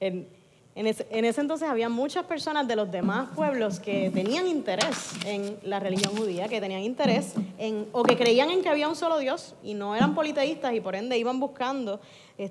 En, 0.00 0.26
ese, 0.74 1.06
entonces 1.12 1.68
había 1.68 1.88
muchas 1.88 2.24
personas 2.24 2.66
de 2.66 2.76
los 2.76 2.90
demás 2.90 3.28
pueblos 3.34 3.78
que 3.78 4.10
tenían 4.10 4.48
interés 4.48 5.12
en 5.26 5.58
la 5.64 5.78
religión 5.80 6.16
judía, 6.16 6.48
que 6.48 6.60
tenían 6.60 6.80
interés 6.80 7.34
en, 7.58 7.86
o 7.92 8.02
que 8.02 8.16
creían 8.16 8.50
en 8.50 8.62
que 8.62 8.70
había 8.70 8.88
un 8.88 8.96
solo 8.96 9.18
Dios 9.18 9.54
y 9.62 9.74
no 9.74 9.94
eran 9.94 10.14
politeístas 10.14 10.72
y 10.72 10.80
por 10.80 10.94
ende 10.94 11.18
iban 11.18 11.38
buscando 11.40 12.00
eh, 12.38 12.50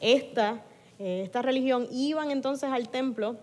eh, 0.00 0.62
esta 0.98 1.42
religión, 1.42 1.88
iban 1.90 2.30
entonces 2.30 2.70
al 2.70 2.88
templo 2.88 3.36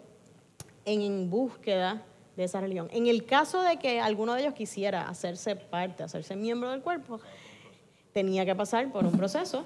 en 0.86 1.30
búsqueda 1.30 2.02
de 2.38 2.46
esa 2.46 2.62
religión. 2.62 2.88
En 2.92 3.08
el 3.08 3.26
caso 3.26 3.62
de 3.64 3.78
que 3.78 4.00
alguno 4.00 4.34
de 4.34 4.42
ellos 4.42 4.54
quisiera 4.54 5.10
hacerse 5.10 5.58
parte, 5.58 6.04
hacerse 6.04 6.38
miembro 6.38 6.72
del 6.72 6.82
cuerpo, 6.82 7.20
tenía 8.14 8.46
que 8.46 8.56
pasar 8.56 8.90
por 8.94 9.06
un 9.06 9.12
proceso 9.12 9.66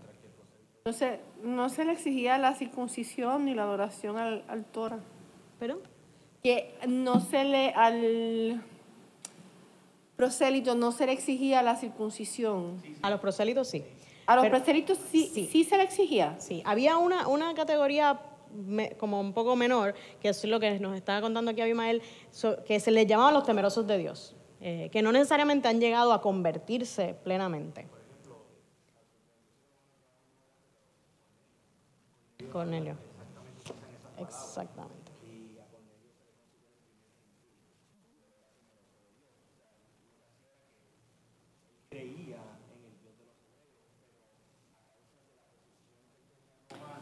Entonces, 0.83 1.19
no 1.43 1.69
se 1.69 1.85
le 1.85 1.91
exigía 1.91 2.39
la 2.39 2.55
circuncisión 2.55 3.45
ni 3.45 3.53
la 3.53 3.63
adoración 3.63 4.17
al, 4.17 4.43
al 4.47 4.65
Torah. 4.65 4.99
¿Pero? 5.59 5.79
Que 6.41 6.75
no 6.87 7.19
se 7.19 7.43
le, 7.43 7.69
al 7.69 8.63
prosélito 10.15 10.73
no 10.73 10.91
se 10.91 11.05
le 11.05 11.11
exigía 11.11 11.61
la 11.61 11.75
circuncisión. 11.75 12.81
A 13.03 13.11
los 13.11 13.19
prosélitos 13.19 13.67
sí. 13.67 13.83
A 14.25 14.35
los 14.35 14.47
prosélitos 14.47 14.97
sí, 15.11 15.47
sí, 15.51 15.63
se 15.63 15.77
le 15.77 15.83
exigía. 15.83 16.35
Sí, 16.39 16.63
había 16.65 16.97
una, 16.97 17.27
una 17.27 17.53
categoría 17.53 18.19
como 18.97 19.19
un 19.19 19.33
poco 19.33 19.55
menor, 19.55 19.93
que 20.19 20.29
es 20.29 20.43
lo 20.45 20.59
que 20.59 20.79
nos 20.79 20.95
estaba 20.95 21.21
contando 21.21 21.51
aquí 21.51 21.61
Abimael, 21.61 22.01
que 22.65 22.79
se 22.79 22.91
les 22.91 23.05
llamaba 23.05 23.31
los 23.31 23.45
temerosos 23.45 23.85
de 23.85 23.97
Dios, 23.97 24.35
eh, 24.61 24.89
que 24.91 25.01
no 25.01 25.11
necesariamente 25.11 25.67
han 25.67 25.79
llegado 25.79 26.11
a 26.11 26.21
convertirse 26.21 27.15
plenamente. 27.23 27.87
Cornelio. 32.51 32.95
Exactamente. 34.17 35.11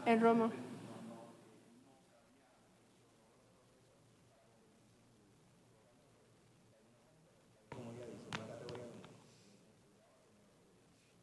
En 0.06 0.20
Roma. 0.20 0.50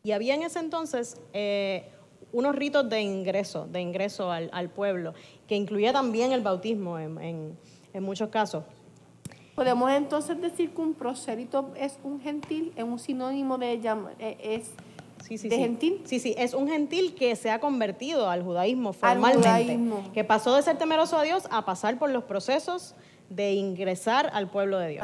Y 0.04 0.14
había 0.14 0.36
en 0.36 0.44
ese 0.44 0.60
entonces 0.60 1.20
eh, 1.34 1.92
unos 2.38 2.56
ritos 2.56 2.88
de 2.88 3.02
ingreso, 3.02 3.66
de 3.66 3.82
ingreso 3.82 4.32
al, 4.32 4.52
al 4.54 4.70
pueblo, 4.70 5.16
que 5.48 5.56
incluía 5.56 5.92
también 5.92 6.32
el 6.32 6.42
bautismo 6.42 7.00
en, 7.00 7.18
en- 7.20 7.58
en 7.94 8.04
muchos 8.04 8.30
casos. 8.30 8.64
Podemos 9.56 9.90
entonces 9.92 10.40
decir 10.40 10.70
que 10.70 10.80
un 10.82 10.94
prosélito 10.94 11.72
es 11.76 11.98
un 12.04 12.22
gentil, 12.22 12.72
es 12.76 12.84
un 12.84 13.00
sinónimo 13.00 13.58
de 13.58 13.74
eh, 13.74 14.38
es 14.40 14.70
Sí, 15.24 15.40
sí, 15.40 15.50
¿De 15.50 15.56
sí. 15.56 15.62
gentil? 15.64 16.02
Sí, 16.06 16.20
sí, 16.20 16.36
es 16.38 16.54
un 16.54 16.68
gentil 16.70 17.16
que 17.16 17.36
se 17.36 17.50
ha 17.50 17.60
convertido 17.60 18.30
al 18.30 18.44
judaísmo 18.44 18.90
Al 18.90 18.96
formalmente. 18.96 19.40
judaísmo. 19.50 20.12
Que 20.14 20.24
pasó 20.24 20.56
de 20.56 20.62
ser 20.62 20.78
temeroso 20.78 21.18
a 21.18 21.24
Dios 21.24 21.48
a 21.50 21.66
pasar 21.66 21.98
por 21.98 22.12
los 22.12 22.24
procesos 22.26 22.94
de 23.30 23.54
ingresar 23.54 24.30
al 24.32 24.48
pueblo 24.48 24.78
de 24.78 24.90
Dios. 24.90 25.04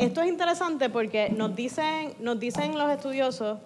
esto 0.00 0.22
es 0.22 0.28
interesante 0.28 0.88
porque 0.88 1.28
nos 1.30 1.54
dicen, 1.54 2.14
nos 2.20 2.40
dicen 2.40 2.78
los 2.78 2.90
estudiosos, 2.90 3.58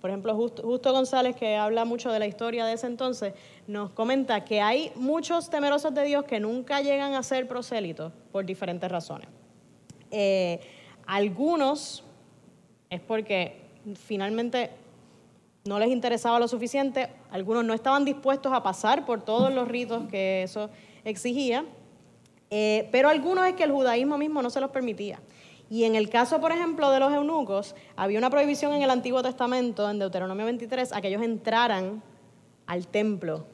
por 0.00 0.10
ejemplo, 0.10 0.34
Justo, 0.34 0.62
Justo 0.62 0.92
González, 0.92 1.34
que 1.34 1.56
habla 1.56 1.84
mucho 1.84 2.12
de 2.12 2.18
la 2.18 2.26
historia 2.26 2.66
de 2.66 2.74
ese 2.74 2.86
entonces, 2.86 3.34
nos 3.66 3.90
comenta 3.90 4.44
que 4.44 4.60
hay 4.60 4.92
muchos 4.94 5.50
temerosos 5.50 5.94
de 5.94 6.04
Dios 6.04 6.24
que 6.24 6.40
nunca 6.40 6.80
llegan 6.82 7.14
a 7.14 7.22
ser 7.22 7.48
prosélitos 7.48 8.12
por 8.30 8.44
diferentes 8.44 8.90
razones. 8.90 9.28
Eh, 10.10 10.60
algunos 11.06 12.04
es 12.90 13.00
porque 13.00 13.62
finalmente 13.94 14.70
no 15.64 15.78
les 15.78 15.88
interesaba 15.88 16.38
lo 16.38 16.46
suficiente, 16.46 17.08
algunos 17.30 17.64
no 17.64 17.74
estaban 17.74 18.04
dispuestos 18.04 18.52
a 18.52 18.62
pasar 18.62 19.06
por 19.06 19.22
todos 19.22 19.52
los 19.52 19.66
ritos 19.66 20.06
que 20.10 20.42
eso 20.42 20.70
exigía, 21.04 21.64
eh, 22.56 22.88
pero 22.92 23.08
algunos 23.08 23.48
es 23.48 23.54
que 23.54 23.64
el 23.64 23.72
judaísmo 23.72 24.16
mismo 24.16 24.40
no 24.40 24.48
se 24.48 24.60
los 24.60 24.70
permitía. 24.70 25.18
Y 25.68 25.82
en 25.82 25.96
el 25.96 26.08
caso, 26.08 26.40
por 26.40 26.52
ejemplo, 26.52 26.88
de 26.92 27.00
los 27.00 27.12
eunucos, 27.12 27.74
había 27.96 28.16
una 28.16 28.30
prohibición 28.30 28.72
en 28.74 28.82
el 28.82 28.90
Antiguo 28.90 29.24
Testamento, 29.24 29.90
en 29.90 29.98
Deuteronomio 29.98 30.44
23, 30.44 30.92
a 30.92 31.00
que 31.00 31.08
ellos 31.08 31.22
entraran 31.22 32.00
al 32.66 32.86
templo 32.86 33.44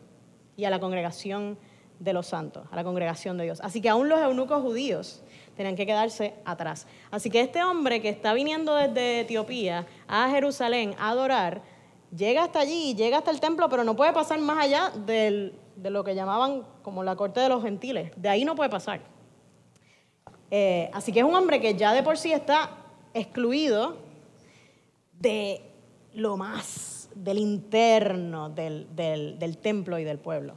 y 0.55 0.67
a 0.67 0.71
la 0.71 0.81
congregación 0.81 1.57
de 1.99 2.13
los 2.13 2.27
santos, 2.27 2.67
a 2.71 2.77
la 2.77 2.85
congregación 2.85 3.39
de 3.39 3.45
Dios. 3.45 3.63
Así 3.63 3.81
que 3.81 3.89
aún 3.89 4.11
los 4.11 4.21
eunucos 4.21 4.61
judíos 4.61 5.23
tenían 5.57 5.77
que 5.77 5.87
quedarse 5.87 6.35
atrás. 6.45 6.87
Así 7.11 7.31
que 7.31 7.41
este 7.41 7.65
hombre 7.65 8.03
que 8.03 8.11
está 8.11 8.35
viniendo 8.35 8.75
desde 8.75 9.21
Etiopía 9.21 9.87
a 10.09 10.29
Jerusalén 10.29 10.95
a 10.99 11.09
adorar, 11.09 11.63
llega 12.17 12.45
hasta 12.45 12.61
allí, 12.61 12.95
llega 12.95 13.19
hasta 13.19 13.31
el 13.31 13.41
templo, 13.41 13.69
pero 13.69 13.85
no 13.85 13.97
puede 13.97 14.13
pasar 14.13 14.41
más 14.41 14.59
allá 14.59 14.91
del- 15.07 15.55
de 15.77 15.91
lo 15.91 16.05
que 16.05 16.15
llamaban 16.15 16.65
como 16.83 17.03
la 17.03 17.17
corte 17.17 17.41
de 17.41 17.49
los 17.49 17.63
gentiles. 17.63 18.13
De 18.17 18.29
ahí 18.29 18.45
no 18.45 18.55
puede 18.55 18.71
pasar. 18.71 19.01
Eh, 20.51 20.91
así 20.93 21.13
que 21.13 21.21
es 21.21 21.25
un 21.25 21.35
hombre 21.35 21.61
que 21.61 21.75
ya 21.75 21.93
de 21.93 22.03
por 22.03 22.19
sí 22.19 22.33
está 22.33 22.71
excluido 23.15 23.97
de 25.19 25.63
lo 26.15 26.37
más, 26.37 27.09
del 27.15 27.39
interno 27.39 28.51
del, 28.51 28.89
templo 29.63 29.99
y 29.99 30.05
del 30.05 30.19
pueblo. 30.19 30.55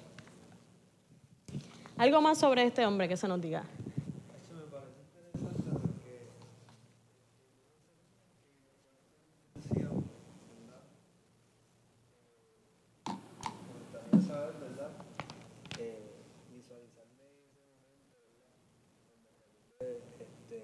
Algo 1.98 2.22
más 2.22 2.40
sobre 2.40 2.64
este 2.64 2.86
hombre 2.86 3.08
que 3.08 3.18
se 3.18 3.28
nos 3.28 3.40
diga. 3.40 3.64
gustaría 13.80 14.22
saber, 14.22 14.54
¿verdad? 14.60 14.92
Eh, 15.80 16.14
visualizarme 16.54 17.24
ese 17.44 17.60
momento, 17.72 18.18
¿verdad? 18.18 18.54
Donde 19.08 19.30
Felipe, 19.40 19.88
este, 20.20 20.60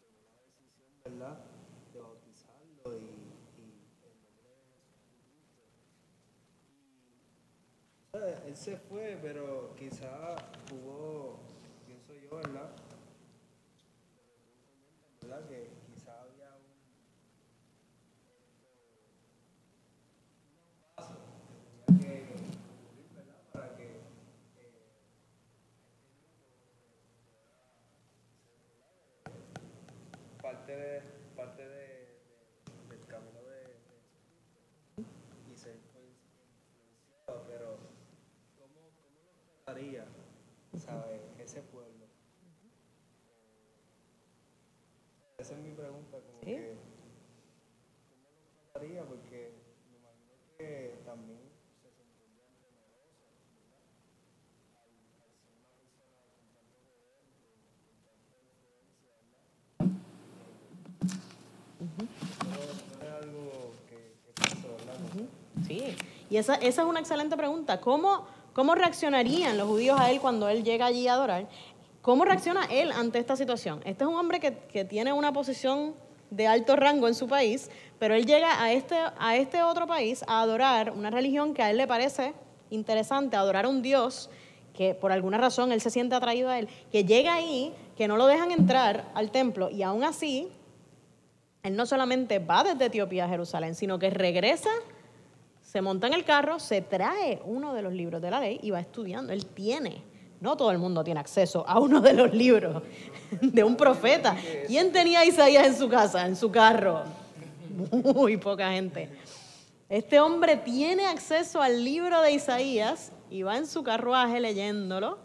tomó 0.00 0.26
la 0.32 0.40
decisión, 0.46 0.90
¿verdad? 1.04 1.38
De 1.92 2.00
bautizarlo 2.00 2.82
y, 2.98 3.04
y 3.58 3.64
en 4.04 4.14
nombre 4.20 4.50
de 4.50 4.66
Jesucristo. 4.66 5.60
Y, 6.66 6.82
¿sabes? 8.12 8.36
Él 8.46 8.49
se 8.60 8.76
fue, 8.76 9.18
pero 9.22 9.74
quizá 9.76 10.36
hubo, 10.72 11.38
pienso 11.86 12.12
yo, 12.14 12.36
¿verdad? 12.36 12.70
¿Verdad? 15.22 15.48
Que 15.48 15.70
quizá 15.86 16.12
había 16.20 16.50
un 16.56 16.66
paso 20.94 21.14
que 21.48 21.94
tenía 21.96 22.26
que 22.26 22.26
cumplir, 22.26 23.08
¿verdad? 23.16 23.40
Para 23.52 23.74
que 23.76 23.84
eh, 24.58 24.84
parte 30.42 30.76
de 30.76 31.00
parte 31.36 31.62
de, 31.62 31.68
de- 31.68 32.96
del 32.96 33.06
camino 33.06 33.40
de, 33.42 33.58
de 33.60 35.04
Jesucristo 35.06 35.48
y 35.50 35.56
ser 35.56 35.76
influenciado, 35.76 37.44
pero 37.48 37.78
¿cómo, 38.58 38.90
cómo 39.00 39.20
lo 39.24 39.30
trataría, 39.64 40.04
sabe, 40.78 41.20
ese 41.50 41.62
pueblo? 41.62 42.06
Esa 45.38 45.54
es 45.54 45.58
mi 45.58 45.72
pregunta, 45.72 46.18
como 46.20 46.38
Sí. 46.44 46.46
que. 46.46 46.76
Porque 48.72 48.86
me 49.90 49.96
imagino 49.98 50.32
que 50.58 50.94
también 51.04 51.40
se. 51.82 51.88
Sí, 65.66 65.96
y 66.28 66.36
esa, 66.36 66.54
esa 66.56 66.82
es 66.82 66.88
una 66.88 67.00
excelente 67.00 67.36
pregunta. 67.36 67.80
¿Cómo, 67.80 68.26
¿Cómo 68.52 68.74
reaccionarían 68.74 69.56
los 69.56 69.68
judíos 69.68 69.98
a 70.00 70.10
él 70.10 70.20
cuando 70.20 70.48
él 70.48 70.64
llega 70.64 70.86
allí 70.86 71.06
a 71.08 71.14
adorar? 71.14 71.48
¿Cómo 72.02 72.24
reacciona 72.24 72.64
él 72.64 72.90
ante 72.92 73.18
esta 73.18 73.36
situación? 73.36 73.80
Este 73.84 74.04
es 74.04 74.10
un 74.10 74.16
hombre 74.16 74.40
que, 74.40 74.56
que 74.72 74.84
tiene 74.84 75.12
una 75.12 75.32
posición 75.32 75.94
de 76.30 76.46
alto 76.46 76.76
rango 76.76 77.08
en 77.08 77.14
su 77.14 77.28
país, 77.28 77.70
pero 77.98 78.14
él 78.14 78.26
llega 78.26 78.62
a 78.62 78.72
este, 78.72 78.96
a 79.18 79.36
este 79.36 79.62
otro 79.62 79.86
país 79.86 80.24
a 80.26 80.40
adorar 80.40 80.92
una 80.92 81.10
religión 81.10 81.54
que 81.54 81.62
a 81.62 81.70
él 81.70 81.76
le 81.76 81.86
parece 81.86 82.34
interesante, 82.70 83.36
adorar 83.36 83.66
a 83.66 83.68
un 83.68 83.82
Dios 83.82 84.30
que 84.72 84.94
por 84.94 85.12
alguna 85.12 85.38
razón 85.38 85.72
él 85.72 85.80
se 85.80 85.90
siente 85.90 86.14
atraído 86.14 86.48
a 86.48 86.58
él, 86.58 86.68
que 86.90 87.04
llega 87.04 87.34
ahí, 87.34 87.74
que 87.96 88.08
no 88.08 88.16
lo 88.16 88.26
dejan 88.26 88.50
entrar 88.52 89.10
al 89.14 89.30
templo 89.30 89.68
y 89.68 89.82
aún 89.82 90.04
así 90.04 90.48
él 91.62 91.76
no 91.76 91.84
solamente 91.84 92.38
va 92.38 92.64
desde 92.64 92.86
Etiopía 92.86 93.26
a 93.26 93.28
Jerusalén, 93.28 93.74
sino 93.74 93.98
que 93.98 94.08
regresa, 94.08 94.70
se 95.70 95.80
monta 95.80 96.08
en 96.08 96.14
el 96.14 96.24
carro, 96.24 96.58
se 96.58 96.80
trae 96.80 97.40
uno 97.44 97.72
de 97.72 97.82
los 97.82 97.92
libros 97.92 98.20
de 98.20 98.28
la 98.28 98.40
ley 98.40 98.58
y 98.60 98.72
va 98.72 98.80
estudiando. 98.80 99.32
Él 99.32 99.46
tiene, 99.46 100.02
no 100.40 100.56
todo 100.56 100.72
el 100.72 100.78
mundo 100.78 101.04
tiene 101.04 101.20
acceso 101.20 101.64
a 101.64 101.78
uno 101.78 102.00
de 102.00 102.12
los 102.12 102.34
libros 102.34 102.82
de 103.40 103.62
un 103.62 103.76
profeta. 103.76 104.36
¿Quién 104.66 104.90
tenía 104.90 105.24
Isaías 105.24 105.64
en 105.68 105.76
su 105.76 105.88
casa, 105.88 106.26
en 106.26 106.34
su 106.34 106.50
carro? 106.50 107.04
Muy 107.92 108.36
poca 108.36 108.72
gente. 108.72 109.10
Este 109.88 110.18
hombre 110.18 110.56
tiene 110.56 111.06
acceso 111.06 111.62
al 111.62 111.84
libro 111.84 112.20
de 112.20 112.32
Isaías 112.32 113.12
y 113.30 113.42
va 113.42 113.56
en 113.56 113.68
su 113.68 113.84
carruaje 113.84 114.40
leyéndolo. 114.40 115.18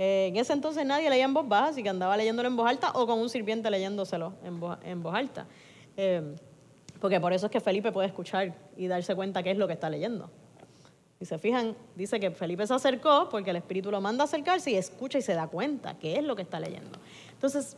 Eh, 0.00 0.26
en 0.30 0.36
ese 0.36 0.52
entonces 0.52 0.84
nadie 0.84 1.08
leía 1.08 1.26
en 1.26 1.32
voz 1.32 1.46
baja, 1.46 1.68
así 1.68 1.84
que 1.84 1.90
andaba 1.90 2.16
leyéndolo 2.16 2.48
en 2.48 2.56
voz 2.56 2.68
alta 2.68 2.90
o 2.90 3.06
con 3.06 3.20
un 3.20 3.28
sirviente 3.28 3.70
leyéndoselo 3.70 4.32
en 4.42 4.58
voz, 4.58 4.78
en 4.82 5.00
voz 5.00 5.14
alta. 5.14 5.46
Eh, 5.96 6.34
porque 7.00 7.20
por 7.20 7.32
eso 7.32 7.46
es 7.46 7.52
que 7.52 7.60
Felipe 7.60 7.92
puede 7.92 8.08
escuchar 8.08 8.54
y 8.76 8.86
darse 8.86 9.14
cuenta 9.14 9.42
qué 9.42 9.50
es 9.50 9.58
lo 9.58 9.66
que 9.66 9.74
está 9.74 9.90
leyendo. 9.90 10.30
Y 11.18 11.24
se 11.24 11.38
fijan, 11.38 11.74
dice 11.94 12.20
que 12.20 12.30
Felipe 12.30 12.66
se 12.66 12.74
acercó 12.74 13.28
porque 13.30 13.50
el 13.50 13.56
Espíritu 13.56 13.90
lo 13.90 14.00
manda 14.00 14.24
a 14.24 14.26
acercarse 14.26 14.70
y 14.70 14.76
escucha 14.76 15.18
y 15.18 15.22
se 15.22 15.34
da 15.34 15.46
cuenta 15.48 15.98
qué 15.98 16.18
es 16.18 16.24
lo 16.24 16.36
que 16.36 16.42
está 16.42 16.60
leyendo. 16.60 16.98
Entonces, 17.32 17.76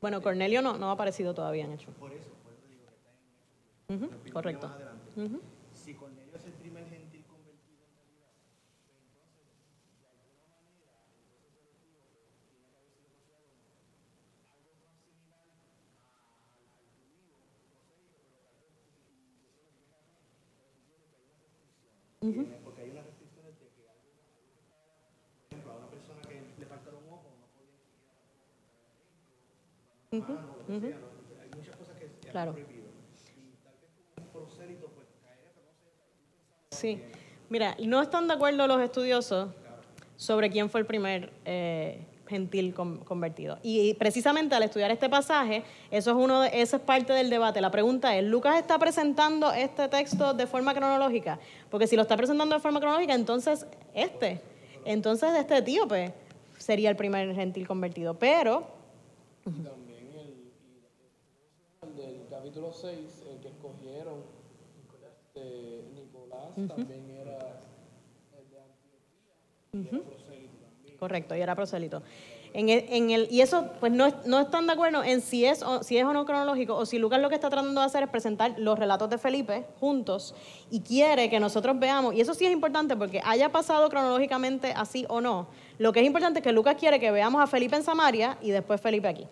Bueno, 0.00 0.22
Cornelio 0.22 0.62
no, 0.62 0.78
no 0.78 0.88
ha 0.90 0.92
aparecido 0.92 1.34
todavía 1.34 1.64
en 1.64 1.72
hecho. 1.72 1.92
Por 1.94 2.12
eso, 2.12 2.38
por 2.42 2.52
eso 2.54 2.66
digo 2.68 2.86
que 2.86 2.94
está 2.94 3.10
en 3.90 3.96
Ujú, 3.96 4.10
Correcto. 4.32 4.74
Ujú. 5.16 5.42
Si 5.72 5.94
Cornelio 5.94 6.36
es 6.36 6.44
el 6.46 6.54
primer 6.54 6.88
gentil 6.88 7.26
convertido 7.26 7.84
en 22.20 22.32
realidad, 22.32 22.60
porque 22.62 22.82
hay 22.82 22.90
unas 22.90 23.04
restricciones 23.06 23.58
de 23.58 23.70
que 23.70 23.88
algo, 23.88 24.30
por 25.36 25.46
ejemplo, 25.46 25.72
a 25.72 25.76
una 25.76 25.90
persona 25.90 26.20
que 26.28 26.52
le 26.56 26.66
falta 26.66 26.90
un 26.94 27.08
ojo, 27.08 27.36
no 27.38 27.46
podía 27.48 27.76
Claro. 32.32 32.54
pues 32.54 32.66
Sí. 36.72 37.02
Mira, 37.48 37.76
no 37.84 38.00
están 38.00 38.28
de 38.28 38.34
acuerdo 38.34 38.66
los 38.66 38.80
estudiosos 38.80 39.50
sobre 40.16 40.50
quién 40.50 40.70
fue 40.70 40.80
el 40.80 40.86
primer 40.86 41.32
eh, 41.44 42.04
gentil 42.28 42.72
con- 42.74 42.98
convertido. 43.04 43.58
Y 43.62 43.94
precisamente 43.94 44.54
al 44.54 44.62
estudiar 44.62 44.90
este 44.92 45.08
pasaje, 45.08 45.64
eso 45.90 46.10
es 46.10 46.16
uno 46.16 46.42
de, 46.42 46.60
eso 46.60 46.76
es 46.76 46.82
parte 46.82 47.12
del 47.12 47.28
debate. 47.28 47.60
La 47.60 47.70
pregunta 47.72 48.16
es, 48.16 48.24
¿Lucas 48.24 48.56
está 48.58 48.78
presentando 48.78 49.52
este 49.52 49.88
texto 49.88 50.32
de 50.34 50.46
forma 50.46 50.74
cronológica? 50.74 51.40
Porque 51.70 51.86
si 51.88 51.96
lo 51.96 52.02
está 52.02 52.16
presentando 52.16 52.54
de 52.54 52.60
forma 52.60 52.78
cronológica, 52.80 53.14
entonces 53.14 53.66
este, 53.94 54.40
entonces 54.84 55.30
este 55.36 55.56
etíope 55.58 56.12
sería 56.58 56.88
el 56.90 56.96
primer 56.96 57.34
gentil 57.34 57.66
convertido. 57.66 58.14
Pero, 58.18 58.68
También 59.44 60.06
el, 60.14 60.52
el 61.88 61.96
del 61.96 62.20
capítulo 62.50 62.72
6, 62.72 62.92
el 63.30 63.40
que 63.40 63.46
escogieron, 63.46 64.24
este, 65.04 65.84
Nicolás, 65.94 66.48
también 66.56 67.08
era 67.08 67.60
el 68.36 68.50
de 68.50 68.58
Antioquía, 68.58 69.72
y 69.72 69.96
era 69.96 70.04
prosélito 70.04 70.56
también. 70.56 70.96
correcto, 70.98 71.36
y 71.36 71.40
era 71.40 71.54
prosélito. 71.54 72.02
En 72.52 72.68
el, 72.68 72.86
en 72.88 73.10
el, 73.10 73.28
y 73.30 73.42
eso, 73.42 73.68
pues 73.78 73.92
no, 73.92 74.12
no 74.26 74.40
están 74.40 74.66
de 74.66 74.72
acuerdo 74.72 75.04
en 75.04 75.20
si 75.20 75.44
es, 75.44 75.62
o, 75.62 75.84
si 75.84 75.96
es 75.96 76.04
o 76.04 76.12
no 76.12 76.26
cronológico, 76.26 76.74
o 76.74 76.86
si 76.86 76.98
Lucas 76.98 77.20
lo 77.20 77.28
que 77.28 77.36
está 77.36 77.50
tratando 77.50 77.82
de 77.82 77.86
hacer 77.86 78.02
es 78.02 78.08
presentar 78.08 78.58
los 78.58 78.76
relatos 78.76 79.08
de 79.10 79.18
Felipe 79.18 79.64
juntos 79.78 80.34
y 80.72 80.80
quiere 80.80 81.30
que 81.30 81.38
nosotros 81.38 81.78
veamos, 81.78 82.14
y 82.14 82.20
eso 82.20 82.34
sí 82.34 82.46
es 82.46 82.52
importante 82.52 82.96
porque 82.96 83.20
haya 83.24 83.52
pasado 83.52 83.88
cronológicamente 83.88 84.72
así 84.74 85.06
o 85.08 85.20
no, 85.20 85.46
lo 85.78 85.92
que 85.92 86.00
es 86.00 86.06
importante 86.06 86.40
es 86.40 86.42
que 86.42 86.50
Lucas 86.50 86.74
quiere 86.80 86.98
que 86.98 87.12
veamos 87.12 87.40
a 87.40 87.46
Felipe 87.46 87.76
en 87.76 87.84
Samaria 87.84 88.38
y 88.42 88.50
después 88.50 88.80
Felipe 88.80 89.06
aquí. 89.06 89.28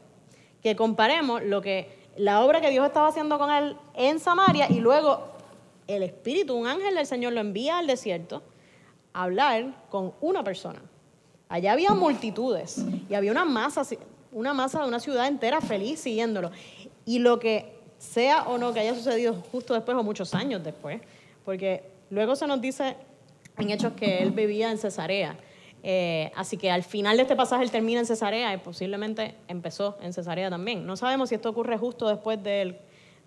Que 0.62 0.74
comparemos 0.74 1.42
lo 1.44 1.62
que, 1.62 1.98
la 2.18 2.44
obra 2.44 2.60
que 2.60 2.70
Dios 2.70 2.84
estaba 2.86 3.08
haciendo 3.08 3.38
con 3.38 3.50
él 3.50 3.76
en 3.94 4.18
Samaria 4.18 4.66
y 4.68 4.80
luego 4.80 5.22
el 5.86 6.02
Espíritu, 6.02 6.54
un 6.54 6.66
ángel 6.66 6.96
del 6.96 7.06
Señor 7.06 7.32
lo 7.32 7.40
envía 7.40 7.78
al 7.78 7.86
desierto 7.86 8.42
a 9.12 9.22
hablar 9.22 9.86
con 9.88 10.12
una 10.20 10.42
persona. 10.42 10.82
Allá 11.48 11.72
había 11.72 11.94
multitudes 11.94 12.84
y 13.08 13.14
había 13.14 13.30
una 13.30 13.44
masa, 13.44 13.82
una 14.32 14.52
masa 14.52 14.82
de 14.82 14.88
una 14.88 15.00
ciudad 15.00 15.28
entera 15.28 15.60
feliz 15.60 16.00
siguiéndolo. 16.00 16.50
Y 17.06 17.20
lo 17.20 17.38
que 17.38 17.78
sea 17.98 18.42
o 18.42 18.58
no 18.58 18.74
que 18.74 18.80
haya 18.80 18.94
sucedido 18.94 19.34
justo 19.50 19.72
después 19.72 19.96
o 19.96 20.02
muchos 20.02 20.34
años 20.34 20.62
después, 20.62 21.00
porque 21.44 21.84
luego 22.10 22.36
se 22.36 22.46
nos 22.46 22.60
dice 22.60 22.96
en 23.56 23.70
Hechos 23.70 23.92
que 23.94 24.22
él 24.22 24.32
vivía 24.32 24.70
en 24.70 24.78
Cesarea. 24.78 25.36
Eh, 25.82 26.32
así 26.34 26.56
que 26.56 26.70
al 26.70 26.82
final 26.82 27.16
de 27.16 27.22
este 27.22 27.36
pasaje 27.36 27.62
él 27.64 27.70
termina 27.70 28.00
en 28.00 28.06
Cesarea 28.06 28.52
y 28.52 28.56
posiblemente 28.58 29.34
empezó 29.46 29.96
en 30.02 30.12
Cesarea 30.12 30.50
también. 30.50 30.84
No 30.86 30.96
sabemos 30.96 31.28
si 31.28 31.36
esto 31.36 31.50
ocurre 31.50 31.78
justo 31.78 32.08
después 32.08 32.42
del- 32.42 32.78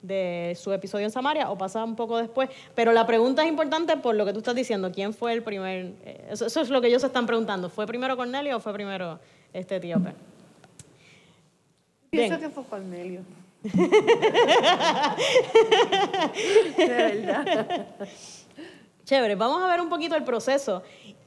de 0.01 0.57
su 0.59 0.73
episodio 0.73 1.05
en 1.05 1.11
Samaria 1.11 1.49
o 1.51 1.57
pasa 1.57 1.83
un 1.83 1.95
poco 1.95 2.17
después, 2.17 2.49
pero 2.73 2.91
la 2.91 3.05
pregunta 3.05 3.43
es 3.43 3.49
importante 3.49 3.95
por 3.97 4.15
lo 4.15 4.25
que 4.25 4.33
tú 4.33 4.39
estás 4.39 4.55
diciendo, 4.55 4.91
¿quién 4.91 5.13
fue 5.13 5.31
el 5.31 5.43
primer? 5.43 5.93
eh, 6.03 6.27
Eso, 6.31 6.47
eso 6.47 6.59
es 6.61 6.69
lo 6.69 6.81
que 6.81 6.87
ellos 6.87 7.01
se 7.01 7.07
están 7.07 7.27
preguntando, 7.27 7.69
¿fue 7.69 7.85
primero 7.85 8.17
Cornelio 8.17 8.57
o 8.57 8.59
fue 8.59 8.73
primero 8.73 9.19
este 9.53 9.75
etíope? 9.75 10.13
Pienso 12.09 12.39
que 12.39 12.49
fue 12.49 12.63
Cornelio. 12.65 13.21
De 16.77 16.87
verdad. 16.87 17.87
Chévere, 19.05 19.35
vamos 19.35 19.61
a 19.63 19.67
ver 19.67 19.81
un 19.81 19.89
poquito 19.89 20.15
el 20.15 20.23
proceso, 20.23 20.83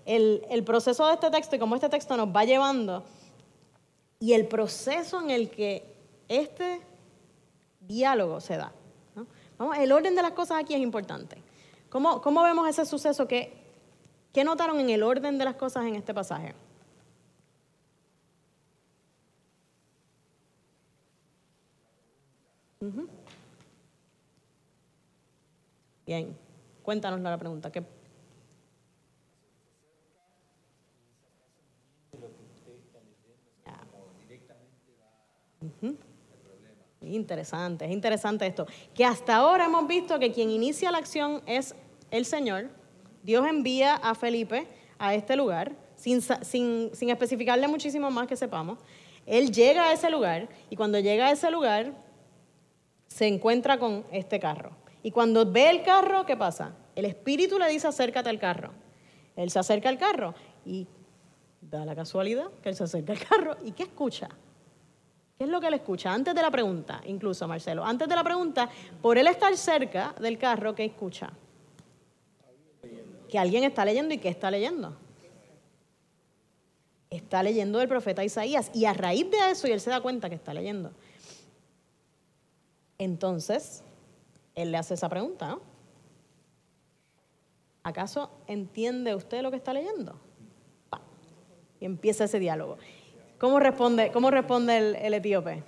el, 0.06 0.44
el 0.50 0.64
proceso 0.64 1.06
de 1.06 1.14
este 1.14 1.30
texto 1.30 1.56
y 1.56 1.58
cómo 1.58 1.74
este 1.74 1.88
texto 1.88 2.16
nos 2.16 2.28
va 2.28 2.44
llevando 2.44 3.04
y 4.20 4.32
el 4.32 4.46
proceso 4.46 5.20
en 5.20 5.30
el 5.30 5.50
que 5.50 5.84
este 6.28 6.80
diálogo 7.80 8.40
se 8.40 8.56
da. 8.56 8.72
Vamos, 9.58 9.76
el 9.78 9.92
orden 9.92 10.14
de 10.14 10.22
las 10.22 10.32
cosas 10.32 10.60
aquí 10.60 10.74
es 10.74 10.80
importante. 10.80 11.36
¿Cómo, 11.90 12.20
cómo 12.20 12.42
vemos 12.42 12.68
ese 12.68 12.84
suceso? 12.84 13.28
¿Qué, 13.28 13.52
¿Qué 14.32 14.42
notaron 14.42 14.80
en 14.80 14.90
el 14.90 15.02
orden 15.02 15.38
de 15.38 15.44
las 15.44 15.54
cosas 15.54 15.84
en 15.86 15.94
este 15.94 16.12
pasaje? 16.12 16.54
Bien, 26.06 26.36
cuéntanos 26.82 27.20
la 27.20 27.38
pregunta. 27.38 27.70
¿Qué, 27.70 27.82
Interesante, 37.00 37.84
es 37.84 37.90
interesante 37.90 38.46
esto. 38.46 38.66
Que 38.94 39.04
hasta 39.04 39.36
ahora 39.36 39.66
hemos 39.66 39.86
visto 39.86 40.18
que 40.18 40.32
quien 40.32 40.50
inicia 40.50 40.90
la 40.90 40.98
acción 40.98 41.42
es 41.46 41.74
el 42.10 42.24
Señor. 42.24 42.70
Dios 43.22 43.46
envía 43.46 43.94
a 43.94 44.14
Felipe 44.14 44.66
a 44.98 45.14
este 45.14 45.36
lugar, 45.36 45.72
sin, 45.96 46.20
sin, 46.22 46.90
sin 46.94 47.10
especificarle 47.10 47.68
muchísimo 47.68 48.10
más 48.10 48.26
que 48.26 48.36
sepamos. 48.36 48.78
Él 49.26 49.50
llega 49.50 49.88
a 49.88 49.92
ese 49.92 50.10
lugar 50.10 50.48
y 50.70 50.76
cuando 50.76 50.98
llega 50.98 51.26
a 51.26 51.32
ese 51.32 51.50
lugar 51.50 51.92
se 53.08 53.26
encuentra 53.26 53.78
con 53.78 54.04
este 54.10 54.38
carro. 54.40 54.72
Y 55.02 55.10
cuando 55.10 55.50
ve 55.50 55.70
el 55.70 55.82
carro, 55.82 56.26
¿qué 56.26 56.36
pasa? 56.36 56.74
El 56.94 57.04
Espíritu 57.04 57.58
le 57.58 57.68
dice 57.68 57.86
acércate 57.86 58.28
al 58.28 58.38
carro. 58.38 58.70
Él 59.36 59.50
se 59.50 59.58
acerca 59.58 59.88
al 59.88 59.98
carro 59.98 60.34
y 60.64 60.86
da 61.60 61.84
la 61.84 61.94
casualidad 61.94 62.50
que 62.62 62.68
él 62.68 62.76
se 62.76 62.84
acerca 62.84 63.12
al 63.12 63.18
carro 63.18 63.56
y 63.64 63.72
¿qué 63.72 63.84
escucha? 63.84 64.28
¿Qué 65.36 65.44
es 65.44 65.50
lo 65.50 65.60
que 65.60 65.66
él 65.66 65.74
escucha? 65.74 66.12
Antes 66.12 66.34
de 66.34 66.42
la 66.42 66.50
pregunta, 66.50 67.00
incluso 67.06 67.48
Marcelo, 67.48 67.84
antes 67.84 68.08
de 68.08 68.14
la 68.14 68.22
pregunta, 68.22 68.70
por 69.02 69.18
él 69.18 69.26
estar 69.26 69.56
cerca 69.56 70.14
del 70.20 70.38
carro, 70.38 70.74
¿qué 70.74 70.84
escucha? 70.84 71.30
Que 73.28 73.38
alguien 73.38 73.64
está 73.64 73.84
leyendo 73.84 74.14
y 74.14 74.18
¿qué 74.18 74.28
está 74.28 74.50
leyendo? 74.50 74.96
Está 77.10 77.42
leyendo 77.42 77.80
del 77.80 77.88
profeta 77.88 78.24
Isaías 78.24 78.70
y 78.74 78.84
a 78.84 78.92
raíz 78.92 79.28
de 79.30 79.50
eso, 79.50 79.66
y 79.66 79.72
él 79.72 79.80
se 79.80 79.90
da 79.90 80.00
cuenta 80.00 80.28
que 80.28 80.36
está 80.36 80.54
leyendo. 80.54 80.92
Entonces, 82.98 83.82
él 84.54 84.70
le 84.70 84.78
hace 84.78 84.94
esa 84.94 85.08
pregunta, 85.08 85.48
¿no? 85.48 85.60
¿Acaso 87.82 88.30
entiende 88.46 89.14
usted 89.14 89.42
lo 89.42 89.50
que 89.50 89.56
está 89.56 89.72
leyendo? 89.72 90.18
Y 91.80 91.84
empieza 91.84 92.24
ese 92.24 92.38
diálogo. 92.38 92.78
¿Cómo 93.38 93.58
responde, 93.60 94.10
cómo 94.12 94.30
responde 94.30 94.76
el, 94.78 94.96
el 94.96 95.14
etíope? 95.14 95.62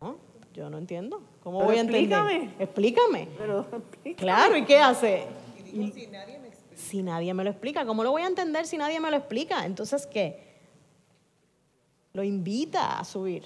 No, 0.00 0.16
yo 0.54 0.70
no 0.70 0.78
entiendo. 0.78 1.20
¿Cómo 1.42 1.58
Pero 1.58 1.68
voy 1.70 1.78
a 1.78 1.80
entender? 1.80 2.02
explícame. 2.04 2.54
Explícame. 2.58 3.28
Pero 3.38 3.60
explícame. 3.60 4.14
Claro, 4.16 4.56
¿y 4.56 4.64
qué 4.64 4.78
hace? 4.78 5.26
Si 6.74 7.02
nadie 7.02 7.34
me 7.34 7.44
lo 7.44 7.50
explica, 7.50 7.84
¿cómo 7.84 8.02
lo 8.04 8.10
voy 8.12 8.22
a 8.22 8.26
entender 8.26 8.66
si 8.66 8.78
nadie 8.78 9.00
me 9.00 9.10
lo 9.10 9.16
explica? 9.16 9.66
Entonces, 9.66 10.06
¿qué? 10.06 10.46
Lo 12.12 12.22
invita 12.22 12.98
a 12.98 13.04
subir. 13.04 13.44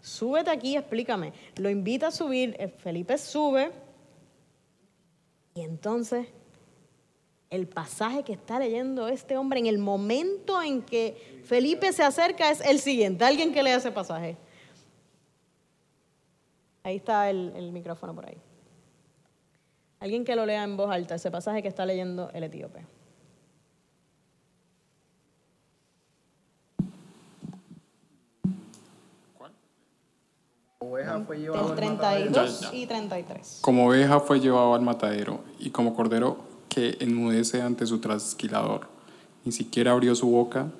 Súbete 0.00 0.50
aquí, 0.50 0.76
explícame. 0.76 1.32
Lo 1.56 1.68
invita 1.70 2.08
a 2.08 2.10
subir. 2.10 2.54
eh, 2.58 2.68
Felipe 2.68 3.18
sube. 3.18 3.72
Y 5.54 5.62
entonces, 5.62 6.28
el 7.56 7.66
pasaje 7.66 8.22
que 8.22 8.32
está 8.34 8.58
leyendo 8.58 9.08
este 9.08 9.36
hombre 9.36 9.58
en 9.58 9.66
el 9.66 9.78
momento 9.78 10.62
en 10.62 10.82
que 10.82 11.40
Felipe 11.44 11.92
se 11.92 12.02
acerca 12.04 12.50
es 12.50 12.60
el 12.60 12.78
siguiente. 12.80 13.24
Alguien 13.24 13.52
que 13.52 13.62
lea 13.62 13.76
ese 13.76 13.90
pasaje. 13.90 14.36
Ahí 16.84 16.96
está 16.96 17.28
el, 17.30 17.52
el 17.56 17.72
micrófono 17.72 18.14
por 18.14 18.26
ahí. 18.26 18.36
Alguien 19.98 20.24
que 20.24 20.36
lo 20.36 20.46
lea 20.46 20.62
en 20.62 20.76
voz 20.76 20.90
alta, 20.90 21.14
ese 21.16 21.30
pasaje 21.30 21.62
que 21.62 21.68
está 21.68 21.84
leyendo 21.84 22.30
el 22.32 22.44
etíope. 22.44 22.84
Oveja 30.78 31.20
fue 31.26 31.38
llevado 31.38 31.72
al 31.72 31.74
matadero. 31.90 32.30
32 32.30 32.60
Ya, 32.60 32.70
ya. 32.70 32.76
y 32.76 32.86
33. 32.86 33.58
Como 33.62 33.86
oveja 33.88 34.20
fue 34.20 34.40
llevado 34.40 34.74
al 34.74 34.82
matadero, 34.82 35.40
y 35.58 35.70
como 35.70 35.94
cordero 35.94 36.36
que 36.68 36.96
enmudece 37.00 37.62
ante 37.62 37.86
su 37.86 38.00
trasquilador. 38.00 38.88
Ni 39.44 39.52
siquiera 39.52 39.92
abrió 39.92 40.14
su 40.14 40.28
boca, 40.28 40.70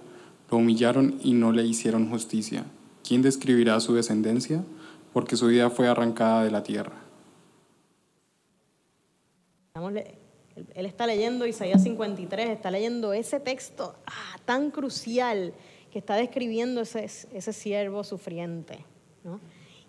lo 0.50 0.58
humillaron 0.58 1.18
y 1.22 1.32
no 1.32 1.52
le 1.52 1.64
hicieron 1.64 2.10
justicia. 2.10 2.64
¿Quién 3.06 3.22
describirá 3.22 3.78
su 3.80 3.94
descendencia? 3.94 4.64
Porque 5.12 5.36
su 5.36 5.46
vida 5.46 5.70
fue 5.70 5.88
arrancada 5.88 6.44
de 6.44 6.50
la 6.50 6.62
tierra. 6.62 7.06
Él 10.74 10.86
está 10.86 11.06
leyendo 11.06 11.46
Isaías 11.46 11.82
53, 11.82 12.50
está 12.50 12.70
leyendo 12.70 13.12
ese 13.12 13.40
texto 13.40 13.94
ah, 14.06 14.38
tan 14.44 14.70
crucial 14.70 15.52
que 15.92 15.98
está 15.98 16.14
describiendo 16.16 16.80
ese, 16.80 17.04
ese 17.04 17.52
siervo 17.52 18.02
sufriente. 18.02 18.84
¿no? 19.22 19.38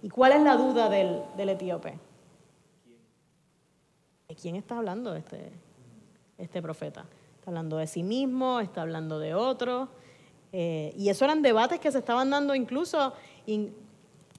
¿Y 0.01 0.09
cuál 0.09 0.33
es 0.33 0.41
la 0.41 0.57
duda 0.57 0.89
del, 0.89 1.21
del 1.37 1.49
etíope? 1.49 1.93
¿De 4.27 4.35
quién 4.35 4.55
está 4.55 4.77
hablando 4.77 5.15
este, 5.15 5.51
este 6.37 6.61
profeta? 6.61 7.05
Está 7.39 7.51
hablando 7.51 7.77
de 7.77 7.87
sí 7.87 8.03
mismo, 8.03 8.59
está 8.59 8.81
hablando 8.81 9.19
de 9.19 9.33
otro. 9.33 9.89
eh, 10.53 10.93
y 10.97 11.09
eso 11.09 11.25
eran 11.25 11.41
debates 11.41 11.79
que 11.79 11.91
se 11.91 11.99
estaban 11.99 12.29
dando 12.29 12.55
incluso, 12.55 13.13
in- 13.47 13.73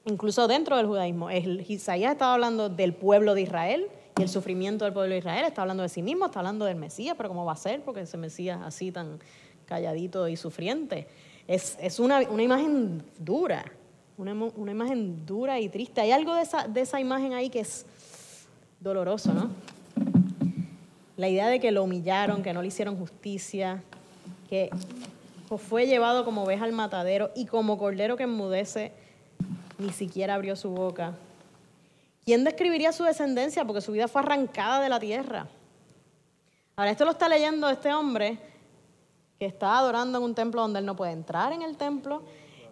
incluso 0.07 0.49
dentro 0.49 0.77
del 0.77 0.87
judaísmo. 0.87 1.29
El, 1.31 1.65
Isaías 1.71 2.13
estaba 2.13 2.35
hablando 2.35 2.69
del 2.71 2.95
pueblo 2.95 3.35
de 3.35 3.43
Israel 3.43 3.87
y 4.19 4.23
el 4.23 4.29
sufrimiento 4.29 4.85
del 4.85 4.95
pueblo 4.95 5.13
de 5.13 5.19
Israel. 5.19 5.45
Está 5.47 5.63
hablando 5.63 5.83
de 5.83 5.89
sí 5.91 6.03
mismo, 6.03 6.27
está 6.27 6.41
hablando 6.41 6.65
del 6.65 6.77
Mesías, 6.77 7.15
pero 7.17 7.29
¿cómo 7.29 7.45
va 7.45 7.53
a 7.53 7.57
ser? 7.57 7.83
Porque 7.83 8.01
ese 8.03 8.17
Mesías 8.17 8.59
así 8.65 8.91
tan 8.91 9.19
calladito 9.67 10.27
y 10.29 10.37
sufriente. 10.37 11.07
Es, 11.47 11.77
es 11.81 12.01
una, 12.01 12.21
una 12.31 12.43
imagen 12.43 13.03
dura, 13.19 13.65
una, 14.17 14.33
una 14.33 14.73
imagen 14.73 15.25
dura 15.27 15.61
y 15.61 15.69
triste. 15.69 16.01
Hay 16.01 16.11
algo 16.11 16.35
de 16.35 16.43
esa, 16.43 16.67
de 16.69 16.81
esa 16.81 17.01
imagen 17.01 17.35
ahí 17.35 17.51
que 17.51 17.61
es 17.61 17.85
doloroso, 18.81 19.33
¿no? 19.35 19.51
La 21.19 21.29
idea 21.29 21.49
de 21.49 21.59
que 21.59 21.73
lo 21.73 21.83
humillaron, 21.83 22.45
que 22.45 22.53
no 22.53 22.63
le 22.63 22.69
hicieron 22.69 22.97
justicia, 22.97 23.83
que 24.49 24.71
fue 25.57 25.87
llevado 25.87 26.25
como 26.25 26.45
oveja 26.45 26.65
al 26.65 26.73
matadero 26.73 27.33
y 27.35 27.47
como 27.47 27.77
cordero 27.77 28.17
que 28.17 28.23
enmudece, 28.23 28.93
ni 29.79 29.91
siquiera 29.91 30.35
abrió 30.35 30.55
su 30.55 30.71
boca. 30.71 31.15
¿Quién 32.25 32.45
describiría 32.45 32.93
su 32.93 33.03
descendencia? 33.03 33.65
Porque 33.65 33.81
su 33.81 33.91
vida 33.91 34.07
fue 34.07 34.21
arrancada 34.21 34.81
de 34.81 34.89
la 34.89 35.01
tierra. 35.01 35.49
Ahora, 36.77 36.93
esto 36.93 37.05
lo 37.05 37.11
está 37.11 37.29
leyendo 37.29 37.69
este 37.69 37.93
hombre 37.93 38.39
que 39.41 39.47
está 39.47 39.77
adorando 39.77 40.19
en 40.19 40.25
un 40.25 40.37
templo 40.37 40.63
donde 40.63 40.79
él 40.79 40.87
no 40.87 40.95
puede 40.95 41.11
entrar 41.11 41.53
en 41.53 41.63
el 41.63 41.77
templo, 41.77 42.23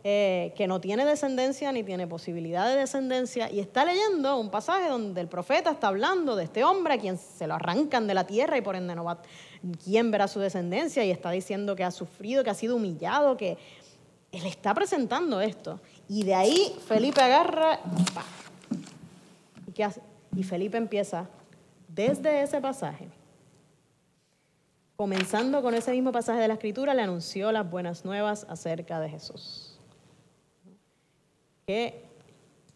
eh, 0.09 0.53
que 0.57 0.69
no 0.69 0.81
tiene 0.81 1.05
descendencia 1.05 1.73
ni 1.73 1.83
tiene 1.83 2.07
posibilidad 2.07 2.69
de 2.69 2.77
descendencia, 2.77 3.51
y 3.51 3.59
está 3.59 3.85
leyendo 3.85 4.39
un 4.39 4.51
pasaje 4.51 4.89
donde 4.89 5.21
el 5.21 5.27
profeta 5.27 5.73
está 5.73 5.89
hablando 5.89 6.37
de 6.37 6.45
este 6.45 6.63
hombre 6.63 6.95
a 6.95 6.99
quien 6.99 7.19
se 7.19 7.49
lo 7.49 7.55
arrancan 7.55 8.07
de 8.07 8.15
la 8.15 8.25
tierra 8.25 8.57
y 8.57 8.61
por 8.61 8.77
ende 8.77 8.95
no 8.95 9.03
va, 9.03 9.21
quién 9.83 10.13
verá 10.13 10.29
su 10.29 10.39
descendencia, 10.39 11.05
y 11.05 11.11
está 11.11 11.33
diciendo 11.33 11.75
que 11.75 11.83
ha 11.83 11.91
sufrido, 11.91 12.45
que 12.45 12.51
ha 12.51 12.55
sido 12.55 12.77
humillado, 12.77 13.37
que 13.37 13.59
él 14.31 14.47
está 14.47 14.73
presentando 14.75 15.41
esto. 15.41 15.81
Y 16.09 16.23
de 16.23 16.37
ahí 16.37 16.73
Felipe 16.87 17.21
agarra, 17.21 17.81
¡pa! 18.15 18.25
¿Y, 20.37 20.45
Felipe 20.45 20.77
empieza 20.77 21.27
desde 21.89 22.43
ese 22.43 22.61
pasaje 22.61 23.09
comenzando 24.95 25.63
con 25.63 25.75
ese 25.75 25.91
mismo 25.91 26.13
pasaje 26.13 26.39
de 26.39 26.47
la 26.47 26.55
Escritura, 26.55 26.95
le 26.95 27.03
anunció 27.03 27.51
las 27.51 27.69
buenas 27.69 28.05
nuevas 28.05 28.47
acerca 28.49 29.01
de 29.01 29.09
Jesús. 29.09 29.66
Que 31.67 32.01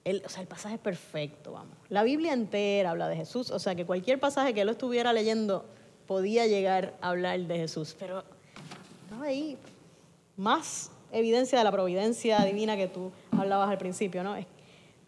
el, 0.04 0.22
o 0.26 0.28
sea, 0.28 0.42
el 0.42 0.48
pasaje 0.48 0.74
es 0.74 0.80
perfecto, 0.80 1.52
vamos. 1.52 1.76
La 1.90 2.02
Biblia 2.02 2.32
entera 2.32 2.90
habla 2.90 3.08
de 3.08 3.14
Jesús, 3.16 3.50
o 3.52 3.58
sea 3.60 3.74
que 3.76 3.86
cualquier 3.86 4.18
pasaje 4.18 4.52
que 4.52 4.62
él 4.62 4.68
estuviera 4.68 5.12
leyendo 5.12 5.64
podía 6.08 6.46
llegar 6.48 6.94
a 7.00 7.10
hablar 7.10 7.38
de 7.40 7.56
Jesús, 7.56 7.94
pero 7.98 8.24
estaba 9.04 9.26
ahí 9.26 9.56
más 10.36 10.90
evidencia 11.12 11.58
de 11.58 11.64
la 11.64 11.70
providencia 11.70 12.40
divina 12.44 12.76
que 12.76 12.88
tú 12.88 13.12
hablabas 13.38 13.70
al 13.70 13.78
principio, 13.78 14.24
¿no? 14.24 14.34
Es- 14.34 14.46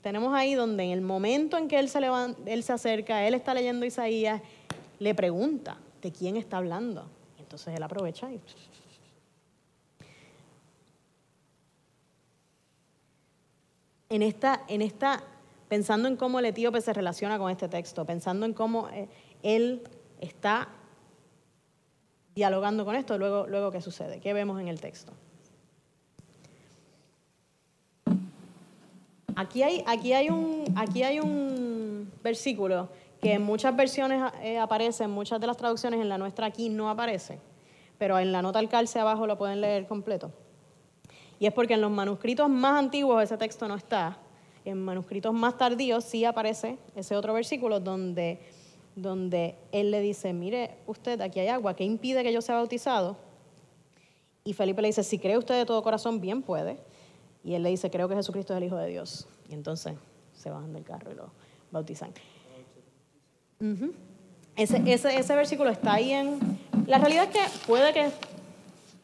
tenemos 0.01 0.33
ahí 0.35 0.55
donde 0.55 0.85
en 0.85 0.91
el 0.91 1.01
momento 1.01 1.57
en 1.59 1.67
que 1.69 1.79
él 1.81 1.89
se, 1.89 2.01
levan- 2.01 2.37
él 2.47 2.63
se 2.63 2.73
acerca, 2.73 3.27
él 3.27 3.35
está 3.35 3.55
leyendo 3.55 3.85
Isaías, 3.87 4.41
le 5.01 5.15
pregunta 5.15 5.77
de 6.03 6.13
quién 6.13 6.37
está 6.37 6.59
hablando. 6.59 7.05
Entonces 7.39 7.75
él 7.77 7.83
aprovecha 7.83 8.31
y... 8.33 8.41
En 14.13 14.21
esta, 14.21 14.61
en 14.69 14.83
esta, 14.83 15.23
pensando 15.71 16.07
en 16.07 16.17
cómo 16.17 16.39
el 16.39 16.45
etíope 16.45 16.83
se 16.83 16.93
relaciona 16.93 17.39
con 17.39 17.51
este 17.51 17.67
texto, 17.67 18.05
pensando 18.05 18.45
en 18.45 18.53
cómo 18.53 18.91
eh, 18.91 19.09
él 19.43 19.81
está 20.21 20.69
dialogando 22.35 22.85
con 22.85 22.95
esto, 22.95 23.17
luego, 23.17 23.47
luego 23.47 23.71
¿qué 23.71 23.81
sucede? 23.81 24.21
¿Qué 24.21 24.35
vemos 24.35 24.61
en 24.61 24.69
el 24.69 24.83
texto? 24.83 25.15
Aquí 29.35 29.63
hay, 29.63 29.83
aquí 29.87 30.13
hay, 30.13 30.29
un, 30.29 30.67
aquí 30.77 31.05
hay 31.05 31.19
un 31.19 32.13
versículo 32.23 32.91
que 33.23 33.33
en 33.33 33.43
muchas 33.43 33.75
versiones 33.75 34.31
eh, 34.43 34.59
aparece, 34.59 35.05
en 35.05 35.11
muchas 35.11 35.41
de 35.41 35.47
las 35.47 35.57
traducciones, 35.57 36.03
en 36.03 36.11
la 36.11 36.19
nuestra 36.19 36.49
aquí 36.49 36.69
no 36.69 36.91
aparece, 36.91 37.39
pero 37.97 38.19
en 38.19 38.31
la 38.31 38.43
nota 38.43 38.59
al 38.59 38.69
calce 38.69 39.01
abajo 39.01 39.27
lo 39.27 39.39
pueden 39.39 39.63
leer 39.63 39.87
completo. 39.87 40.33
Y 41.43 41.47
es 41.47 41.53
porque 41.53 41.75
en 41.75 41.81
los 41.81 41.91
manuscritos 41.91 42.49
más 42.49 42.79
antiguos 42.79 43.21
ese 43.21 43.37
texto 43.37 43.67
no 43.67 43.75
está. 43.75 44.17
En 44.65 44.81
manuscritos 44.81 45.35
más 45.35 45.59
tardíos 45.59 46.05
sí 46.05 46.25
aparece 46.25 46.79
ese 46.95 47.17
otro 47.17 47.35
versículo 47.35 47.81
donde, 47.81 48.39
donde 48.95 49.57
él 49.73 49.91
le 49.91 50.01
dice, 50.01 50.33
mire 50.33 50.77
usted, 50.87 51.21
aquí 51.21 51.41
hay 51.41 51.49
agua, 51.49 51.75
¿qué 51.75 51.83
impide 51.83 52.23
que 52.23 52.33
yo 52.33 52.41
sea 52.41 52.55
bautizado? 52.55 53.17
Y 54.45 54.53
Felipe 54.53 54.83
le 54.83 54.87
dice, 54.87 55.03
si 55.03 55.19
cree 55.19 55.37
usted 55.37 55.57
de 55.57 55.67
todo 55.67 55.83
corazón, 55.83 56.21
bien 56.21 56.43
puede. 56.43 56.79
Y 57.43 57.55
él 57.55 57.65
le 57.65 57.71
dice, 57.71 57.91
creo 57.91 58.09
que 58.09 58.15
Jesucristo 58.15 58.53
es 58.53 58.59
el 58.59 58.65
Hijo 58.67 58.77
de 58.77 58.87
Dios. 58.87 59.27
Y 59.49 59.55
entonces 59.55 59.95
se 60.35 60.49
bajan 60.49 60.73
del 60.73 60.85
carro 60.85 61.11
y 61.11 61.17
lo 61.17 61.33
bautizan. 61.73 62.13
Ese, 64.55 64.81
ese, 64.87 65.19
ese 65.19 65.35
versículo 65.35 65.71
está 65.71 65.95
ahí 65.95 66.13
en... 66.13 66.39
La 66.87 66.99
realidad 66.99 67.25
es 67.25 67.31
que 67.31 67.67
puede 67.67 67.93
que, 67.93 68.11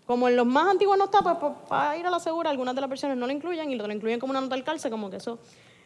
como 0.08 0.26
en 0.26 0.36
los 0.36 0.46
más 0.46 0.70
antiguos 0.70 0.96
no 0.96 1.04
está, 1.04 1.20
pues, 1.20 1.36
pues, 1.38 1.52
para 1.68 1.94
ir 1.98 2.06
a 2.06 2.10
la 2.10 2.18
segura, 2.18 2.48
algunas 2.48 2.74
de 2.74 2.80
las 2.80 2.88
versiones 2.88 3.18
no 3.18 3.26
lo 3.26 3.32
incluyen 3.34 3.70
y 3.70 3.74
lo 3.74 3.92
incluyen 3.92 4.18
como 4.18 4.30
una 4.30 4.40
nota 4.40 4.54
al 4.54 4.64
calce, 4.64 4.88
como 4.88 5.10
que 5.10 5.16
eso 5.16 5.38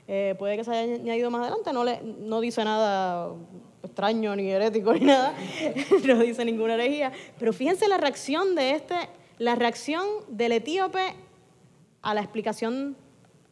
eh, 0.06 0.36
puede 0.38 0.56
que 0.56 0.62
se 0.62 0.70
haya 0.70 0.94
añadido 0.94 1.28
más 1.28 1.40
adelante. 1.40 1.72
No, 1.72 1.82
le, 1.82 2.00
no 2.02 2.40
dice 2.40 2.62
nada 2.62 3.34
extraño, 3.82 4.36
ni 4.36 4.48
herético, 4.48 4.94
ni 4.94 5.00
nada. 5.00 5.34
no 6.06 6.18
dice 6.20 6.44
ninguna 6.44 6.74
herejía. 6.74 7.10
Pero 7.36 7.52
fíjense 7.52 7.88
la 7.88 7.96
reacción 7.96 8.54
de 8.54 8.70
este, 8.70 8.94
la 9.38 9.56
reacción 9.56 10.06
del 10.28 10.52
etíope 10.52 11.16
a 12.00 12.14
la 12.14 12.20
explicación 12.20 12.96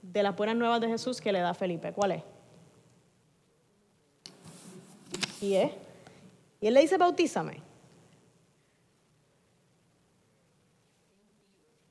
de 0.03 0.23
las 0.23 0.37
buenas 0.37 0.55
nuevas 0.55 0.81
de 0.81 0.87
Jesús 0.87 1.21
que 1.21 1.33
le 1.33 1.41
da 1.41 1.53
Felipe. 1.53 1.93
¿Cuál 1.93 2.13
es? 2.13 2.23
Y 5.43 5.55
es. 5.55 5.73
Y 6.61 6.69
él 6.69 6.75
le 6.75 6.81
dice, 6.83 6.97
bautízame. 6.97 7.70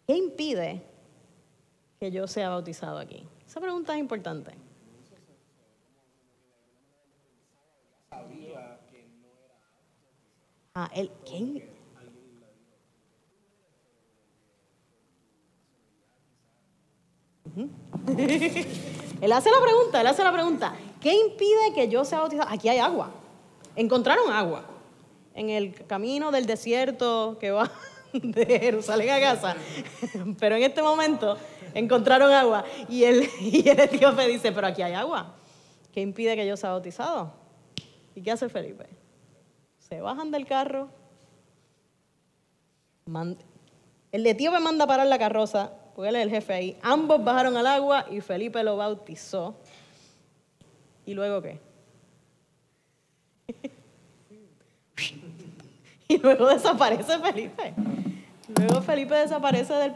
¿Qué 0.09 0.17
impide 0.17 0.81
que 1.99 2.09
yo 2.09 2.25
sea 2.25 2.49
bautizado 2.49 2.97
aquí? 2.97 3.23
Esa 3.45 3.61
pregunta 3.61 3.93
es 3.93 3.99
importante. 3.99 4.55
Ah, 10.73 10.89
él, 10.95 11.11
¿qué 11.23 11.69
él 19.21 19.31
hace 19.31 19.51
la 19.51 19.61
pregunta, 19.61 20.01
él 20.01 20.07
hace 20.07 20.23
la 20.23 20.33
pregunta. 20.33 20.73
¿Qué 20.99 21.13
impide 21.13 21.71
que 21.75 21.87
yo 21.87 22.03
sea 22.03 22.21
bautizado? 22.21 22.49
Aquí 22.51 22.67
hay 22.67 22.79
agua. 22.79 23.11
Encontraron 23.75 24.31
agua 24.31 24.65
en 25.35 25.51
el 25.51 25.85
camino 25.85 26.31
del 26.31 26.47
desierto 26.47 27.37
que 27.39 27.51
va 27.51 27.71
de 28.13 28.45
Jerusalén 28.59 29.09
a 29.09 29.19
Gaza. 29.19 29.55
Pero 30.39 30.55
en 30.55 30.63
este 30.63 30.81
momento 30.81 31.37
encontraron 31.73 32.31
agua 32.31 32.65
y 32.87 33.03
el, 33.03 33.27
y 33.41 33.67
el 33.69 33.79
etíope 33.79 34.27
dice, 34.27 34.51
pero 34.51 34.67
aquí 34.67 34.81
hay 34.81 34.93
agua. 34.93 35.35
¿Qué 35.91 36.01
impide 36.01 36.35
que 36.35 36.45
yo 36.47 36.55
sea 36.57 36.71
bautizado? 36.71 37.33
¿Y 38.15 38.21
qué 38.21 38.31
hace 38.31 38.49
Felipe? 38.49 38.85
Se 39.77 40.01
bajan 40.01 40.31
del 40.31 40.45
carro. 40.45 40.89
man- 43.05 43.37
el 44.11 44.25
etíope 44.25 44.59
manda 44.59 44.87
parar 44.87 45.07
la 45.07 45.19
carroza, 45.19 45.71
porque 45.95 46.09
él 46.09 46.15
es 46.15 46.23
el 46.23 46.29
jefe 46.31 46.53
ahí. 46.53 46.77
Ambos 46.81 47.23
bajaron 47.23 47.55
al 47.57 47.67
agua 47.67 48.05
y 48.09 48.21
Felipe 48.21 48.63
lo 48.63 48.77
bautizó. 48.77 49.55
¿Y 51.05 51.13
luego 51.13 51.41
qué? 51.41 51.59
y 56.11 56.17
luego 56.17 56.47
desaparece 56.47 57.19
Felipe. 57.19 57.73
Luego 58.57 58.81
Felipe 58.81 59.13
desaparece 59.13 59.73
del... 59.73 59.93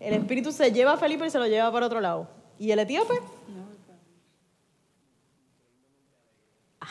El 0.00 0.14
espíritu 0.14 0.50
se 0.50 0.72
lleva 0.72 0.94
a 0.94 0.96
Felipe 0.96 1.26
y 1.26 1.30
se 1.30 1.38
lo 1.38 1.46
lleva 1.46 1.70
para 1.70 1.86
otro 1.86 2.00
lado. 2.00 2.26
¿Y 2.58 2.72
el 2.72 2.80
etíope? 2.80 3.14
Ah, 6.80 6.86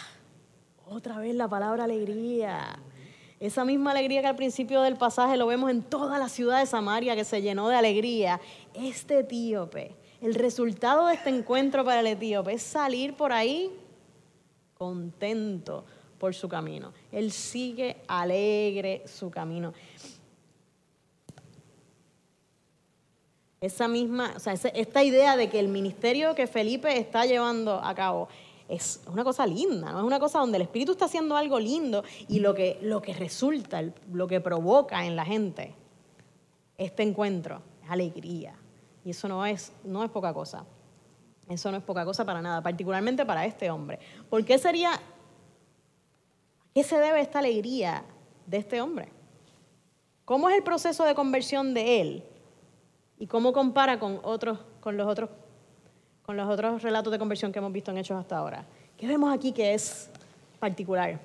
otra 0.87 1.17
vez 1.17 1.35
la 1.35 1.49
palabra 1.49 1.83
alegría. 1.83 2.79
Esa 3.41 3.65
misma 3.65 3.91
alegría 3.91 4.21
que 4.21 4.27
al 4.27 4.35
principio 4.37 4.83
del 4.83 4.95
pasaje 4.95 5.35
lo 5.35 5.47
vemos 5.47 5.69
en 5.69 5.81
toda 5.81 6.17
la 6.17 6.29
ciudad 6.29 6.59
de 6.59 6.65
Samaria 6.65 7.15
que 7.15 7.25
se 7.25 7.41
llenó 7.41 7.67
de 7.67 7.75
alegría. 7.75 8.39
Este 8.73 9.19
etíope, 9.19 9.97
el 10.21 10.35
resultado 10.35 11.07
de 11.07 11.15
este 11.15 11.29
encuentro 11.29 11.83
para 11.83 11.99
el 11.99 12.07
etíope 12.07 12.53
es 12.53 12.61
salir 12.61 13.15
por 13.15 13.33
ahí 13.33 13.69
contento 14.75 15.83
por 16.19 16.35
su 16.35 16.47
camino. 16.47 16.93
Él 17.11 17.31
sigue 17.31 17.97
alegre 18.07 19.03
su 19.07 19.31
camino. 19.31 19.73
Esa 23.61 23.87
misma, 23.87 24.33
o 24.35 24.39
sea, 24.39 24.53
esta 24.53 25.03
idea 25.03 25.35
de 25.35 25.49
que 25.49 25.59
el 25.59 25.67
ministerio 25.67 26.35
que 26.35 26.47
Felipe 26.47 26.97
está 26.97 27.25
llevando 27.25 27.83
a 27.83 27.93
cabo 27.95 28.29
es 28.67 29.01
una 29.07 29.23
cosa 29.23 29.45
linda, 29.47 29.91
¿no? 29.91 29.99
Es 29.99 30.05
una 30.05 30.19
cosa 30.19 30.39
donde 30.39 30.57
el 30.57 30.61
Espíritu 30.61 30.91
está 30.91 31.05
haciendo 31.05 31.35
algo 31.35 31.59
lindo 31.59 32.03
y 32.27 32.39
lo 32.39 32.53
que, 32.53 32.77
lo 32.81 33.01
que 33.01 33.13
resulta, 33.13 33.81
lo 34.13 34.27
que 34.27 34.39
provoca 34.39 35.05
en 35.05 35.15
la 35.15 35.25
gente 35.25 35.73
este 36.79 37.03
encuentro 37.03 37.61
es 37.83 37.91
alegría. 37.91 38.55
Y 39.03 39.11
eso 39.11 39.27
no 39.27 39.45
es, 39.45 39.71
no 39.83 40.03
es 40.03 40.09
poca 40.09 40.33
cosa. 40.33 40.65
Eso 41.47 41.71
no 41.71 41.77
es 41.77 41.83
poca 41.83 42.05
cosa 42.05 42.25
para 42.25 42.41
nada, 42.41 42.61
particularmente 42.61 43.25
para 43.25 43.45
este 43.45 43.69
hombre. 43.69 43.99
¿Por 44.29 44.45
qué 44.45 44.57
sería, 44.57 44.91
qué 46.73 46.83
se 46.83 46.97
debe 46.97 47.21
esta 47.21 47.39
alegría 47.39 48.03
de 48.45 48.57
este 48.57 48.81
hombre? 48.81 49.09
¿Cómo 50.25 50.49
es 50.49 50.55
el 50.55 50.63
proceso 50.63 51.05
de 51.05 51.15
conversión 51.15 51.73
de 51.73 52.01
él? 52.01 52.23
¿Y 53.17 53.27
cómo 53.27 53.51
compara 53.51 53.99
con, 53.99 54.19
otros, 54.23 54.59
con, 54.79 54.95
los 54.95 55.07
otros, 55.07 55.29
con 56.21 56.37
los 56.37 56.47
otros 56.47 56.81
relatos 56.81 57.11
de 57.11 57.19
conversión 57.19 57.51
que 57.51 57.59
hemos 57.59 57.71
visto 57.71 57.91
en 57.91 57.97
Hechos 57.97 58.17
hasta 58.17 58.37
ahora? 58.37 58.65
¿Qué 58.95 59.07
vemos 59.07 59.33
aquí 59.33 59.51
que 59.51 59.73
es 59.73 60.09
particular? 60.59 61.19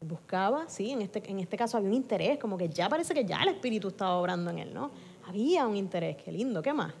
Buscaba, 0.00 0.68
sí, 0.68 0.90
en 0.90 1.02
este, 1.02 1.22
en 1.30 1.40
este 1.40 1.56
caso 1.56 1.76
había 1.76 1.88
un 1.88 1.94
interés, 1.94 2.38
como 2.38 2.56
que 2.56 2.68
ya 2.68 2.88
parece 2.88 3.14
que 3.14 3.24
ya 3.24 3.42
el 3.42 3.48
Espíritu 3.50 3.88
estaba 3.88 4.16
obrando 4.16 4.50
en 4.50 4.58
él, 4.58 4.74
¿no? 4.74 4.90
Había 5.26 5.66
un 5.66 5.76
interés, 5.76 6.16
qué 6.16 6.32
lindo, 6.32 6.62
¿qué 6.62 6.72
más? 6.72 6.92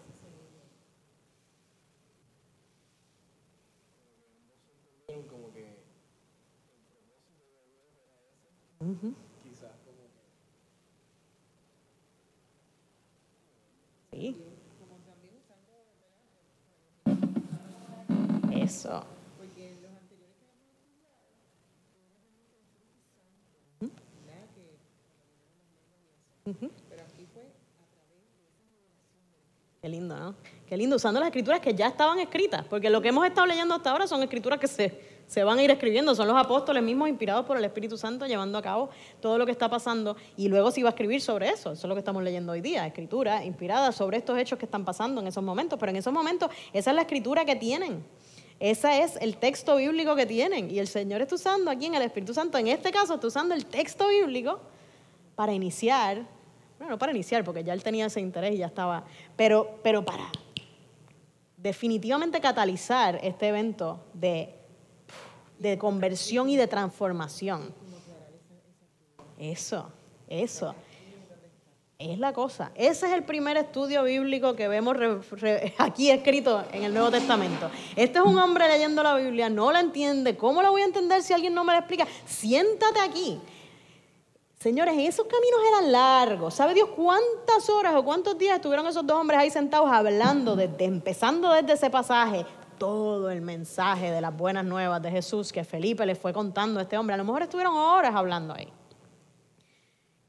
Sí. 14.10 14.36
Eso. 18.52 19.04
Qué 29.80 29.88
lindo, 29.88 30.16
¿no? 30.16 30.34
Qué 30.68 30.76
lindo, 30.76 30.94
usando 30.96 31.18
las 31.18 31.28
escrituras 31.28 31.60
que 31.60 31.74
ya 31.74 31.88
estaban 31.88 32.20
escritas, 32.20 32.64
porque 32.68 32.88
lo 32.88 33.02
que 33.02 33.08
hemos 33.08 33.26
estado 33.26 33.46
leyendo 33.48 33.74
hasta 33.74 33.90
ahora 33.90 34.06
son 34.06 34.22
escrituras 34.22 34.60
que 34.60 34.68
se, 34.68 35.11
se 35.32 35.42
van 35.44 35.58
a 35.58 35.62
ir 35.62 35.70
escribiendo, 35.70 36.14
son 36.14 36.28
los 36.28 36.36
apóstoles 36.36 36.82
mismos 36.82 37.08
inspirados 37.08 37.46
por 37.46 37.56
el 37.56 37.64
Espíritu 37.64 37.96
Santo 37.96 38.26
llevando 38.26 38.58
a 38.58 38.62
cabo 38.62 38.90
todo 39.18 39.38
lo 39.38 39.46
que 39.46 39.52
está 39.52 39.66
pasando 39.66 40.14
y 40.36 40.48
luego 40.48 40.70
se 40.70 40.80
iba 40.80 40.90
a 40.90 40.92
escribir 40.92 41.22
sobre 41.22 41.48
eso, 41.48 41.72
eso 41.72 41.86
es 41.86 41.88
lo 41.88 41.94
que 41.94 42.00
estamos 42.00 42.22
leyendo 42.22 42.52
hoy 42.52 42.60
día, 42.60 42.86
escritura 42.86 43.42
inspirada 43.42 43.92
sobre 43.92 44.18
estos 44.18 44.36
hechos 44.36 44.58
que 44.58 44.66
están 44.66 44.84
pasando 44.84 45.22
en 45.22 45.28
esos 45.28 45.42
momentos, 45.42 45.78
pero 45.78 45.88
en 45.88 45.96
esos 45.96 46.12
momentos 46.12 46.50
esa 46.74 46.90
es 46.90 46.94
la 46.94 47.00
escritura 47.00 47.46
que 47.46 47.56
tienen. 47.56 48.04
Ese 48.60 49.02
es 49.02 49.16
el 49.22 49.38
texto 49.38 49.76
bíblico 49.76 50.14
que 50.14 50.26
tienen. 50.26 50.70
Y 50.70 50.78
el 50.78 50.86
Señor 50.86 51.22
está 51.22 51.34
usando 51.34 51.70
aquí 51.70 51.86
en 51.86 51.94
el 51.94 52.02
Espíritu 52.02 52.34
Santo, 52.34 52.58
en 52.58 52.68
este 52.68 52.92
caso, 52.92 53.14
está 53.14 53.26
usando 53.26 53.54
el 53.54 53.64
texto 53.64 54.06
bíblico 54.08 54.60
para 55.34 55.52
iniciar, 55.52 56.26
bueno, 56.78 56.90
no 56.92 56.98
para 56.98 57.10
iniciar, 57.10 57.42
porque 57.42 57.64
ya 57.64 57.72
él 57.72 57.82
tenía 57.82 58.06
ese 58.06 58.20
interés 58.20 58.54
y 58.54 58.58
ya 58.58 58.66
estaba, 58.66 59.04
pero, 59.34 59.78
pero 59.82 60.04
para 60.04 60.30
definitivamente 61.56 62.38
catalizar 62.40 63.18
este 63.22 63.48
evento 63.48 64.04
de, 64.12 64.61
de 65.62 65.78
conversión 65.78 66.50
y 66.50 66.56
de 66.56 66.66
transformación. 66.66 67.72
Eso, 69.38 69.90
eso. 70.28 70.74
Es 71.98 72.18
la 72.18 72.32
cosa. 72.32 72.72
Ese 72.74 73.06
es 73.06 73.12
el 73.12 73.22
primer 73.22 73.56
estudio 73.56 74.02
bíblico 74.02 74.56
que 74.56 74.66
vemos 74.66 74.96
aquí 75.78 76.10
escrito 76.10 76.64
en 76.72 76.82
el 76.82 76.92
Nuevo 76.92 77.12
Testamento. 77.12 77.70
Este 77.94 78.18
es 78.18 78.24
un 78.24 78.36
hombre 78.38 78.66
leyendo 78.66 79.04
la 79.04 79.14
Biblia, 79.14 79.48
no 79.48 79.70
la 79.70 79.78
entiende. 79.78 80.36
¿Cómo 80.36 80.62
la 80.62 80.70
voy 80.70 80.82
a 80.82 80.86
entender 80.86 81.22
si 81.22 81.32
alguien 81.32 81.54
no 81.54 81.62
me 81.62 81.72
la 81.72 81.78
explica? 81.78 82.08
Siéntate 82.26 83.00
aquí. 83.00 83.40
Señores, 84.58 84.94
esos 84.96 85.26
caminos 85.26 85.60
eran 85.70 85.92
largos. 85.92 86.54
¿Sabe 86.54 86.74
Dios 86.74 86.88
cuántas 86.94 87.68
horas 87.68 87.94
o 87.94 88.04
cuántos 88.04 88.36
días 88.36 88.56
estuvieron 88.56 88.86
esos 88.86 89.06
dos 89.06 89.20
hombres 89.20 89.38
ahí 89.38 89.50
sentados 89.50 89.90
hablando, 89.90 90.56
desde, 90.56 90.84
empezando 90.84 91.52
desde 91.52 91.72
ese 91.72 91.90
pasaje, 91.90 92.46
todo 92.82 93.30
el 93.30 93.42
mensaje 93.42 94.10
de 94.10 94.20
las 94.20 94.36
buenas 94.36 94.64
nuevas 94.64 95.00
de 95.00 95.08
Jesús 95.08 95.52
que 95.52 95.62
Felipe 95.62 96.04
le 96.04 96.16
fue 96.16 96.32
contando 96.32 96.80
a 96.80 96.82
este 96.82 96.98
hombre? 96.98 97.14
A 97.14 97.16
lo 97.16 97.22
mejor 97.22 97.42
estuvieron 97.42 97.76
horas 97.76 98.12
hablando 98.12 98.52
ahí. 98.52 98.66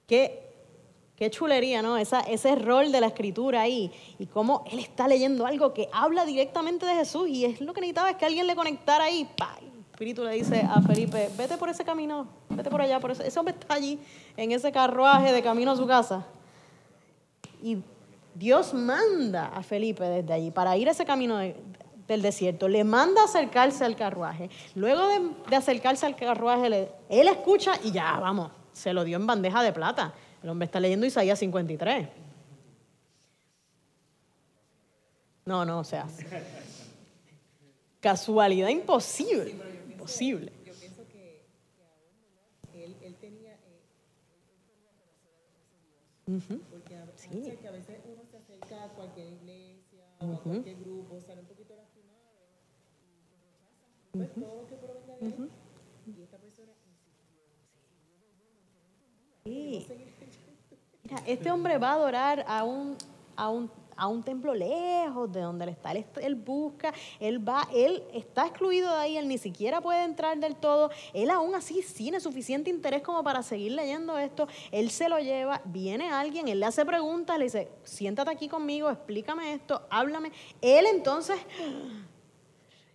Qué, 0.05 0.53
qué 1.15 1.31
chulería, 1.31 1.81
¿no? 1.81 1.97
Esa, 1.97 2.19
ese 2.19 2.53
rol 2.53 2.91
de 2.91 3.01
la 3.01 3.07
escritura 3.07 3.61
ahí 3.61 3.91
y 4.19 4.27
cómo 4.27 4.63
él 4.71 4.77
está 4.77 5.07
leyendo 5.07 5.47
algo 5.47 5.73
que 5.73 5.89
habla 5.91 6.25
directamente 6.25 6.85
de 6.85 6.93
Jesús 6.93 7.27
y 7.27 7.43
es 7.45 7.59
lo 7.59 7.73
que 7.73 7.81
necesitaba 7.81 8.11
es 8.11 8.17
que 8.17 8.25
alguien 8.27 8.45
le 8.45 8.55
conectara 8.55 9.05
ahí. 9.05 9.27
¡pay! 9.35 9.71
Espíritu 9.89 10.23
le 10.23 10.33
dice 10.33 10.61
a 10.61 10.79
Felipe, 10.79 11.31
vete 11.35 11.57
por 11.57 11.69
ese 11.69 11.83
camino, 11.83 12.27
vete 12.49 12.69
por 12.69 12.83
allá, 12.83 12.99
por 12.99 13.09
ese, 13.09 13.27
ese 13.27 13.39
hombre 13.39 13.55
está 13.59 13.73
allí 13.73 13.97
en 14.37 14.51
ese 14.51 14.71
carruaje 14.71 15.31
de 15.31 15.41
camino 15.41 15.71
a 15.71 15.75
su 15.75 15.87
casa. 15.87 16.23
Y 17.63 17.79
Dios 18.35 18.75
manda 18.75 19.47
a 19.47 19.63
Felipe 19.63 20.03
desde 20.03 20.31
allí 20.33 20.51
para 20.51 20.77
ir 20.77 20.87
a 20.87 20.91
ese 20.91 21.03
camino 21.03 21.39
del 22.07 22.21
desierto. 22.21 22.67
Le 22.67 22.83
manda 22.83 23.23
acercarse 23.23 23.83
al 23.85 23.95
carruaje. 23.95 24.49
Luego 24.75 25.07
de, 25.49 25.55
acercarse 25.55 26.05
al 26.05 26.15
carruaje, 26.15 26.89
él 27.09 27.27
escucha 27.27 27.73
y 27.83 27.91
ya, 27.91 28.19
vamos, 28.19 28.51
se 28.71 28.93
lo 28.93 29.03
dio 29.03 29.17
en 29.17 29.27
bandeja 29.27 29.61
de 29.63 29.73
plata. 29.73 30.13
El 30.41 30.49
hombre 30.49 30.65
está 30.65 30.79
leyendo 30.79 31.05
Isaías 31.05 31.39
53. 31.39 32.07
No, 35.45 35.65
no, 35.65 35.79
o 35.79 35.83
sea, 35.83 36.07
casualidad 37.99 38.69
imposible 38.69 39.73
posible. 40.03 40.51
Yo 40.65 40.73
pienso 40.73 41.07
que, 41.07 41.45
que 41.77 41.83
aún 41.83 42.83
él, 42.83 42.95
él 43.01 43.15
tenía 43.15 43.53
eh, 43.53 43.81
uh 46.27 46.31
-huh. 46.33 46.59
porque 46.69 46.95
a, 46.95 47.07
sí. 47.15 47.57
que 47.61 47.67
a 47.67 47.71
veces 47.71 47.99
uno 48.05 48.23
se 48.29 48.37
acerca 48.37 48.83
a 48.83 48.89
cualquier 48.89 49.27
iglesia 49.27 50.05
uh 50.19 50.25
-huh. 50.25 50.31
o 50.31 50.35
a 50.35 50.41
cualquier 50.43 50.77
grupo, 50.79 51.21
sale 51.21 51.39
un 51.39 51.47
poquito 51.47 51.73
lastimado 51.75 52.19
y 52.35 53.21
rechaza 53.31 54.02
este 61.25 61.51
hombre 61.51 61.77
va 61.77 61.89
a 61.89 61.93
adorar 61.93 62.45
a 62.47 62.63
un, 62.63 62.95
a 63.35 63.49
un 63.49 63.69
a 63.95 64.07
un 64.07 64.23
templo 64.23 64.53
lejos 64.53 65.31
de 65.31 65.41
donde 65.41 65.65
él 65.65 65.69
está. 65.69 65.91
Él, 65.91 66.05
él, 66.21 66.35
busca, 66.35 66.93
él 67.19 67.47
va, 67.47 67.67
él 67.73 68.03
está 68.13 68.47
excluido 68.47 68.91
de 68.91 68.99
ahí, 68.99 69.17
él 69.17 69.27
ni 69.27 69.37
siquiera 69.37 69.81
puede 69.81 70.03
entrar 70.03 70.37
del 70.37 70.55
todo. 70.55 70.89
Él 71.13 71.29
aún 71.29 71.55
así 71.55 71.83
tiene 71.95 72.19
suficiente 72.19 72.69
interés 72.69 73.01
como 73.01 73.23
para 73.23 73.43
seguir 73.43 73.73
leyendo 73.73 74.17
esto. 74.17 74.47
Él 74.71 74.89
se 74.89 75.09
lo 75.09 75.19
lleva, 75.19 75.61
viene 75.65 76.09
alguien, 76.09 76.47
él 76.47 76.59
le 76.59 76.65
hace 76.65 76.85
preguntas, 76.85 77.37
le 77.37 77.45
dice, 77.45 77.69
siéntate 77.83 78.31
aquí 78.31 78.47
conmigo, 78.47 78.89
explícame 78.89 79.53
esto, 79.53 79.81
háblame. 79.89 80.31
Él 80.61 80.85
entonces 80.87 81.37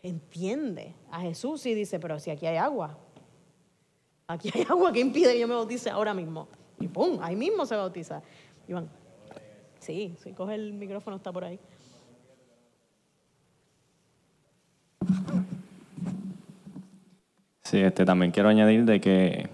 entiende 0.03 0.95
a 1.11 1.21
Jesús 1.21 1.65
y 1.67 1.75
dice, 1.75 1.99
pero 1.99 2.19
si 2.19 2.31
aquí 2.31 2.47
hay 2.47 2.57
agua, 2.57 2.99
aquí 4.27 4.51
hay 4.55 4.63
agua 4.69 4.93
que 4.93 5.01
impide 5.01 5.33
que 5.33 5.41
yo 5.41 5.49
me 5.49 5.55
bautice 5.55 5.91
ahora 5.91 6.15
mismo. 6.15 6.49
Y 6.81 6.89
pum, 6.89 7.19
ahí 7.23 7.37
mismo 7.37 7.67
se 7.67 7.77
bautiza. 7.77 8.23
Iván. 8.69 8.89
Sí, 9.81 10.15
si 10.23 10.33
coge 10.33 10.55
el 10.55 10.73
micrófono 10.75 11.17
está 11.17 11.33
por 11.33 11.45
ahí. 11.45 11.59
Sí, 17.63 17.79
este, 17.79 18.05
también 18.05 18.33
quiero 18.33 18.49
añadir 18.49 18.85
de 18.85 19.01
que 19.01 19.49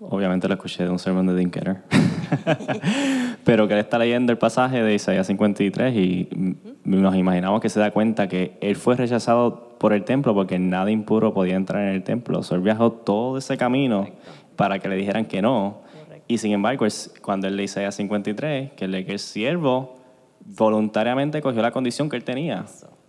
obviamente 0.00 0.48
lo 0.48 0.54
escuché 0.54 0.84
de 0.84 0.90
un 0.90 0.98
sermón 0.98 1.26
de 1.26 1.34
Dean 1.34 1.50
Pero 3.44 3.68
que 3.68 3.74
él 3.74 3.80
está 3.80 3.98
leyendo 3.98 4.32
el 4.32 4.38
pasaje 4.38 4.82
de 4.82 4.94
Isaías 4.94 5.26
53 5.26 5.94
y 5.94 6.28
nos 6.84 7.16
imaginamos 7.16 7.60
que 7.60 7.68
se 7.68 7.80
da 7.80 7.90
cuenta 7.90 8.28
que 8.28 8.56
él 8.60 8.76
fue 8.76 8.96
rechazado 8.96 9.76
por 9.78 9.92
el 9.92 10.04
templo 10.04 10.34
porque 10.34 10.58
nada 10.58 10.90
impuro 10.90 11.32
podía 11.32 11.56
entrar 11.56 11.82
en 11.82 11.94
el 11.94 12.02
templo. 12.02 12.40
O 12.40 12.42
sea, 12.42 12.56
él 12.56 12.62
viajó 12.62 12.92
todo 12.92 13.38
ese 13.38 13.56
camino 13.56 14.08
para 14.56 14.78
que 14.78 14.88
le 14.88 14.96
dijeran 14.96 15.24
que 15.24 15.40
no. 15.40 15.82
Y 16.26 16.38
sin 16.38 16.52
embargo, 16.52 16.86
cuando 17.22 17.46
él 17.46 17.56
lee 17.56 17.64
Isaías 17.64 17.94
53, 17.94 18.72
que, 18.72 18.88
le, 18.88 19.06
que 19.06 19.12
el 19.12 19.18
siervo 19.18 19.96
voluntariamente 20.44 21.40
cogió 21.40 21.62
la 21.62 21.70
condición 21.70 22.08
que 22.08 22.16
él 22.16 22.24
tenía, 22.24 22.64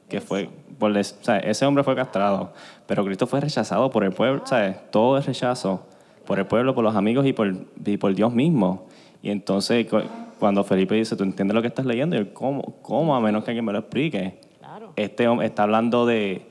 que 0.07 0.21
fue, 0.21 0.49
por 0.77 0.95
o 0.95 1.03
sea, 1.03 1.37
ese 1.39 1.65
hombre 1.65 1.83
fue 1.83 1.95
castrado, 1.95 2.53
pero 2.85 3.03
Cristo 3.03 3.27
fue 3.27 3.41
rechazado 3.41 3.89
por 3.89 4.03
el 4.03 4.11
pueblo, 4.11 4.41
¿sabes? 4.45 4.77
Todo 4.91 5.17
es 5.17 5.25
rechazo 5.25 5.85
por 6.25 6.39
el 6.39 6.45
pueblo, 6.45 6.75
por 6.75 6.83
los 6.83 6.95
amigos 6.95 7.25
y 7.25 7.33
por, 7.33 7.53
y 7.85 7.97
por 7.97 8.13
Dios 8.13 8.33
mismo. 8.33 8.87
Y 9.21 9.31
entonces, 9.31 9.85
cu- 9.87 10.01
cuando 10.39 10.63
Felipe 10.63 10.95
dice, 10.95 11.15
¿tú 11.15 11.23
entiendes 11.23 11.53
lo 11.55 11.61
que 11.61 11.67
estás 11.67 11.85
leyendo? 11.85 12.15
Y 12.15 12.19
él, 12.19 12.33
¿cómo? 12.33 12.61
¿Cómo? 12.81 13.15
A 13.15 13.19
menos 13.19 13.43
que 13.43 13.51
alguien 13.51 13.65
me 13.65 13.73
lo 13.73 13.79
explique. 13.79 14.39
Claro. 14.59 14.93
Este 14.95 15.27
hombre 15.27 15.47
está 15.47 15.63
hablando 15.63 16.05
de, 16.05 16.45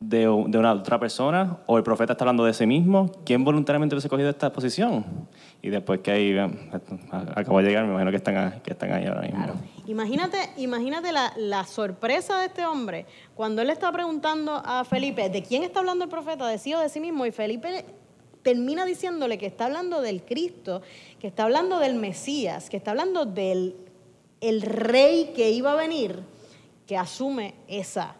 de, 0.00 0.20
de 0.20 0.58
una 0.58 0.72
otra 0.72 0.98
persona 0.98 1.58
o 1.66 1.76
el 1.76 1.82
profeta 1.82 2.12
está 2.14 2.24
hablando 2.24 2.44
de 2.44 2.54
sí 2.54 2.66
mismo. 2.66 3.10
¿Quién 3.24 3.44
voluntariamente 3.44 3.94
hubiese 3.94 4.08
cogido 4.08 4.30
esta 4.30 4.50
posición? 4.52 5.04
Y 5.60 5.68
después 5.68 6.00
que 6.00 6.10
ahí 6.12 6.36
acabo 7.34 7.58
de 7.60 7.68
llegar, 7.68 7.84
me 7.84 7.90
imagino 7.90 8.10
que 8.10 8.16
están, 8.18 8.60
que 8.62 8.72
están 8.72 8.92
ahí 8.92 9.04
ahora 9.06 9.22
mismo. 9.22 9.46
Imagínate, 9.86 10.38
imagínate 10.56 11.12
la, 11.12 11.32
la 11.36 11.64
sorpresa 11.64 12.38
de 12.40 12.46
este 12.46 12.64
hombre 12.66 13.04
cuando 13.34 13.62
él 13.62 13.70
está 13.70 13.90
preguntando 13.92 14.62
a 14.64 14.84
Felipe, 14.84 15.28
¿de 15.28 15.42
quién 15.42 15.62
está 15.62 15.80
hablando 15.80 16.04
el 16.04 16.10
profeta? 16.10 16.46
¿De 16.46 16.58
sí 16.58 16.72
o 16.74 16.80
de 16.80 16.88
sí 16.88 17.00
mismo? 17.00 17.26
Y 17.26 17.32
Felipe 17.32 17.84
termina 18.46 18.84
diciéndole 18.84 19.38
que 19.38 19.46
está 19.46 19.64
hablando 19.64 20.00
del 20.00 20.22
Cristo, 20.22 20.80
que 21.18 21.26
está 21.26 21.42
hablando 21.42 21.80
del 21.80 21.96
Mesías, 21.96 22.70
que 22.70 22.76
está 22.76 22.92
hablando 22.92 23.26
del 23.26 23.74
el 24.40 24.62
rey 24.62 25.32
que 25.34 25.50
iba 25.50 25.72
a 25.72 25.74
venir, 25.74 26.22
que 26.86 26.96
asume 26.96 27.54
esa, 27.66 28.14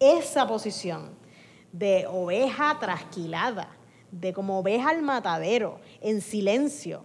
esa 0.00 0.46
posición 0.48 1.10
de 1.70 2.06
oveja 2.06 2.78
trasquilada, 2.80 3.68
de 4.10 4.32
como 4.32 4.58
oveja 4.60 4.88
al 4.88 5.02
matadero, 5.02 5.80
en 6.00 6.22
silencio. 6.22 7.04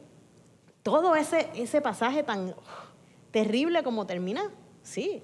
Todo 0.83 1.17
ese, 1.17 1.49
ese 1.55 1.81
pasaje 1.81 2.23
tan 2.23 2.55
terrible 3.31 3.83
como 3.83 4.05
termina, 4.07 4.43
sí, 4.83 5.21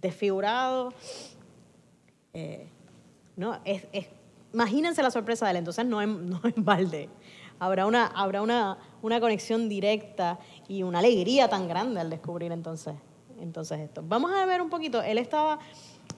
desfigurado. 0.00 0.92
eh, 2.34 2.66
no, 3.36 3.60
es, 3.64 3.84
es- 3.92 4.08
imagínense 4.52 5.02
la 5.02 5.10
sorpresa 5.10 5.46
de 5.46 5.52
él, 5.52 5.56
entonces 5.58 5.84
no 5.86 6.00
en, 6.02 6.30
no 6.30 6.40
en 6.44 6.64
balde. 6.64 7.08
Habrá, 7.58 7.86
una, 7.86 8.06
habrá 8.08 8.42
una, 8.42 8.78
una 9.00 9.18
conexión 9.18 9.68
directa 9.68 10.38
y 10.68 10.82
una 10.82 10.98
alegría 10.98 11.48
tan 11.48 11.68
grande 11.68 12.00
al 12.00 12.10
descubrir 12.10 12.52
entonces, 12.52 12.94
entonces 13.40 13.80
esto. 13.80 14.02
Vamos 14.06 14.30
a 14.32 14.44
ver 14.44 14.60
un 14.60 14.68
poquito, 14.68 15.02
él 15.02 15.16
estaba, 15.16 15.58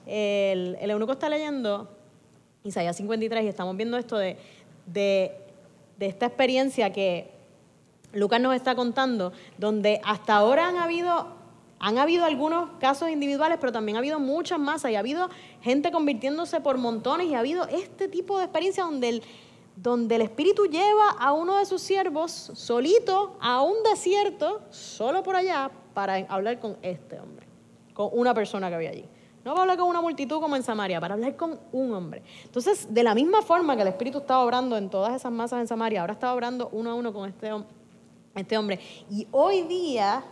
el, 0.05 0.77
el 0.81 0.89
eunuco 0.89 1.13
está 1.13 1.29
leyendo 1.29 1.89
Isaías 2.63 2.97
53 2.97 3.45
y 3.45 3.47
estamos 3.47 3.77
viendo 3.77 3.97
esto 3.97 4.17
de, 4.17 4.37
de, 4.85 5.31
de 5.97 6.05
esta 6.07 6.25
experiencia 6.25 6.91
que 6.91 7.31
Lucas 8.13 8.41
nos 8.41 8.55
está 8.55 8.75
contando, 8.75 9.31
donde 9.57 10.01
hasta 10.03 10.35
ahora 10.35 10.67
han 10.67 10.77
habido, 10.77 11.27
han 11.79 11.97
habido 11.97 12.25
algunos 12.25 12.69
casos 12.79 13.09
individuales, 13.09 13.57
pero 13.59 13.71
también 13.71 13.95
ha 13.95 13.99
habido 13.99 14.19
muchas 14.19 14.59
masas 14.59 14.91
y 14.91 14.95
ha 14.95 14.99
habido 14.99 15.29
gente 15.61 15.91
convirtiéndose 15.91 16.59
por 16.59 16.77
montones 16.77 17.27
y 17.27 17.35
ha 17.35 17.39
habido 17.39 17.67
este 17.67 18.09
tipo 18.09 18.37
de 18.37 18.43
experiencia 18.43 18.83
donde 18.83 19.09
el, 19.09 19.23
donde 19.77 20.15
el 20.15 20.21
Espíritu 20.23 20.65
lleva 20.65 21.11
a 21.11 21.31
uno 21.31 21.57
de 21.57 21.65
sus 21.65 21.81
siervos 21.81 22.31
solito 22.31 23.37
a 23.39 23.61
un 23.61 23.81
desierto, 23.83 24.61
solo 24.69 25.23
por 25.23 25.37
allá, 25.37 25.71
para 25.93 26.15
hablar 26.27 26.59
con 26.59 26.77
este 26.81 27.17
hombre, 27.19 27.47
con 27.93 28.09
una 28.11 28.33
persona 28.33 28.67
que 28.67 28.75
había 28.75 28.89
allí. 28.89 29.05
No 29.45 29.51
para 29.51 29.61
hablar 29.61 29.77
con 29.77 29.87
una 29.87 30.01
multitud 30.01 30.41
como 30.41 30.57
en 30.57 30.63
Samaria, 30.63 30.99
para 30.99 31.13
hablar 31.13 31.37
con 31.37 31.59
un 31.71 31.93
hombre. 31.93 32.23
Entonces, 32.43 32.93
de 32.93 33.03
la 33.03 33.15
misma 33.15 33.41
forma 33.41 33.77
que 33.77 33.83
el 33.83 33.87
Espíritu 33.87 34.17
estaba 34.17 34.43
obrando 34.43 34.75
en 34.75 34.89
todas 34.89 35.15
esas 35.15 35.31
masas 35.31 35.61
en 35.61 35.67
Samaria, 35.67 36.01
ahora 36.01 36.13
estaba 36.13 36.33
obrando 36.33 36.67
uno 36.73 36.91
a 36.91 36.93
uno 36.93 37.13
con 37.13 37.29
este, 37.29 37.49
este 38.35 38.57
hombre. 38.57 38.81
Y 39.09 39.27
hoy 39.31 39.61
día, 39.61 40.25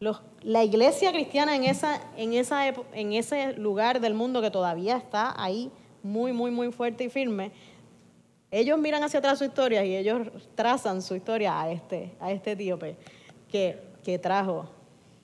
los- 0.00 0.20
la 0.42 0.62
iglesia 0.64 1.10
cristiana 1.12 1.56
en, 1.56 1.64
esa, 1.64 2.00
en, 2.16 2.32
esa, 2.34 2.68
en 2.68 3.12
ese 3.12 3.54
lugar 3.54 4.00
del 4.00 4.14
mundo 4.14 4.40
que 4.42 4.50
todavía 4.50 4.96
está 4.96 5.34
ahí 5.42 5.70
muy, 6.02 6.32
muy, 6.32 6.50
muy 6.50 6.70
fuerte 6.72 7.04
y 7.04 7.08
firme, 7.08 7.50
ellos 8.50 8.78
miran 8.78 9.02
hacia 9.02 9.18
atrás 9.18 9.38
su 9.38 9.44
historia 9.44 9.84
y 9.84 9.96
ellos 9.96 10.28
trazan 10.54 11.02
su 11.02 11.16
historia 11.16 11.60
a 11.60 11.70
este, 11.70 12.12
a 12.20 12.30
este 12.30 12.52
etíope 12.52 12.96
que, 13.50 13.78
que 14.04 14.18
trajo 14.18 14.68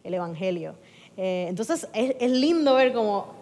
el 0.03 0.15
Evangelio. 0.15 0.75
Eh, 1.17 1.47
entonces 1.49 1.89
es, 1.95 2.17
es 2.19 2.31
lindo 2.31 2.75
ver 2.75 2.93
cómo 2.93 3.35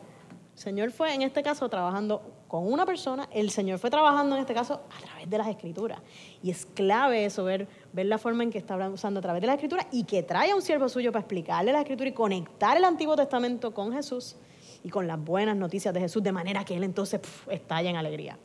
el 0.55 0.59
Señor 0.61 0.91
fue 0.91 1.15
en 1.15 1.23
este 1.23 1.43
caso 1.43 1.69
trabajando 1.69 2.21
con 2.51 2.71
una 2.71 2.85
persona, 2.85 3.29
el 3.31 3.51
Señor 3.51 3.79
fue 3.79 3.91
trabajando 3.91 4.35
en 4.35 4.41
este 4.41 4.55
caso 4.55 4.83
a 4.91 5.01
través 5.01 5.31
de 5.31 5.39
las 5.39 5.47
escrituras. 5.47 6.01
Y 6.43 6.51
es 6.51 6.67
clave 6.67 7.25
eso, 7.25 7.45
ver, 7.45 7.69
ver 7.93 8.07
la 8.07 8.19
forma 8.19 8.43
en 8.43 8.51
que 8.51 8.59
está 8.59 8.77
usando 8.89 9.21
a 9.21 9.23
través 9.23 9.41
de 9.41 9.47
las 9.47 9.55
escrituras 9.55 9.87
y 9.93 10.03
que 10.03 10.25
trae 10.25 10.51
a 10.51 10.57
un 10.57 10.61
siervo 10.61 10.89
suyo 10.89 11.13
para 11.13 11.21
explicarle 11.21 11.71
la 11.71 11.79
escritura 11.79 12.11
y 12.11 12.13
conectar 12.13 12.77
el 12.77 12.85
Antiguo 12.85 13.15
Testamento 13.15 13.73
con 13.73 13.93
Jesús 13.93 14.35
y 14.83 14.89
con 14.89 15.07
las 15.07 15.23
buenas 15.23 15.57
noticias 15.57 15.95
de 15.95 16.01
Jesús, 16.01 16.25
de 16.25 16.33
manera 16.33 16.65
que 16.65 16.77
él 16.77 16.83
entonces 16.83 17.21
puf, 17.21 17.47
estalla 17.51 17.89
en 17.89 17.95
alegría. 17.95 18.37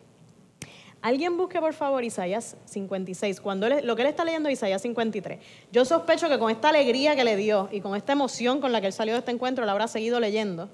Alguien 1.01 1.35
busque 1.35 1.59
por 1.59 1.73
favor 1.73 2.03
Isaías 2.03 2.57
56, 2.65 3.41
cuando 3.41 3.67
lo 3.67 3.95
que 3.95 4.03
él 4.03 4.07
está 4.07 4.23
leyendo 4.23 4.49
es 4.49 4.59
Isaías 4.59 4.83
53. 4.83 5.39
Yo 5.71 5.83
sospecho 5.83 6.29
que 6.29 6.37
con 6.37 6.51
esta 6.51 6.69
alegría 6.69 7.15
que 7.15 7.23
le 7.23 7.35
dio 7.35 7.69
y 7.71 7.81
con 7.81 7.95
esta 7.95 8.13
emoción 8.13 8.61
con 8.61 8.71
la 8.71 8.81
que 8.81 8.87
él 8.87 8.93
salió 8.93 9.15
de 9.15 9.19
este 9.21 9.31
encuentro, 9.31 9.65
la 9.65 9.71
habrá 9.71 9.87
seguido 9.87 10.19
leyendo. 10.19 10.69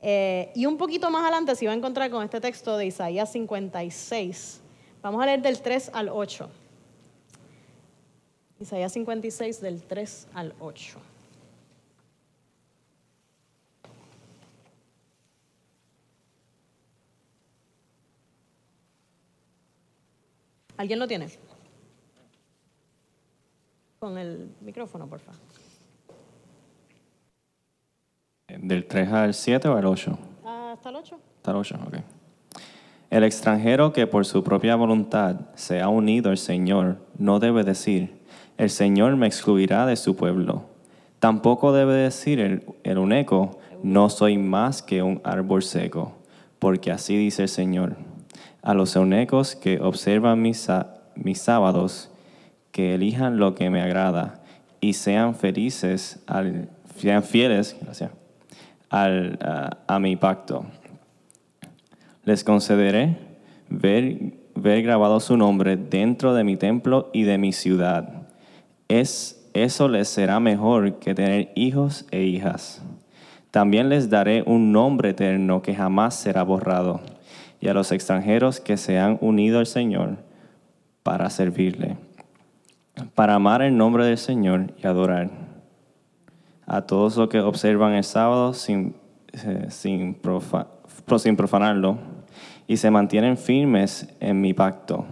Eh, 0.00 0.52
y 0.54 0.66
un 0.66 0.76
poquito 0.76 1.10
más 1.10 1.22
adelante 1.22 1.56
se 1.56 1.66
va 1.66 1.72
a 1.72 1.74
encontrar 1.74 2.10
con 2.10 2.22
este 2.24 2.40
texto 2.40 2.76
de 2.76 2.86
Isaías 2.86 3.32
56. 3.32 4.60
Vamos 5.02 5.22
a 5.22 5.26
leer 5.26 5.42
del 5.42 5.60
3 5.60 5.90
al 5.92 6.08
8. 6.08 6.48
Isaías 8.60 8.92
56 8.92 9.60
del 9.60 9.82
3 9.82 10.28
al 10.34 10.54
8. 10.60 10.98
¿Alguien 20.76 21.00
lo 21.00 21.08
tiene? 21.08 21.28
Con 23.98 24.16
el 24.16 24.54
micrófono, 24.60 25.08
por 25.08 25.18
favor. 25.18 25.40
¿Del 28.48 28.86
3 28.86 29.12
al 29.12 29.34
7 29.34 29.68
o 29.68 29.76
al 29.76 29.84
8? 29.84 30.18
Hasta 30.44 30.88
el 30.88 30.96
8. 30.96 31.18
Hasta 31.36 31.50
el 31.50 31.56
8, 31.58 31.78
ok. 31.86 31.94
El 33.10 33.24
extranjero 33.24 33.92
que 33.92 34.06
por 34.06 34.24
su 34.24 34.42
propia 34.42 34.74
voluntad 34.74 35.40
se 35.54 35.80
ha 35.82 35.88
unido 35.88 36.30
al 36.30 36.38
Señor 36.38 36.98
no 37.18 37.40
debe 37.40 37.62
decir, 37.62 38.18
el 38.56 38.70
Señor 38.70 39.16
me 39.16 39.26
excluirá 39.26 39.84
de 39.84 39.96
su 39.96 40.16
pueblo. 40.16 40.64
Tampoco 41.20 41.72
debe 41.72 41.94
decir 41.94 42.40
el, 42.40 42.64
el 42.84 42.98
uneco, 42.98 43.58
no 43.82 44.08
soy 44.08 44.38
más 44.38 44.82
que 44.82 45.02
un 45.02 45.20
árbol 45.24 45.62
seco, 45.62 46.16
porque 46.58 46.90
así 46.90 47.16
dice 47.16 47.42
el 47.42 47.48
Señor. 47.48 47.96
A 48.62 48.72
los 48.72 48.96
eunecos 48.96 49.56
que 49.56 49.78
observan 49.80 50.40
mis, 50.40 50.68
mis 51.14 51.38
sábados, 51.38 52.10
que 52.72 52.94
elijan 52.94 53.38
lo 53.38 53.54
que 53.54 53.68
me 53.68 53.82
agrada 53.82 54.40
y 54.80 54.94
sean 54.94 55.34
felices, 55.34 56.20
al, 56.26 56.68
sean 56.96 57.22
fieles 57.22 57.76
gracias, 57.80 58.10
al, 58.90 59.38
a- 59.86 59.98
mi 59.98 60.16
pacto. 60.16 60.64
Les 62.24 62.44
concederé 62.44 63.16
ver, 63.68 64.34
ver 64.54 64.82
grabado 64.82 65.20
su 65.20 65.36
nombre 65.36 65.76
dentro 65.76 66.34
de 66.34 66.44
mi 66.44 66.56
templo 66.56 67.10
y 67.12 67.22
de 67.22 67.38
mi 67.38 67.52
ciudad. 67.52 68.26
Es, 68.88 69.48
eso 69.54 69.88
les 69.88 70.08
será 70.08 70.40
mejor 70.40 70.98
que 70.98 71.14
tener 71.14 71.52
hijos 71.54 72.06
e 72.10 72.22
hijas. 72.24 72.82
También 73.50 73.88
les 73.88 74.10
daré 74.10 74.42
un 74.46 74.72
nombre 74.72 75.10
eterno 75.10 75.62
que 75.62 75.74
jamás 75.74 76.14
será 76.14 76.42
borrado. 76.42 77.00
Y 77.60 77.68
a 77.68 77.74
los 77.74 77.90
extranjeros 77.92 78.60
que 78.60 78.76
se 78.76 78.98
han 78.98 79.18
unido 79.20 79.58
al 79.58 79.66
Señor 79.66 80.18
para 81.02 81.28
servirle, 81.30 81.96
para 83.14 83.34
amar 83.34 83.62
el 83.62 83.76
nombre 83.76 84.04
del 84.04 84.18
Señor 84.18 84.74
y 84.82 84.86
adorar. 84.86 85.47
A 86.70 86.82
todos 86.82 87.16
los 87.16 87.30
que 87.30 87.40
observan 87.40 87.94
el 87.94 88.04
sábado 88.04 88.52
sin, 88.52 88.94
eh, 89.32 89.66
sin, 89.70 90.20
sin 91.18 91.36
profanarlo 91.36 91.98
y 92.66 92.76
se 92.76 92.90
mantienen 92.90 93.38
firmes 93.38 94.06
en 94.20 94.42
mi 94.42 94.52
pacto. 94.52 95.06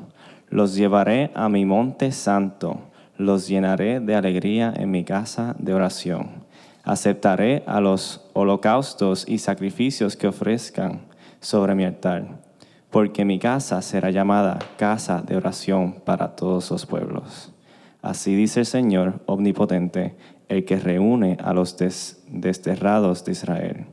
Los 0.50 0.76
llevaré 0.76 1.30
a 1.34 1.48
mi 1.48 1.64
monte 1.64 2.12
santo, 2.12 2.82
los 3.16 3.48
llenaré 3.48 4.00
de 4.00 4.14
alegría 4.14 4.72
en 4.76 4.90
mi 4.90 5.02
casa 5.02 5.56
de 5.58 5.72
oración. 5.72 6.44
Aceptaré 6.84 7.64
a 7.66 7.80
los 7.80 8.28
holocaustos 8.34 9.26
y 9.26 9.38
sacrificios 9.38 10.14
que 10.14 10.28
ofrezcan 10.28 11.06
sobre 11.40 11.74
mi 11.74 11.84
altar, 11.84 12.42
porque 12.90 13.24
mi 13.24 13.38
casa 13.38 13.80
será 13.80 14.10
llamada 14.10 14.58
casa 14.76 15.22
de 15.22 15.36
oración 15.36 16.02
para 16.04 16.36
todos 16.36 16.70
los 16.70 16.84
pueblos. 16.84 17.50
Así 18.02 18.36
dice 18.36 18.60
el 18.60 18.66
Señor 18.66 19.20
omnipotente, 19.26 20.14
el 20.48 20.64
que 20.64 20.76
reúne 20.78 21.36
a 21.42 21.52
los 21.52 21.76
des- 21.76 22.22
desterrados 22.28 23.24
de 23.24 23.32
Israel. 23.32 23.86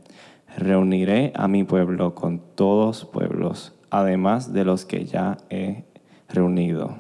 Reuniré 0.58 1.32
a 1.36 1.48
mi 1.48 1.64
pueblo 1.64 2.14
con 2.14 2.40
todos 2.56 3.06
pueblos, 3.06 3.74
además 3.90 4.54
de 4.54 4.66
los 4.66 4.86
que 4.86 5.06
ya 5.06 5.38
he 5.50 5.84
reunido. 6.30 6.98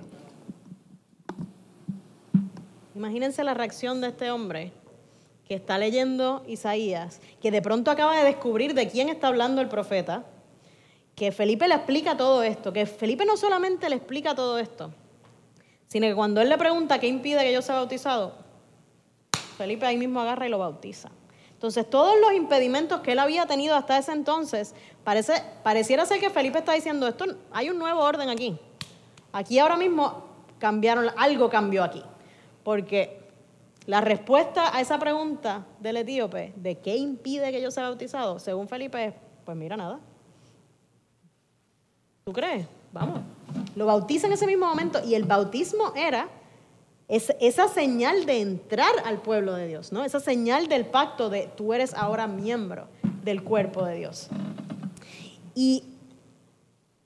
Imagínense 2.95 3.43
la 3.43 3.53
reacción 3.53 4.01
de 4.01 4.07
este 4.07 4.31
hombre 4.31 4.71
que 5.47 5.55
está 5.55 5.77
leyendo 5.77 6.43
Isaías, 6.47 7.19
que 7.41 7.51
de 7.51 7.61
pronto 7.61 7.91
acaba 7.91 8.15
de 8.17 8.23
descubrir 8.23 8.73
de 8.73 8.87
quién 8.87 9.09
está 9.09 9.27
hablando 9.27 9.61
el 9.61 9.67
profeta, 9.67 10.23
que 11.15 11.31
Felipe 11.31 11.67
le 11.67 11.75
explica 11.75 12.15
todo 12.17 12.43
esto, 12.43 12.71
que 12.73 12.85
Felipe 12.85 13.25
no 13.25 13.35
solamente 13.37 13.89
le 13.89 13.97
explica 13.97 14.33
todo 14.35 14.57
esto, 14.57 14.91
sino 15.87 16.07
que 16.07 16.15
cuando 16.15 16.41
él 16.41 16.49
le 16.49 16.57
pregunta 16.57 16.99
qué 16.99 17.07
impide 17.07 17.43
que 17.43 17.53
yo 17.53 17.61
sea 17.61 17.75
bautizado, 17.75 18.33
Felipe 19.63 19.85
ahí 19.85 19.97
mismo 19.97 20.19
agarra 20.19 20.45
y 20.45 20.49
lo 20.49 20.59
bautiza. 20.59 21.09
Entonces, 21.53 21.89
todos 21.89 22.19
los 22.19 22.33
impedimentos 22.33 22.99
que 22.99 23.13
él 23.13 23.19
había 23.19 23.45
tenido 23.45 23.77
hasta 23.77 23.97
ese 23.97 24.11
entonces, 24.11 24.75
parece, 25.05 25.41
pareciera 25.63 26.05
ser 26.05 26.19
que 26.19 26.29
Felipe 26.29 26.57
está 26.57 26.73
diciendo, 26.73 27.07
esto, 27.07 27.23
hay 27.49 27.69
un 27.69 27.79
nuevo 27.79 28.01
orden 28.01 28.27
aquí. 28.27 28.59
Aquí 29.31 29.59
ahora 29.59 29.77
mismo 29.77 30.25
cambiaron, 30.59 31.07
algo 31.15 31.49
cambió 31.49 31.81
aquí. 31.81 32.03
Porque 32.65 33.21
la 33.85 34.01
respuesta 34.01 34.75
a 34.75 34.81
esa 34.81 34.99
pregunta 34.99 35.65
del 35.79 35.95
etíope, 35.95 36.51
de 36.57 36.79
qué 36.79 36.97
impide 36.97 37.49
que 37.53 37.61
yo 37.61 37.71
sea 37.71 37.83
bautizado, 37.83 38.39
según 38.39 38.67
Felipe, 38.67 39.05
es, 39.05 39.13
pues 39.45 39.55
mira, 39.55 39.77
nada. 39.77 40.01
¿Tú 42.25 42.33
crees? 42.33 42.67
Vamos. 42.91 43.21
Lo 43.77 43.85
bautiza 43.85 44.27
en 44.27 44.33
ese 44.33 44.45
mismo 44.45 44.65
momento 44.65 44.99
y 45.05 45.15
el 45.15 45.23
bautismo 45.23 45.93
era 45.95 46.27
es- 47.07 47.33
esa 47.39 47.67
señal 47.67 48.25
de 48.25 48.41
entrar 48.41 48.91
al 49.05 49.21
pueblo 49.21 49.53
de 49.53 49.67
Dios, 49.67 49.91
¿no? 49.91 50.03
Esa 50.03 50.19
señal 50.19 50.67
del 50.67 50.85
pacto 50.85 51.29
de 51.29 51.49
tú 51.55 51.73
eres 51.73 51.93
ahora 51.93 52.27
miembro 52.27 52.87
del 53.23 53.43
cuerpo 53.43 53.85
de 53.85 53.95
Dios. 53.95 54.27
Y 55.55 55.83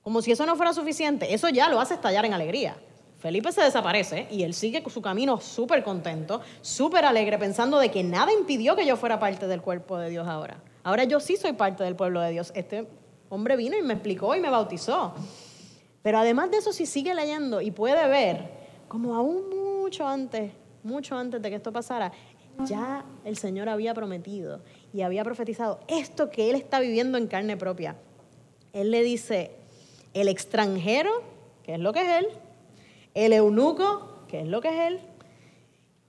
como 0.02 0.22
si 0.22 0.32
eso 0.32 0.46
no 0.46 0.56
fuera 0.56 0.72
suficiente, 0.72 1.34
eso 1.34 1.48
ya 1.48 1.68
lo 1.68 1.80
hace 1.80 1.94
estallar 1.94 2.24
en 2.24 2.32
alegría. 2.32 2.76
Felipe 3.18 3.50
se 3.52 3.60
desaparece 3.62 4.28
y 4.30 4.44
él 4.44 4.54
sigue 4.54 4.82
su 4.88 5.02
camino 5.02 5.40
súper 5.40 5.82
contento, 5.82 6.40
súper 6.62 7.04
alegre, 7.04 7.36
pensando 7.36 7.78
de 7.78 7.90
que 7.90 8.04
nada 8.04 8.32
impidió 8.32 8.76
que 8.76 8.86
yo 8.86 8.96
fuera 8.96 9.18
parte 9.18 9.48
del 9.48 9.60
cuerpo 9.60 9.98
de 9.98 10.08
Dios 10.08 10.26
ahora. 10.28 10.62
Ahora 10.84 11.04
yo 11.04 11.18
sí 11.18 11.36
soy 11.36 11.52
parte 11.52 11.82
del 11.82 11.96
pueblo 11.96 12.20
de 12.20 12.30
Dios. 12.30 12.52
Este 12.54 12.86
hombre 13.28 13.56
vino 13.56 13.76
y 13.76 13.82
me 13.82 13.94
explicó 13.94 14.34
y 14.36 14.40
me 14.40 14.48
bautizó. 14.48 15.14
Pero 16.02 16.18
además 16.18 16.50
de 16.52 16.58
eso, 16.58 16.72
si 16.72 16.86
sigue 16.86 17.12
leyendo 17.14 17.60
y 17.60 17.72
puede 17.72 18.06
ver, 18.08 18.50
como 18.86 19.16
aún 19.16 19.42
mucho 19.88 20.06
antes, 20.06 20.52
mucho 20.82 21.16
antes 21.16 21.40
de 21.40 21.48
que 21.48 21.56
esto 21.56 21.72
pasara, 21.72 22.12
ya 22.66 23.06
el 23.24 23.38
Señor 23.38 23.70
había 23.70 23.94
prometido 23.94 24.60
y 24.92 25.00
había 25.00 25.24
profetizado 25.24 25.80
esto 25.88 26.28
que 26.30 26.50
él 26.50 26.56
está 26.56 26.78
viviendo 26.78 27.16
en 27.16 27.26
carne 27.26 27.56
propia. 27.56 27.96
Él 28.74 28.90
le 28.90 29.02
dice, 29.02 29.52
el 30.12 30.28
extranjero, 30.28 31.10
que 31.62 31.72
es 31.74 31.80
lo 31.80 31.94
que 31.94 32.02
es 32.02 32.18
él, 32.18 32.28
el 33.14 33.32
eunuco, 33.32 34.24
que 34.28 34.40
es 34.40 34.46
lo 34.46 34.60
que 34.60 34.68
es 34.68 34.88
él, 34.92 35.00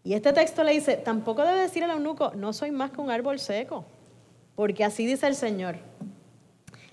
y 0.04 0.14
este 0.14 0.34
texto 0.34 0.66
le 0.66 0.74
dice, 0.74 0.98
tampoco 0.98 1.46
debe 1.46 1.62
decir 1.62 1.84
el 1.84 1.92
eunuco, 1.92 2.34
no 2.36 2.52
soy 2.52 2.72
más 2.72 2.92
que 2.92 3.00
un 3.00 3.10
árbol 3.10 3.40
seco, 3.40 3.86
porque 4.56 4.84
así 4.84 5.06
dice 5.06 5.26
el 5.26 5.36
Señor. 5.36 5.78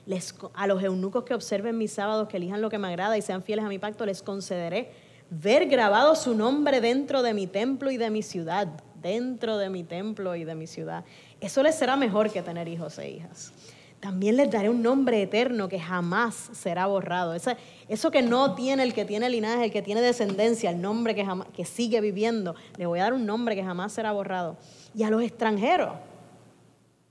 Les- 0.07 0.37
a 0.55 0.69
los 0.69 0.81
eunucos 0.85 1.25
que 1.25 1.35
observen 1.35 1.77
mis 1.79 1.93
sábados, 1.93 2.29
que 2.29 2.37
elijan 2.37 2.61
lo 2.63 2.71
que 2.71 2.79
me 2.79 2.87
agrada 2.87 3.19
y 3.19 3.23
sean 3.23 3.43
fieles 3.43 3.65
a 3.65 3.69
mi 3.69 3.81
pacto, 3.81 4.07
les 4.07 4.23
concederé 4.23 4.93
ver 5.31 5.67
grabado 5.67 6.15
su 6.15 6.35
nombre 6.35 6.81
dentro 6.81 7.23
de 7.23 7.35
mi 7.35 7.47
templo 7.47 7.91
y 7.91 7.97
de 7.97 8.11
mi 8.11 8.23
ciudad, 8.23 8.69
dentro 9.03 9.59
de 9.59 9.71
mi 9.71 9.85
templo 9.85 10.37
y 10.37 10.45
de 10.45 10.55
mi 10.55 10.67
ciudad. 10.67 11.05
Eso 11.41 11.63
les 11.63 11.75
será 11.75 11.97
mejor 11.97 12.31
que 12.31 12.43
tener 12.43 12.69
hijos 12.69 12.99
e 12.99 13.11
hijas. 13.11 13.53
También 14.01 14.37
les 14.37 14.51
daré 14.51 14.69
un 14.69 14.83
nombre 14.83 15.21
eterno 15.23 15.69
que 15.69 15.81
jamás 15.81 16.51
será 16.53 16.87
borrado. 16.87 17.35
Ese- 17.35 17.57
eso 17.89 18.11
que 18.11 18.23
no 18.23 18.55
tiene 18.55 18.83
el 18.83 18.93
que 18.95 19.05
tiene 19.05 19.29
linaje, 19.31 19.65
el 19.65 19.73
que 19.73 19.83
tiene 19.83 20.01
descendencia, 20.01 20.71
el 20.71 20.81
nombre 20.81 21.15
que, 21.15 21.25
jamás, 21.25 21.49
que 21.55 21.65
sigue 21.65 22.01
viviendo, 22.01 22.55
le 22.77 22.87
voy 22.87 23.01
a 23.01 23.05
dar 23.05 23.15
un 23.15 23.25
nombre 23.27 23.57
que 23.57 23.65
jamás 23.65 23.93
será 23.93 24.13
borrado. 24.13 24.57
Y 24.95 25.03
a 25.03 25.11
los 25.11 25.23
extranjeros, 25.23 25.95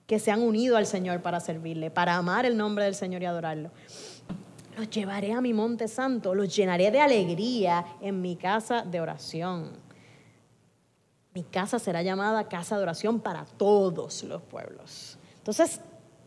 que 0.05 0.19
se 0.19 0.29
han 0.31 0.41
unido 0.43 0.77
al 0.77 0.85
Señor 0.85 1.21
para 1.21 1.39
servirle, 1.39 1.89
para 1.89 2.15
amar 2.15 2.45
el 2.45 2.55
nombre 2.55 2.85
del 2.85 2.93
Señor 2.93 3.23
y 3.23 3.25
adorarlo. 3.25 3.71
Los 4.77 4.89
llevaré 4.89 5.31
a 5.33 5.41
mi 5.41 5.53
monte 5.53 5.87
santo, 5.87 6.35
los 6.35 6.53
llenaré 6.53 6.91
de 6.91 6.99
alegría 6.99 7.85
en 8.01 8.21
mi 8.21 8.35
casa 8.35 8.81
de 8.81 8.99
oración. 8.99 9.71
Mi 11.33 11.43
casa 11.43 11.79
será 11.79 12.01
llamada 12.01 12.47
casa 12.47 12.77
de 12.77 12.83
oración 12.83 13.19
para 13.19 13.45
todos 13.45 14.23
los 14.23 14.41
pueblos. 14.41 15.17
Entonces, 15.37 15.79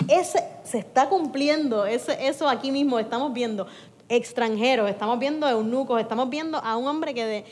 ese, 0.06 0.44
se 0.64 0.78
está 0.78 1.08
cumpliendo 1.08 1.84
eso 1.86 2.48
aquí 2.48 2.70
mismo. 2.70 2.98
Estamos 2.98 3.32
viendo 3.32 3.66
extranjeros, 4.08 4.88
estamos 4.88 5.18
viendo 5.18 5.48
eunucos, 5.48 6.00
estamos 6.00 6.30
viendo 6.30 6.58
a 6.58 6.76
un 6.76 6.86
hombre 6.86 7.12
que, 7.14 7.24
de- 7.26 7.44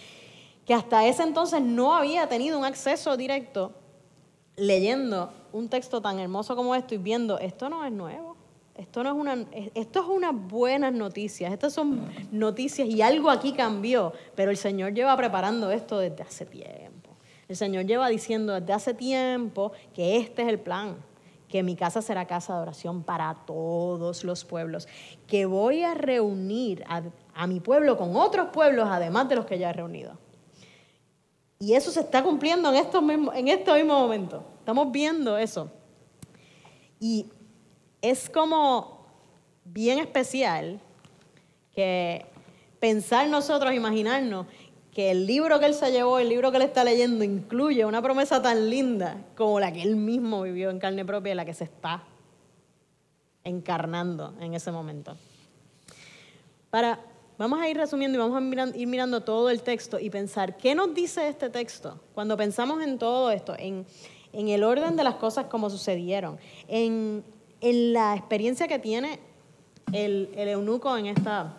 que 0.65 0.73
hasta 0.75 1.07
ese 1.07 1.23
entonces 1.23 1.61
no 1.61 1.95
había 1.95 2.27
tenido 2.29 2.59
un 2.59 2.65
acceso 2.65 3.17
directo 3.17 3.73
leyendo 4.57 5.31
un 5.53 5.69
texto 5.69 6.01
tan 6.01 6.19
hermoso 6.19 6.57
como 6.57 6.75
esto 6.75 6.95
y 6.95 6.99
viendo, 6.99 7.39
esto 7.39 7.69
no 7.69 7.85
es 7.85 7.93
nuevo. 7.93 8.36
Esto, 8.77 9.03
no 9.03 9.11
es 9.11 9.17
una, 9.17 9.47
esto 9.75 10.01
es 10.01 10.07
unas 10.07 10.35
buenas 10.35 10.93
noticias, 10.93 11.53
estas 11.53 11.73
son 11.73 12.09
noticias 12.31 12.87
y 12.89 13.01
algo 13.01 13.31
aquí 13.31 13.53
cambió, 13.53 14.13
pero 14.35 14.51
el 14.51 14.59
Señor 14.59 14.93
lleva 14.93 15.17
preparando 15.17 15.71
esto 15.71 15.99
desde 15.99 16.23
hace 16.23 16.45
tiempo. 16.45 17.11
El 17.49 17.57
Señor 17.57 17.87
lleva 17.87 18.09
diciendo 18.09 18.61
desde 18.61 18.73
hace 18.73 18.93
tiempo 18.93 19.73
que 19.95 20.19
este 20.19 20.43
es 20.43 20.49
el 20.49 20.59
plan, 20.59 20.97
que 21.49 21.63
mi 21.63 21.75
casa 21.75 22.03
será 22.03 22.27
casa 22.27 22.55
de 22.57 22.63
oración 22.63 23.03
para 23.03 23.35
todos 23.47 24.25
los 24.25 24.45
pueblos, 24.45 24.89
que 25.27 25.47
voy 25.47 25.83
a 25.83 25.95
reunir 25.95 26.85
a, 26.87 27.03
a 27.35 27.47
mi 27.47 27.61
pueblo 27.61 27.97
con 27.97 28.15
otros 28.17 28.49
pueblos, 28.53 28.89
además 28.91 29.29
de 29.29 29.37
los 29.37 29.47
que 29.47 29.59
ya 29.59 29.71
he 29.71 29.73
reunido. 29.73 30.19
Y 31.59 31.73
eso 31.73 31.91
se 31.91 32.01
está 32.01 32.23
cumpliendo 32.23 32.69
en 32.69 32.77
estos 32.77 33.03
mismos, 33.03 33.35
en 33.35 33.49
este 33.49 33.73
mismo 33.73 33.99
momento. 33.99 34.45
Estamos 34.59 34.93
viendo 34.93 35.39
eso. 35.39 35.71
Y 37.01 37.27
es 38.11 38.31
como 38.31 39.07
bien 39.65 39.99
especial 39.99 40.81
que 41.75 42.25
pensar 42.79 43.29
nosotros, 43.29 43.75
imaginarnos 43.75 44.47
que 44.93 45.11
el 45.11 45.27
libro 45.27 45.61
que 45.61 45.67
él 45.67 45.75
se 45.75 45.93
llevó, 45.93 46.19
el 46.19 46.29
libro 46.29 46.51
que 46.51 46.57
él 46.57 46.63
está 46.63 46.85
leyendo, 46.85 47.23
incluye 47.25 47.85
una 47.85 48.01
promesa 48.01 48.41
tan 48.41 48.71
linda 48.71 49.27
como 49.37 49.61
la 49.61 49.73
que 49.73 49.83
él 49.83 49.97
mismo 49.97 50.43
vivió 50.43 50.71
en 50.71 50.79
carne 50.79 51.05
propia 51.05 51.33
y 51.33 51.35
la 51.35 51.45
que 51.45 51.53
se 51.53 51.65
está 51.65 52.05
encarnando 53.45 54.35
en 54.41 54.55
ese 54.55 54.73
momento. 54.73 55.17
Para, 56.71 57.01
vamos 57.37 57.61
a 57.61 57.69
ir 57.69 57.77
resumiendo 57.77 58.17
y 58.17 58.21
vamos 58.21 58.41
a 58.41 58.79
ir 58.79 58.87
mirando 58.87 59.23
todo 59.23 59.51
el 59.51 59.63
texto 59.63 59.99
y 59.99 60.09
pensar, 60.09 60.57
¿qué 60.57 60.75
nos 60.75 60.95
dice 60.95 61.29
este 61.29 61.51
texto? 61.51 62.01
Cuando 62.15 62.37
pensamos 62.37 62.83
en 62.83 62.99
todo 62.99 63.31
esto, 63.31 63.55
en, 63.59 63.85
en 64.33 64.49
el 64.49 64.65
orden 64.65 64.97
de 64.97 65.05
las 65.05 65.17
cosas 65.17 65.47
como 65.47 65.69
sucedieron, 65.69 66.39
en, 66.69 67.23
en 67.61 67.93
la 67.93 68.15
experiencia 68.15 68.69
que 68.69 68.79
tiene 68.79 69.19
el, 69.93 70.31
eunuco 70.37 70.97
en, 70.97 71.07
esta, 71.07 71.55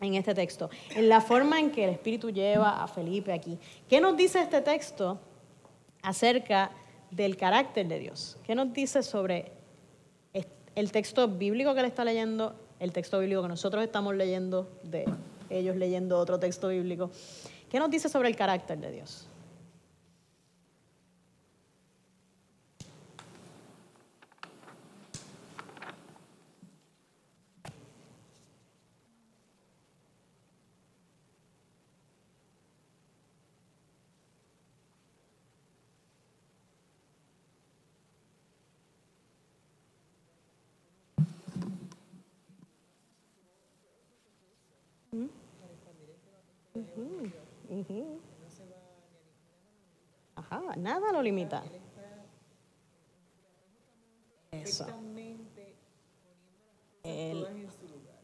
en 0.00 0.14
este 0.14 0.34
texto, 0.34 0.70
en 0.94 1.08
la 1.08 1.20
forma 1.20 1.58
en 1.58 1.70
que 1.70 1.84
el 1.84 1.90
Espíritu 1.90 2.30
lleva 2.30 2.82
a 2.82 2.86
Felipe 2.86 3.32
aquí. 3.32 3.58
¿Qué 3.88 4.00
nos 4.00 4.16
dice 4.16 4.40
este 4.40 4.60
texto 4.60 5.18
acerca 6.02 6.70
del 7.10 7.36
carácter 7.36 7.86
de 7.88 7.98
Dios? 7.98 8.36
¿Qué 8.44 8.54
nos 8.54 8.72
dice 8.72 9.02
sobre 9.02 9.52
el 10.74 10.92
texto 10.92 11.28
bíblico 11.28 11.74
que 11.74 11.80
él 11.80 11.86
está 11.86 12.04
leyendo, 12.04 12.54
el 12.78 12.92
texto 12.92 13.18
bíblico 13.18 13.42
que 13.42 13.48
nosotros 13.48 13.82
estamos 13.84 14.14
leyendo, 14.14 14.70
de 14.84 15.04
ellos 15.50 15.76
leyendo 15.76 16.18
otro 16.18 16.38
texto 16.38 16.68
bíblico. 16.68 17.10
¿Qué 17.68 17.78
nos 17.78 17.90
dice 17.90 18.08
sobre 18.08 18.28
el 18.28 18.36
carácter 18.36 18.78
de 18.78 18.90
Dios? 18.92 19.30
Ujú. 47.70 48.18
Ajá, 50.34 50.69
nada 50.82 51.12
lo 51.12 51.22
limita. 51.22 51.62
Eso. 54.52 54.86
Él, 57.02 57.46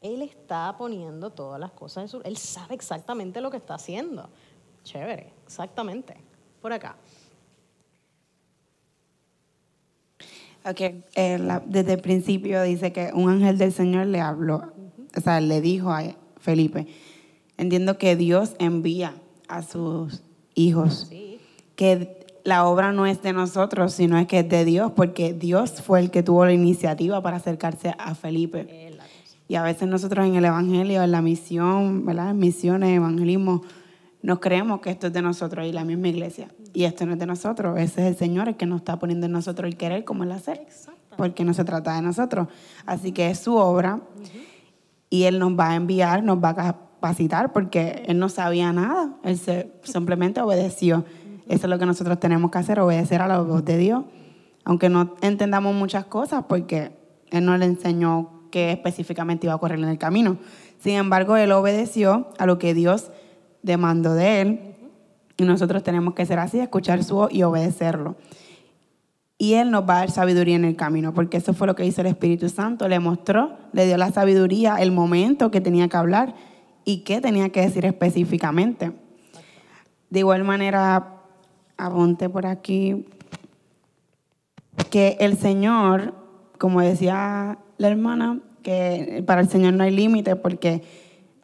él 0.02 0.22
está 0.22 0.74
poniendo 0.76 1.30
todas 1.30 1.58
las 1.58 1.72
cosas 1.72 2.02
en 2.04 2.08
su... 2.08 2.20
Él 2.22 2.36
sabe 2.36 2.74
exactamente 2.74 3.40
lo 3.40 3.50
que 3.50 3.56
está 3.56 3.74
haciendo. 3.74 4.28
Chévere, 4.84 5.32
exactamente. 5.44 6.16
Por 6.60 6.72
acá. 6.72 6.96
Ok, 10.64 10.80
eh, 10.80 11.38
la- 11.38 11.62
desde 11.64 11.94
el 11.94 12.00
principio 12.00 12.62
dice 12.62 12.92
que 12.92 13.12
un 13.14 13.30
ángel 13.30 13.56
del 13.56 13.72
Señor 13.72 14.06
le 14.06 14.20
habló, 14.20 14.72
o 15.16 15.20
sea, 15.20 15.40
le 15.40 15.60
dijo 15.60 15.90
a 15.92 16.02
Felipe, 16.40 16.88
entiendo 17.56 17.98
que 17.98 18.16
Dios 18.16 18.56
envía 18.58 19.14
a 19.46 19.62
sus 19.62 20.22
hijos, 20.56 21.08
que 21.76 22.15
la 22.46 22.64
obra 22.66 22.92
no 22.92 23.06
es 23.06 23.20
de 23.22 23.32
nosotros, 23.32 23.92
sino 23.92 24.16
es 24.18 24.26
que 24.26 24.38
es 24.40 24.48
de 24.48 24.64
Dios, 24.64 24.92
porque 24.94 25.34
Dios 25.34 25.72
fue 25.82 26.00
el 26.00 26.10
que 26.10 26.22
tuvo 26.22 26.44
la 26.44 26.52
iniciativa 26.52 27.20
para 27.20 27.36
acercarse 27.38 27.94
a 27.98 28.14
Felipe. 28.14 28.60
Y 29.48 29.54
a 29.56 29.62
veces 29.62 29.88
nosotros 29.88 30.26
en 30.26 30.34
el 30.36 30.44
Evangelio, 30.44 31.02
en 31.02 31.10
la 31.10 31.22
misión, 31.22 32.06
¿verdad? 32.06 32.30
En 32.30 32.38
misiones, 32.38 32.90
evangelismo, 32.96 33.62
nos 34.22 34.38
creemos 34.40 34.80
que 34.80 34.90
esto 34.90 35.08
es 35.08 35.12
de 35.12 35.22
nosotros 35.22 35.66
y 35.66 35.72
la 35.72 35.84
misma 35.84 36.08
iglesia. 36.08 36.48
Y 36.72 36.84
esto 36.84 37.04
no 37.06 37.12
es 37.12 37.18
de 37.18 37.26
nosotros, 37.26 37.78
ese 37.78 38.02
es 38.02 38.06
el 38.08 38.16
Señor 38.16 38.48
el 38.48 38.56
que 38.56 38.66
nos 38.66 38.78
está 38.80 38.98
poniendo 38.98 39.26
en 39.26 39.32
nosotros 39.32 39.68
el 39.68 39.76
querer 39.76 40.04
como 40.04 40.24
el 40.24 40.32
hacer. 40.32 40.66
Porque 41.16 41.44
no 41.44 41.54
se 41.54 41.64
trata 41.64 41.94
de 41.96 42.02
nosotros. 42.02 42.48
Así 42.86 43.12
que 43.12 43.30
es 43.30 43.38
su 43.38 43.56
obra 43.56 44.00
y 45.10 45.24
Él 45.24 45.38
nos 45.38 45.52
va 45.58 45.70
a 45.70 45.74
enviar, 45.76 46.22
nos 46.22 46.42
va 46.42 46.50
a 46.50 46.54
capacitar 46.54 47.52
porque 47.52 48.02
Él 48.06 48.18
no 48.18 48.28
sabía 48.28 48.72
nada. 48.72 49.16
Él 49.22 49.38
se- 49.38 49.70
simplemente 49.82 50.40
obedeció. 50.40 51.04
Eso 51.48 51.66
es 51.66 51.70
lo 51.70 51.78
que 51.78 51.86
nosotros 51.86 52.18
tenemos 52.18 52.50
que 52.50 52.58
hacer, 52.58 52.80
obedecer 52.80 53.22
a 53.22 53.28
la 53.28 53.40
voz 53.40 53.64
de 53.64 53.78
Dios. 53.78 54.04
Aunque 54.64 54.88
no 54.88 55.14
entendamos 55.22 55.74
muchas 55.74 56.06
cosas 56.06 56.44
porque 56.48 56.92
Él 57.30 57.44
no 57.44 57.56
le 57.56 57.66
enseñó 57.66 58.48
qué 58.50 58.72
específicamente 58.72 59.46
iba 59.46 59.52
a 59.52 59.56
ocurrir 59.56 59.78
en 59.78 59.88
el 59.88 59.98
camino. 59.98 60.38
Sin 60.78 60.94
embargo, 60.94 61.36
Él 61.36 61.52
obedeció 61.52 62.28
a 62.38 62.46
lo 62.46 62.58
que 62.58 62.74
Dios 62.74 63.10
demandó 63.62 64.14
de 64.14 64.40
Él 64.40 64.76
y 65.36 65.44
nosotros 65.44 65.82
tenemos 65.82 66.14
que 66.14 66.26
ser 66.26 66.38
así, 66.38 66.58
escuchar 66.58 67.04
su 67.04 67.14
voz 67.16 67.32
y 67.32 67.42
obedecerlo. 67.42 68.16
Y 69.38 69.54
Él 69.54 69.70
nos 69.70 69.82
va 69.82 69.96
a 69.96 69.98
dar 69.98 70.10
sabiduría 70.10 70.56
en 70.56 70.64
el 70.64 70.76
camino, 70.76 71.12
porque 71.12 71.36
eso 71.36 71.52
fue 71.52 71.66
lo 71.66 71.74
que 71.74 71.84
hizo 71.84 72.00
el 72.00 72.06
Espíritu 72.06 72.48
Santo. 72.48 72.88
Le 72.88 72.98
mostró, 73.00 73.58
le 73.72 73.86
dio 73.86 73.98
la 73.98 74.10
sabiduría, 74.10 74.76
el 74.76 74.92
momento 74.92 75.50
que 75.50 75.60
tenía 75.60 75.88
que 75.88 75.96
hablar 75.96 76.34
y 76.84 76.98
qué 77.04 77.20
tenía 77.20 77.50
que 77.50 77.60
decir 77.60 77.84
específicamente. 77.84 78.92
De 80.08 80.20
igual 80.20 80.44
manera, 80.44 81.15
apunte 81.76 82.28
por 82.28 82.46
aquí 82.46 83.06
que 84.90 85.16
el 85.20 85.36
Señor, 85.36 86.14
como 86.58 86.80
decía 86.80 87.58
la 87.78 87.88
hermana, 87.88 88.40
que 88.62 89.22
para 89.26 89.40
el 89.40 89.48
Señor 89.48 89.74
no 89.74 89.84
hay 89.84 89.90
límite 89.90 90.36
porque 90.36 90.82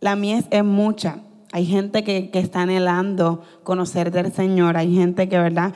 la 0.01 0.16
mies 0.16 0.47
es 0.51 0.64
mucha. 0.64 1.18
Hay 1.53 1.66
gente 1.66 2.03
que, 2.03 2.30
que 2.30 2.39
está 2.39 2.62
anhelando 2.62 3.43
conocer 3.62 4.11
del 4.11 4.33
Señor, 4.33 4.76
hay 4.76 4.95
gente 4.95 5.28
que, 5.28 5.39
¿verdad? 5.39 5.74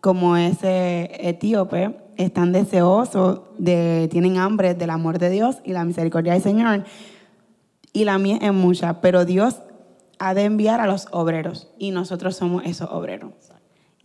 Como 0.00 0.36
ese 0.36 1.10
etíope, 1.28 1.96
están 2.16 2.52
deseosos, 2.52 3.42
de, 3.58 4.08
tienen 4.10 4.38
hambre 4.38 4.74
del 4.74 4.90
amor 4.90 5.18
de 5.18 5.30
Dios 5.30 5.58
y 5.64 5.72
la 5.72 5.84
misericordia 5.84 6.32
del 6.32 6.42
Señor. 6.42 6.84
Y 7.92 8.04
la 8.04 8.18
mies 8.18 8.40
es 8.42 8.52
mucha, 8.52 9.00
pero 9.00 9.24
Dios 9.24 9.62
ha 10.18 10.34
de 10.34 10.44
enviar 10.44 10.80
a 10.80 10.86
los 10.86 11.06
obreros 11.12 11.68
y 11.78 11.90
nosotros 11.92 12.36
somos 12.36 12.64
esos 12.64 12.88
obreros. 12.90 13.32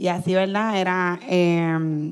Y 0.04 0.10
así, 0.10 0.34
¿verdad? 0.34 0.78
Era 0.78 1.18
eh, 1.30 2.12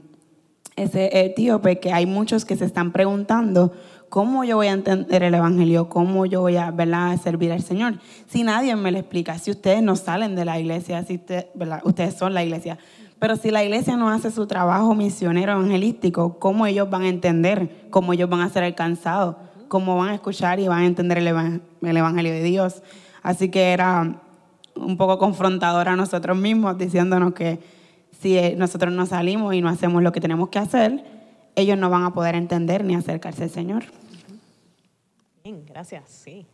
ese 0.78 1.26
etíope 1.26 1.82
que 1.82 1.92
hay 1.92 2.06
muchos 2.06 2.46
que 2.46 2.56
se 2.56 2.64
están 2.64 2.94
preguntando 2.94 3.74
cómo 4.08 4.46
yo 4.46 4.56
voy 4.56 4.68
a 4.68 4.72
entender 4.72 5.24
el 5.24 5.34
Evangelio, 5.34 5.89
cómo 5.89 6.26
yo 6.26 6.39
voy 6.39 6.56
a 6.56 6.72
¿verdad? 6.72 7.20
servir 7.22 7.52
al 7.52 7.62
Señor. 7.62 7.96
Si 8.30 8.44
nadie 8.44 8.78
me 8.78 8.94
lo 8.94 8.98
explica, 8.98 9.38
si 9.39 9.52
ustedes 9.52 9.84
no 9.84 9.98
salen 9.98 10.38
de 10.38 10.46
la 10.46 10.58
iglesia, 10.58 11.04
si 11.04 11.16
usted- 11.16 11.48
ustedes 11.84 12.14
son 12.14 12.34
la 12.34 12.46
iglesia, 12.46 12.78
pero 13.20 13.36
si 13.36 13.52
la 13.52 13.62
iglesia 13.62 13.98
no 13.98 14.10
hace 14.10 14.32
su 14.32 14.48
trabajo 14.48 14.96
misionero 14.96 15.52
evangelístico, 15.52 16.39
¿cómo 16.39 16.68
ellos 16.68 16.89
van 16.89 17.02
a 17.02 17.10
entender? 17.10 17.88
¿Cómo 17.89 18.14
ellos 18.14 18.30
van 18.30 18.39
a 18.39 18.48
ser 18.48 18.64
alcanzados? 18.64 19.36
¿Cómo 19.68 19.98
van 19.98 20.12
a 20.12 20.14
escuchar 20.14 20.62
y 20.62 20.68
van 20.70 20.84
a 20.84 20.86
entender 20.86 21.18
el 21.18 21.28
Evangelio 21.98 22.32
de 22.32 22.44
Dios? 22.44 22.84
Así 23.22 23.50
que 23.50 23.74
era 23.74 24.22
un 24.78 24.96
poco 24.96 25.18
confrontador 25.18 25.89
a 25.89 25.98
nosotros 25.98 26.38
mismos, 26.38 26.78
diciéndonos 26.78 27.34
que 27.34 27.81
si 28.22 28.40
nosotros 28.56 28.94
no 28.94 29.06
salimos 29.06 29.54
y 29.56 29.62
no 29.62 29.70
hacemos 29.70 30.04
lo 30.04 30.12
que 30.12 30.22
tenemos 30.22 30.50
que 30.50 30.60
hacer, 30.60 31.04
ellos 31.56 31.78
no 31.78 31.90
van 31.90 32.04
a 32.04 32.14
poder 32.14 32.36
entender 32.36 32.84
ni 32.84 32.96
acercarse 32.96 33.44
al 33.44 33.50
Señor. 33.50 33.84
Bien, 35.44 35.66
gracias, 35.66 36.08
sí. 36.08 36.46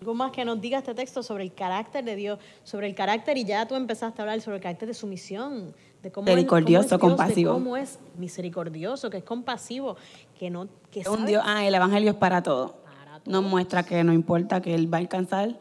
Algo 0.00 0.14
más 0.14 0.32
que 0.32 0.44
nos 0.44 0.60
diga 0.60 0.78
este 0.78 0.94
texto 0.94 1.22
sobre 1.22 1.44
el 1.44 1.54
carácter 1.54 2.04
de 2.04 2.16
Dios, 2.16 2.38
sobre 2.62 2.86
el 2.88 2.94
carácter, 2.94 3.38
y 3.38 3.44
ya 3.44 3.66
tú 3.66 3.74
empezaste 3.74 4.20
a 4.20 4.24
hablar 4.24 4.40
sobre 4.42 4.56
el 4.58 4.62
carácter 4.62 4.88
de 4.88 4.94
sumisión, 4.94 5.74
de 6.02 6.10
cómo 6.12 6.28
es- 6.28 6.34
Misericordioso, 6.34 6.98
cómo 6.98 7.12
es 7.14 7.18
Dios, 7.18 7.18
compasivo. 7.28 7.52
De 7.52 7.58
cómo 7.58 7.76
es 7.78 7.98
misericordioso, 8.18 9.08
que 9.08 9.18
es 9.18 9.24
compasivo, 9.24 9.96
que 10.38 10.50
no... 10.50 10.68
Que 10.90 11.00
Es 11.00 11.06
un 11.08 11.24
Dios, 11.24 11.42
ah, 11.46 11.64
el 11.64 11.74
Evangelio 11.74 12.10
es 12.10 12.16
para 12.16 12.42
todo. 12.42 12.76
Nos 13.24 13.42
muestra 13.44 13.84
que 13.84 14.04
no 14.04 14.12
importa 14.12 14.60
que 14.60 14.74
Él 14.74 14.92
va 14.92 14.98
a 14.98 15.00
alcanzar 15.00 15.58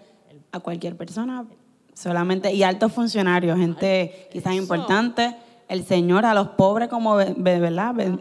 a 0.51 0.59
cualquier 0.59 0.97
persona, 0.97 1.45
solamente, 1.93 2.53
y 2.53 2.63
altos 2.63 2.91
funcionarios, 2.91 3.57
gente 3.57 4.27
quizás 4.31 4.53
importante, 4.55 5.35
el 5.69 5.83
Señor 5.85 6.25
a 6.25 6.33
los 6.33 6.49
pobres 6.49 6.89
como, 6.89 7.15
ve- 7.15 7.33
ve- 7.37 7.59
¿verdad? 7.59 7.93
Ve- 7.93 8.17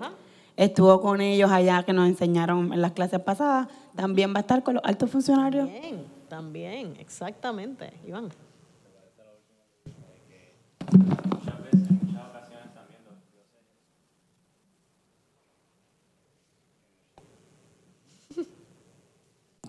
Estuvo 0.57 1.01
con 1.01 1.21
ellos 1.23 1.51
allá 1.51 1.83
que 1.83 1.93
nos 1.95 2.07
enseñaron 2.07 2.73
en 2.73 2.83
las 2.83 2.93
clases 2.93 3.21
pasadas, 3.21 3.69
también 3.97 4.33
va 4.35 4.39
a 4.39 4.41
estar 4.41 4.63
con 4.63 4.75
los 4.75 4.85
altos 4.85 5.11
funcionarios. 5.11 5.67
También, 5.67 6.05
también, 6.29 6.95
exactamente. 6.99 7.91
Iván. 8.07 8.29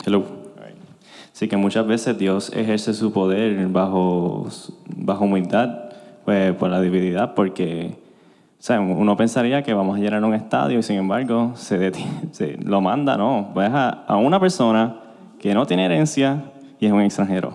Hello. 0.05 0.42
Así 1.33 1.47
que 1.47 1.57
muchas 1.57 1.87
veces 1.87 2.17
Dios 2.17 2.51
ejerce 2.55 2.93
su 2.93 3.11
poder 3.11 3.67
bajo, 3.67 4.47
bajo 4.95 5.25
humildad, 5.25 5.89
pues, 6.25 6.53
por 6.55 6.69
la 6.69 6.79
divinidad, 6.79 7.33
porque 7.33 7.97
o 8.63 8.65
sea, 8.65 8.79
uno 8.79 9.17
pensaría 9.17 9.61
que 9.61 9.73
vamos 9.73 9.97
a 9.97 9.99
llenar 9.99 10.23
un 10.23 10.33
estadio 10.33 10.79
y 10.79 10.83
sin 10.83 10.95
embargo 10.95 11.51
se, 11.55 11.91
deti- 11.91 12.05
se 12.31 12.55
lo 12.63 12.79
manda, 12.79 13.17
no, 13.17 13.49
pues 13.53 13.69
a, 13.69 13.89
a 13.89 14.15
una 14.15 14.39
persona 14.39 15.01
que 15.37 15.53
no 15.53 15.65
tiene 15.65 15.83
herencia 15.83 16.45
y 16.79 16.85
es 16.85 16.91
un 16.93 17.01
extranjero. 17.01 17.51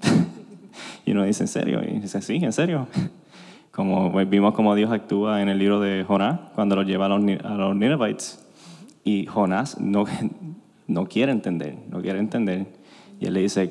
y 1.04 1.12
uno 1.12 1.24
dice, 1.24 1.44
¿en 1.44 1.48
serio? 1.48 1.82
Y 1.82 1.98
dice, 1.98 2.22
sí, 2.22 2.36
en 2.36 2.54
serio. 2.54 2.86
Como 3.70 4.10
pues, 4.10 4.30
vimos 4.30 4.54
cómo 4.54 4.74
Dios 4.74 4.90
actúa 4.90 5.42
en 5.42 5.50
el 5.50 5.58
libro 5.58 5.78
de 5.78 6.02
Jonás 6.04 6.40
cuando 6.54 6.74
lo 6.76 6.84
lleva 6.84 7.04
a 7.04 7.08
los, 7.10 7.20
a 7.44 7.54
los 7.54 7.76
Ninevites. 7.76 8.42
Y 9.04 9.26
Jonás 9.26 9.78
no, 9.78 10.06
no 10.86 11.06
quiere 11.06 11.32
entender, 11.32 11.76
no 11.90 12.00
quiere 12.00 12.18
entender. 12.18 12.66
Y 13.20 13.26
él 13.26 13.34
le 13.34 13.40
dice, 13.40 13.70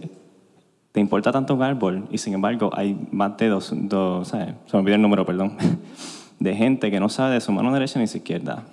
¿te 0.92 1.00
importa 1.00 1.32
tanto 1.32 1.56
un 1.56 1.62
árbol? 1.62 2.08
Y 2.10 2.18
sin 2.18 2.34
embargo, 2.34 2.70
hay 2.74 2.98
más 3.12 3.38
de 3.38 3.50
dos, 3.50 3.72
dos 3.74 4.30
¿sabes? 4.30 4.56
se 4.66 4.78
me 4.78 4.82
olvidó 4.82 4.96
el 4.96 5.02
número, 5.02 5.26
perdón, 5.26 5.58
de 6.40 6.56
gente 6.56 6.90
que 6.90 7.00
no 7.00 7.10
sabe 7.10 7.36
de 7.36 7.42
su 7.42 7.52
mano 7.52 7.74
derecha 7.74 8.00
ni 8.00 8.08
su 8.08 8.18
izquierda. 8.18 8.64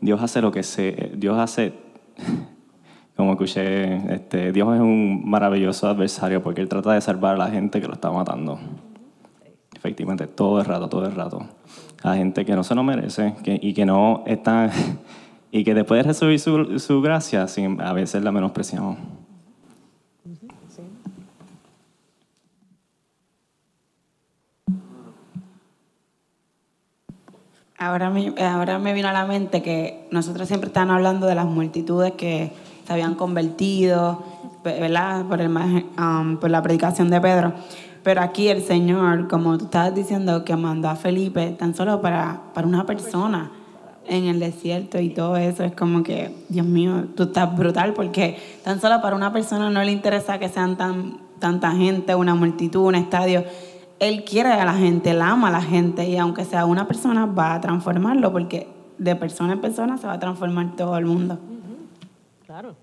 Dios 0.00 0.20
hace 0.20 0.42
lo 0.42 0.50
que 0.50 0.62
se, 0.62 1.12
Dios 1.14 1.38
hace, 1.38 1.72
como 3.16 3.32
escuché, 3.32 4.14
este, 4.14 4.50
Dios 4.50 4.74
es 4.74 4.80
un 4.80 5.22
maravilloso 5.28 5.88
adversario 5.88 6.42
porque 6.42 6.60
Él 6.60 6.68
trata 6.68 6.92
de 6.92 7.00
salvar 7.00 7.36
a 7.36 7.38
la 7.38 7.50
gente 7.50 7.80
que 7.80 7.86
lo 7.86 7.94
está 7.94 8.10
matando. 8.10 8.58
Efectivamente, 9.74 10.26
todo 10.26 10.60
el 10.60 10.64
rato, 10.64 10.88
todo 10.88 11.06
el 11.06 11.14
rato. 11.14 11.46
A 12.02 12.14
gente 12.14 12.44
que 12.44 12.54
no 12.54 12.64
se 12.64 12.74
lo 12.74 12.82
merece 12.82 13.34
que, 13.44 13.58
y 13.62 13.74
que 13.74 13.86
no 13.86 14.24
está, 14.26 14.70
y 15.54 15.64
que 15.64 15.74
después 15.74 16.02
de 16.02 16.08
recibir 16.08 16.40
su, 16.40 16.78
su 16.78 17.02
gracia, 17.02 17.46
a 17.80 17.92
veces 17.92 18.24
la 18.24 18.32
menospreciamos. 18.32 18.96
Ahora 27.76 28.08
me, 28.08 28.32
ahora 28.42 28.78
me 28.78 28.94
vino 28.94 29.08
a 29.08 29.12
la 29.12 29.26
mente 29.26 29.60
que 29.60 30.08
nosotros 30.10 30.48
siempre 30.48 30.68
estamos 30.68 30.94
hablando 30.94 31.26
de 31.26 31.34
las 31.34 31.46
multitudes 31.46 32.12
que 32.12 32.52
se 32.86 32.92
habían 32.92 33.14
convertido, 33.14 34.22
¿verdad? 34.64 35.26
Por, 35.26 35.42
el, 35.42 35.50
um, 35.50 36.38
por 36.38 36.48
la 36.48 36.62
predicación 36.62 37.10
de 37.10 37.20
Pedro. 37.20 37.52
Pero 38.02 38.22
aquí 38.22 38.48
el 38.48 38.62
Señor, 38.62 39.28
como 39.28 39.58
tú 39.58 39.66
estabas 39.66 39.94
diciendo, 39.94 40.44
que 40.44 40.56
mandó 40.56 40.88
a 40.88 40.96
Felipe 40.96 41.50
tan 41.58 41.74
solo 41.74 42.00
para, 42.00 42.40
para 42.54 42.66
una 42.66 42.86
persona 42.86 43.50
en 44.06 44.24
el 44.24 44.40
desierto 44.40 44.98
y 45.00 45.10
todo 45.10 45.36
eso, 45.36 45.64
es 45.64 45.72
como 45.74 46.02
que, 46.02 46.34
Dios 46.48 46.66
mío, 46.66 47.06
tú 47.16 47.24
estás 47.24 47.56
brutal 47.56 47.92
porque 47.94 48.36
tan 48.64 48.80
solo 48.80 49.00
para 49.00 49.16
una 49.16 49.32
persona 49.32 49.70
no 49.70 49.82
le 49.82 49.92
interesa 49.92 50.38
que 50.38 50.48
sean 50.48 50.76
tan, 50.76 51.18
tanta 51.38 51.70
gente, 51.72 52.14
una 52.14 52.34
multitud, 52.34 52.86
un 52.86 52.94
estadio. 52.94 53.44
Él 54.00 54.24
quiere 54.24 54.50
a 54.50 54.64
la 54.64 54.74
gente, 54.74 55.10
él 55.10 55.22
ama 55.22 55.48
a 55.48 55.52
la 55.52 55.62
gente 55.62 56.08
y 56.08 56.16
aunque 56.16 56.44
sea 56.44 56.64
una 56.66 56.86
persona 56.88 57.26
va 57.26 57.54
a 57.54 57.60
transformarlo 57.60 58.32
porque 58.32 58.68
de 58.98 59.14
persona 59.16 59.52
en 59.54 59.60
persona 59.60 59.96
se 59.98 60.06
va 60.06 60.14
a 60.14 60.18
transformar 60.20 60.74
todo 60.76 60.96
el 60.98 61.06
mundo. 61.06 61.38
Claro. 62.46 62.74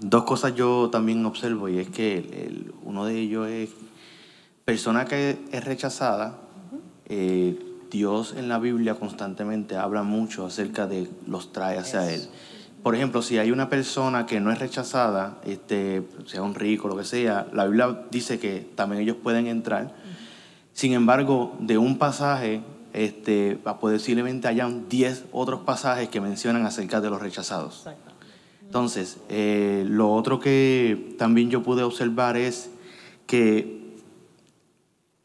dos 0.00 0.24
cosas 0.24 0.54
yo 0.54 0.88
también 0.90 1.24
observo 1.26 1.68
y 1.68 1.78
es 1.78 1.88
que 1.88 2.18
el- 2.18 2.34
el- 2.34 2.72
uno 2.84 3.04
de 3.04 3.18
ellos 3.18 3.48
es 3.48 3.70
persona 4.66 5.04
que 5.04 5.38
es 5.52 5.64
rechazada. 5.64 6.40
eh, 7.08 7.56
Dios 7.88 8.34
en 8.36 8.48
la 8.48 8.58
Biblia 8.58 8.96
constantemente 8.96 9.76
habla 9.76 10.02
mucho 10.02 10.44
acerca 10.44 10.88
de 10.88 11.08
los 11.28 11.52
trae 11.52 11.78
hacia 11.78 12.12
Él. 12.12 12.28
Por 12.82 12.96
ejemplo, 12.96 13.22
si 13.22 13.38
hay 13.38 13.52
una 13.52 13.68
persona 13.68 14.26
que 14.26 14.40
no 14.40 14.50
es 14.50 14.58
rechazada, 14.58 15.38
este, 15.44 16.02
sea 16.26 16.42
un 16.42 16.56
rico, 16.56 16.88
lo 16.88 16.96
que 16.96 17.04
sea, 17.04 17.46
la 17.52 17.64
Biblia 17.64 18.06
dice 18.10 18.40
que 18.40 18.68
también 18.74 19.02
ellos 19.02 19.16
pueden 19.22 19.46
entrar. 19.46 19.94
Sin 20.72 20.94
embargo, 20.94 21.56
de 21.60 21.78
un 21.78 21.96
pasaje, 21.96 22.60
este, 22.92 23.56
posiblemente 23.80 24.48
hayan 24.48 24.88
10 24.88 25.26
otros 25.30 25.60
pasajes 25.60 26.08
que 26.08 26.20
mencionan 26.20 26.66
acerca 26.66 27.00
de 27.00 27.08
los 27.08 27.22
rechazados. 27.22 27.86
Entonces, 28.62 29.18
eh, 29.28 29.84
lo 29.88 30.12
otro 30.12 30.40
que 30.40 31.14
también 31.18 31.50
yo 31.50 31.62
pude 31.62 31.84
observar 31.84 32.36
es 32.36 32.70
que 33.28 33.75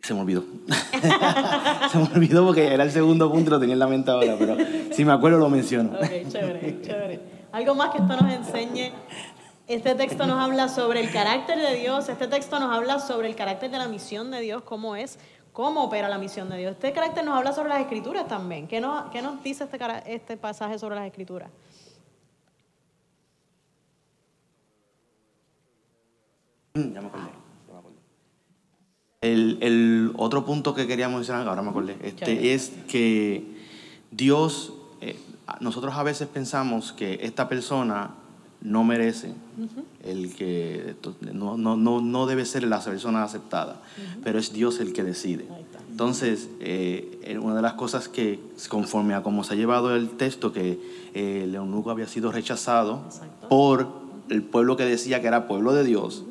se 0.01 0.13
me 0.13 0.21
olvidó. 0.21 0.43
se 1.91 1.97
me 1.97 2.03
olvidó 2.15 2.45
porque 2.45 2.73
era 2.73 2.83
el 2.83 2.91
segundo 2.91 3.31
punto, 3.31 3.51
lo 3.51 3.59
tenía 3.59 3.73
en 3.73 3.79
la 3.79 3.87
mente 3.87 4.11
ahora, 4.11 4.35
pero 4.37 4.57
si 4.91 5.05
me 5.05 5.13
acuerdo 5.13 5.37
lo 5.37 5.49
menciono. 5.49 5.91
Ok, 5.97 6.27
chévere, 6.29 6.81
chévere. 6.81 7.19
Algo 7.51 7.75
más 7.75 7.89
que 7.91 7.97
esto 7.99 8.15
nos 8.15 8.31
enseñe. 8.33 8.91
Este 9.67 9.95
texto 9.95 10.25
nos 10.25 10.39
habla 10.39 10.67
sobre 10.67 10.99
el 11.01 11.11
carácter 11.11 11.57
de 11.59 11.75
Dios, 11.75 12.09
este 12.09 12.27
texto 12.27 12.59
nos 12.59 12.75
habla 12.75 12.99
sobre 12.99 13.29
el 13.29 13.35
carácter 13.35 13.69
de 13.71 13.77
la 13.77 13.87
misión 13.87 14.29
de 14.31 14.41
Dios, 14.41 14.63
cómo 14.63 14.95
es, 14.95 15.17
cómo 15.53 15.83
opera 15.85 16.09
la 16.09 16.17
misión 16.17 16.49
de 16.49 16.57
Dios. 16.57 16.71
Este 16.73 16.91
carácter 16.91 17.23
nos 17.23 17.37
habla 17.37 17.53
sobre 17.53 17.69
las 17.69 17.79
escrituras 17.79 18.27
también. 18.27 18.67
¿Qué 18.67 18.81
nos, 18.81 19.09
qué 19.11 19.21
nos 19.21 19.41
dice 19.43 19.65
este, 19.65 19.79
este 20.13 20.35
pasaje 20.35 20.77
sobre 20.79 20.95
las 20.95 21.05
escrituras? 21.05 21.49
Mm, 26.73 26.93
Ya 26.93 27.01
me 27.01 27.07
acordé. 27.07 27.23
ya 27.23 27.31
me 27.31 27.31
acordé. 27.31 27.40
El, 29.21 29.59
el 29.61 30.11
otro 30.17 30.45
punto 30.45 30.73
que 30.73 30.87
quería 30.87 31.07
mencionar, 31.07 31.47
ahora 31.47 31.61
me 31.61 31.69
acordé, 31.69 31.95
este, 32.01 32.55
es 32.55 32.71
que 32.87 33.45
Dios, 34.09 34.73
eh, 34.99 35.15
nosotros 35.59 35.93
a 35.95 36.01
veces 36.01 36.27
pensamos 36.27 36.91
que 36.91 37.19
esta 37.21 37.47
persona 37.47 38.15
no 38.61 38.83
merece 38.83 39.33
el 40.03 40.33
que 40.35 40.95
no, 41.33 41.55
no, 41.57 41.75
no, 41.75 42.01
no 42.01 42.25
debe 42.25 42.45
ser 42.45 42.63
la 42.63 42.83
persona 42.83 43.23
aceptada, 43.23 43.81
pero 44.23 44.39
es 44.39 44.53
Dios 44.53 44.79
el 44.79 44.93
que 44.93 45.03
decide. 45.03 45.45
Entonces, 45.89 46.49
eh, 46.59 47.37
una 47.41 47.55
de 47.55 47.61
las 47.61 47.73
cosas 47.73 48.07
que, 48.07 48.39
conforme 48.69 49.13
a 49.13 49.23
cómo 49.23 49.43
se 49.43 49.53
ha 49.53 49.55
llevado 49.55 49.95
el 49.95 50.09
texto, 50.09 50.51
que 50.51 50.79
eh, 51.13 51.41
el 51.43 51.55
eunuco 51.55 51.91
había 51.91 52.07
sido 52.07 52.31
rechazado 52.31 53.03
por 53.49 53.87
el 54.29 54.43
pueblo 54.43 54.77
que 54.77 54.85
decía 54.85 55.21
que 55.21 55.27
era 55.27 55.47
pueblo 55.47 55.73
de 55.73 55.83
Dios, 55.83 56.23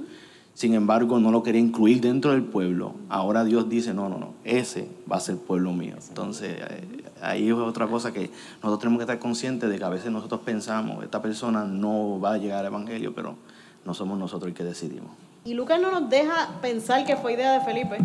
sin 0.55 0.75
embargo 0.75 1.19
no 1.21 1.31
lo 1.31 1.43
quería 1.43 1.61
incluir 1.61 2.01
dentro 2.01 2.33
del 2.33 2.43
pueblo, 2.43 2.95
ahora 3.09 3.45
Dios 3.45 3.69
dice, 3.69 3.95
no, 3.95 4.09
no, 4.09 4.19
no, 4.19 4.35
ese 4.45 4.89
va 5.11 5.17
a 5.17 5.21
ser 5.21 5.37
pueblo 5.37 5.73
mío. 5.73 5.95
Entonces, 6.09 6.59
eh, 6.59 7.05
ahí 7.23 7.49
es 7.49 7.55
otra 7.55 7.87
cosa 7.87 8.13
que 8.13 8.31
nosotros 8.63 8.81
tenemos 8.81 8.99
que 8.99 9.05
estar 9.05 9.19
conscientes 9.19 9.71
de 9.71 9.79
que 9.79 9.85
a 9.85 9.89
veces 9.89 10.11
nosotros 10.11 10.41
pensamos, 10.45 11.03
esta 11.03 11.23
persona 11.23 11.65
no 11.65 12.21
va 12.21 12.35
a 12.35 12.39
llegar 12.39 12.61
al 12.61 12.67
Evangelio, 12.67 13.15
pero 13.15 13.37
no 13.85 13.95
somos 13.95 14.19
nosotros 14.19 14.49
el 14.49 14.55
que 14.55 14.65
decidimos. 14.65 15.11
Y 15.45 15.55
Lucas 15.55 15.81
no 15.81 15.91
nos 15.91 16.11
deja 16.11 16.61
pensar 16.61 17.07
que 17.07 17.17
fue 17.17 17.33
idea 17.33 17.53
de 17.53 17.61
Felipe. 17.65 17.97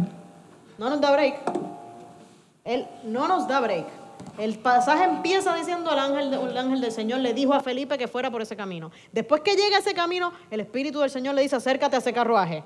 No 0.77 0.89
nos 0.89 1.01
da 1.01 1.11
break. 1.11 1.35
Él 2.63 2.85
no 3.03 3.27
nos 3.27 3.47
da 3.47 3.59
break. 3.59 4.04
El 4.37 4.59
pasaje 4.59 5.05
empieza 5.05 5.55
diciendo 5.55 5.91
el 5.91 5.99
ángel, 5.99 6.33
el 6.33 6.57
ángel 6.57 6.81
del 6.81 6.91
Señor 6.91 7.19
le 7.19 7.33
dijo 7.33 7.53
a 7.53 7.61
Felipe 7.61 7.97
que 7.97 8.07
fuera 8.07 8.29
por 8.29 8.41
ese 8.41 8.55
camino. 8.55 8.91
Después 9.11 9.41
que 9.41 9.55
llega 9.55 9.77
a 9.77 9.79
ese 9.79 9.93
camino, 9.93 10.33
el 10.51 10.59
Espíritu 10.59 10.99
del 10.99 11.09
Señor 11.09 11.35
le 11.35 11.41
dice 11.41 11.55
acércate 11.55 11.95
a 11.95 11.99
ese 11.99 12.13
carruaje. 12.13 12.63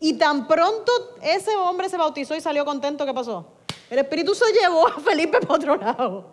Y 0.00 0.14
tan 0.14 0.46
pronto 0.46 0.92
ese 1.22 1.56
hombre 1.56 1.88
se 1.88 1.96
bautizó 1.96 2.34
y 2.34 2.40
salió 2.40 2.64
contento, 2.64 3.04
¿qué 3.04 3.14
pasó? 3.14 3.46
El 3.90 4.00
Espíritu 4.00 4.34
se 4.34 4.44
llevó 4.52 4.86
a 4.86 5.00
Felipe 5.00 5.40
para 5.40 5.54
otro 5.54 5.76
lado. 5.76 6.24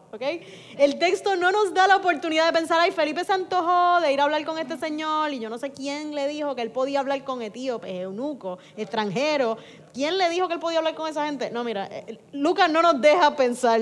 El 0.78 1.00
texto 1.00 1.36
no 1.36 1.52
nos 1.52 1.74
da 1.74 1.88
la 1.88 1.98
oportunidad 1.98 2.48
de 2.48 2.54
pensar, 2.54 2.80
ay, 2.82 2.92
Felipe 2.92 3.24
se 3.24 3.32
antojó 3.32 4.02
de 4.02 4.12
ir 4.12 4.20
a 4.20 4.26
hablar 4.26 4.44
con 4.46 4.58
este 4.58 4.78
señor 4.78 5.32
y 5.32 5.40
yo 5.40 5.50
no 5.50 5.58
sé 5.58 5.72
quién 5.72 6.14
le 6.14 6.28
dijo 6.28 6.56
que 6.56 6.62
él 6.62 6.72
podía 6.72 7.00
hablar 7.00 7.24
con 7.24 7.42
etíopes, 7.42 7.90
eunuco, 8.02 8.58
extranjero. 8.76 9.58
¿Quién 9.94 10.18
le 10.18 10.30
dijo 10.30 10.48
que 10.48 10.56
él 10.56 10.60
podía 10.60 10.80
hablar 10.80 10.96
con 10.96 11.10
esa 11.10 11.26
gente? 11.26 11.50
No, 11.50 11.64
mira, 11.64 11.88
eh, 11.90 12.20
Lucas 12.34 12.70
no 12.70 12.82
nos 12.82 13.00
deja 13.00 13.36
pensar, 13.38 13.82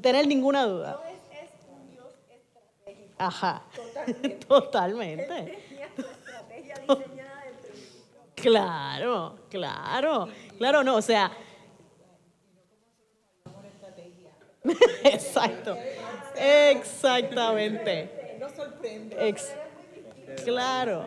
tener 0.00 0.26
ninguna 0.26 0.66
duda. 0.66 1.00
Ajá. 3.18 3.62
Totalmente. 4.48 5.58
Claro, 8.44 9.38
claro, 9.48 10.28
claro, 10.58 10.84
no, 10.84 10.96
o 10.96 11.00
sea. 11.00 11.32
Exacto, 15.04 15.76
exactamente. 16.36 18.36
No 18.38 18.50
sorprende. 18.50 19.34
Claro, 20.44 21.06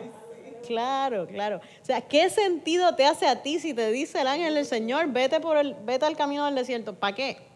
claro, 0.66 1.26
claro. 1.28 1.56
O 1.58 1.84
sea, 1.84 2.00
¿qué 2.00 2.28
sentido 2.30 2.96
te 2.96 3.04
hace 3.04 3.26
a 3.26 3.42
ti 3.42 3.60
si 3.60 3.72
te 3.72 3.90
dice 3.92 4.20
el 4.20 4.26
ángel 4.26 4.54
del 4.54 4.66
Señor, 4.66 5.06
vete 5.08 5.38
por 5.38 5.56
el, 5.56 5.74
vete 5.74 6.06
al 6.06 6.16
camino 6.16 6.44
del 6.46 6.56
desierto? 6.56 6.94
¿Para 6.94 7.14
qué? 7.14 7.47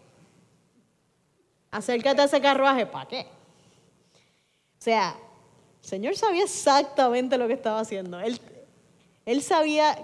Acércate 1.72 2.20
a 2.20 2.24
ese 2.26 2.40
carruaje, 2.40 2.84
¿para 2.84 3.08
qué? 3.08 3.26
O 4.78 4.84
sea, 4.84 5.16
el 5.82 5.88
Señor 5.88 6.14
sabía 6.16 6.44
exactamente 6.44 7.38
lo 7.38 7.46
que 7.48 7.54
estaba 7.54 7.80
haciendo. 7.80 8.20
Él, 8.20 8.38
él 9.24 9.42
sabía 9.42 9.98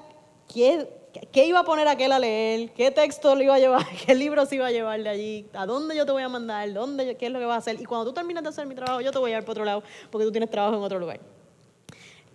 qué, 0.52 0.88
qué 1.30 1.46
iba 1.46 1.60
a 1.60 1.64
poner 1.64 1.86
aquel 1.86 2.12
a 2.12 2.18
leer, 2.18 2.72
qué 2.72 2.90
texto 2.90 3.34
le 3.34 3.44
iba 3.44 3.54
a 3.54 3.58
llevar, 3.58 3.86
qué 4.06 4.14
libro 4.14 4.46
se 4.46 4.54
iba 4.54 4.66
a 4.66 4.70
llevar 4.70 5.02
de 5.02 5.10
allí, 5.10 5.46
a 5.52 5.66
dónde 5.66 5.94
yo 5.94 6.06
te 6.06 6.12
voy 6.12 6.22
a 6.22 6.28
mandar, 6.30 6.72
dónde, 6.72 7.18
qué 7.18 7.26
es 7.26 7.32
lo 7.32 7.38
que 7.38 7.44
vas 7.44 7.56
a 7.56 7.58
hacer. 7.58 7.78
Y 7.78 7.84
cuando 7.84 8.06
tú 8.06 8.14
terminas 8.14 8.42
de 8.42 8.48
hacer 8.48 8.66
mi 8.66 8.74
trabajo, 8.74 9.02
yo 9.02 9.12
te 9.12 9.18
voy 9.18 9.30
a 9.30 9.34
llevar 9.34 9.44
para 9.44 9.52
otro 9.52 9.64
lado 9.66 9.82
porque 10.10 10.24
tú 10.24 10.32
tienes 10.32 10.50
trabajo 10.50 10.74
en 10.74 10.82
otro 10.82 10.98
lugar. 10.98 11.20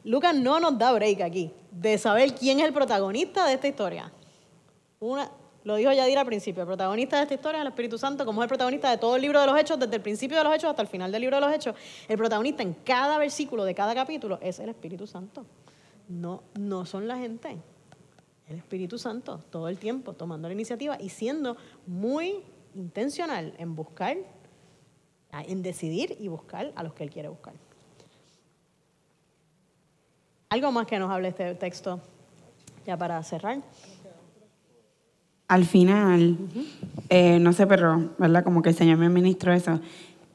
Lucas 0.03 0.35
no 0.35 0.60
nos 0.60 0.77
da 0.77 0.91
break 0.91 1.22
aquí 1.22 1.51
de 1.72 1.97
saber 1.97 2.35
quién 2.35 2.60
es 2.60 2.65
el 2.65 2.73
protagonista 2.73 3.47
de 3.47 3.53
esta 3.53 3.68
historia. 3.68 4.11
Una, 4.99 5.31
lo 5.64 5.76
dijo 5.76 5.91
Yadir 5.91 6.18
al 6.18 6.26
principio, 6.26 6.64
el 6.64 6.68
protagonista 6.68 7.18
de 7.18 7.23
esta 7.23 7.35
historia 7.35 7.60
es 7.60 7.61
el 7.61 7.68
Espíritu 7.69 7.98
Santo, 7.98 8.26
como 8.26 8.41
es 8.41 8.45
el 8.45 8.49
protagonista 8.49 8.91
de 8.91 8.98
todo 8.98 9.15
el 9.15 9.22
libro 9.22 9.40
de 9.40 9.48
los 9.48 9.57
Hechos, 9.57 9.80
desde 9.80 9.95
el 9.95 10.02
principio 10.02 10.38
de 10.38 10.44
los 10.44 10.53
Hechos 10.53 10.69
hasta 10.69 10.81
el 10.81 10.88
final 10.90 11.11
del 11.11 11.22
libro 11.22 11.38
de 11.38 11.41
los 11.41 11.53
Hechos. 11.53 11.76
El 12.07 12.18
protagonista 12.18 12.64
en 12.64 12.73
cada 12.73 13.18
versículo 13.18 13.64
de 13.64 13.73
cada 13.73 13.95
capítulo 13.95 14.40
es 14.41 14.60
el 14.60 14.69
Espíritu 14.69 15.07
Santo. 15.07 15.45
No, 16.10 16.44
no 16.60 16.85
son 16.85 17.07
la 17.07 17.18
gente. 17.18 17.57
El 18.49 18.57
Espíritu 18.57 18.98
Santo, 18.98 19.41
todo 19.49 19.69
el 19.69 19.77
tiempo, 19.77 20.14
tomando 20.14 20.49
la 20.49 20.53
iniciativa 20.53 20.98
y 20.99 21.10
siendo 21.10 21.56
muy 21.88 22.44
intencional 22.76 23.53
en 23.57 23.73
buscar, 23.73 24.18
en 25.31 25.64
decidir 25.64 26.18
y 26.19 26.27
buscar 26.27 26.73
a 26.76 26.84
los 26.84 26.94
que 26.94 27.03
Él 27.03 27.10
quiere 27.10 27.30
buscar. 27.30 27.53
Algo 30.49 30.72
más 30.72 30.85
que 30.85 30.99
nos 30.99 31.10
hable 31.10 31.30
este 31.30 31.56
texto, 31.56 32.02
ya 32.85 32.98
para 32.98 33.23
cerrar. 33.23 33.64
Al 35.53 35.65
final, 35.65 36.35
eh, 37.09 37.38
no 37.38 37.53
sé, 37.53 37.67
pero, 37.67 38.09
¿verdad? 38.17 38.43
Como 38.43 38.63
que 38.63 38.69
el 38.69 38.75
Señor 38.75 38.97
me 38.97 39.07
ministró 39.07 39.53
eso. 39.53 39.80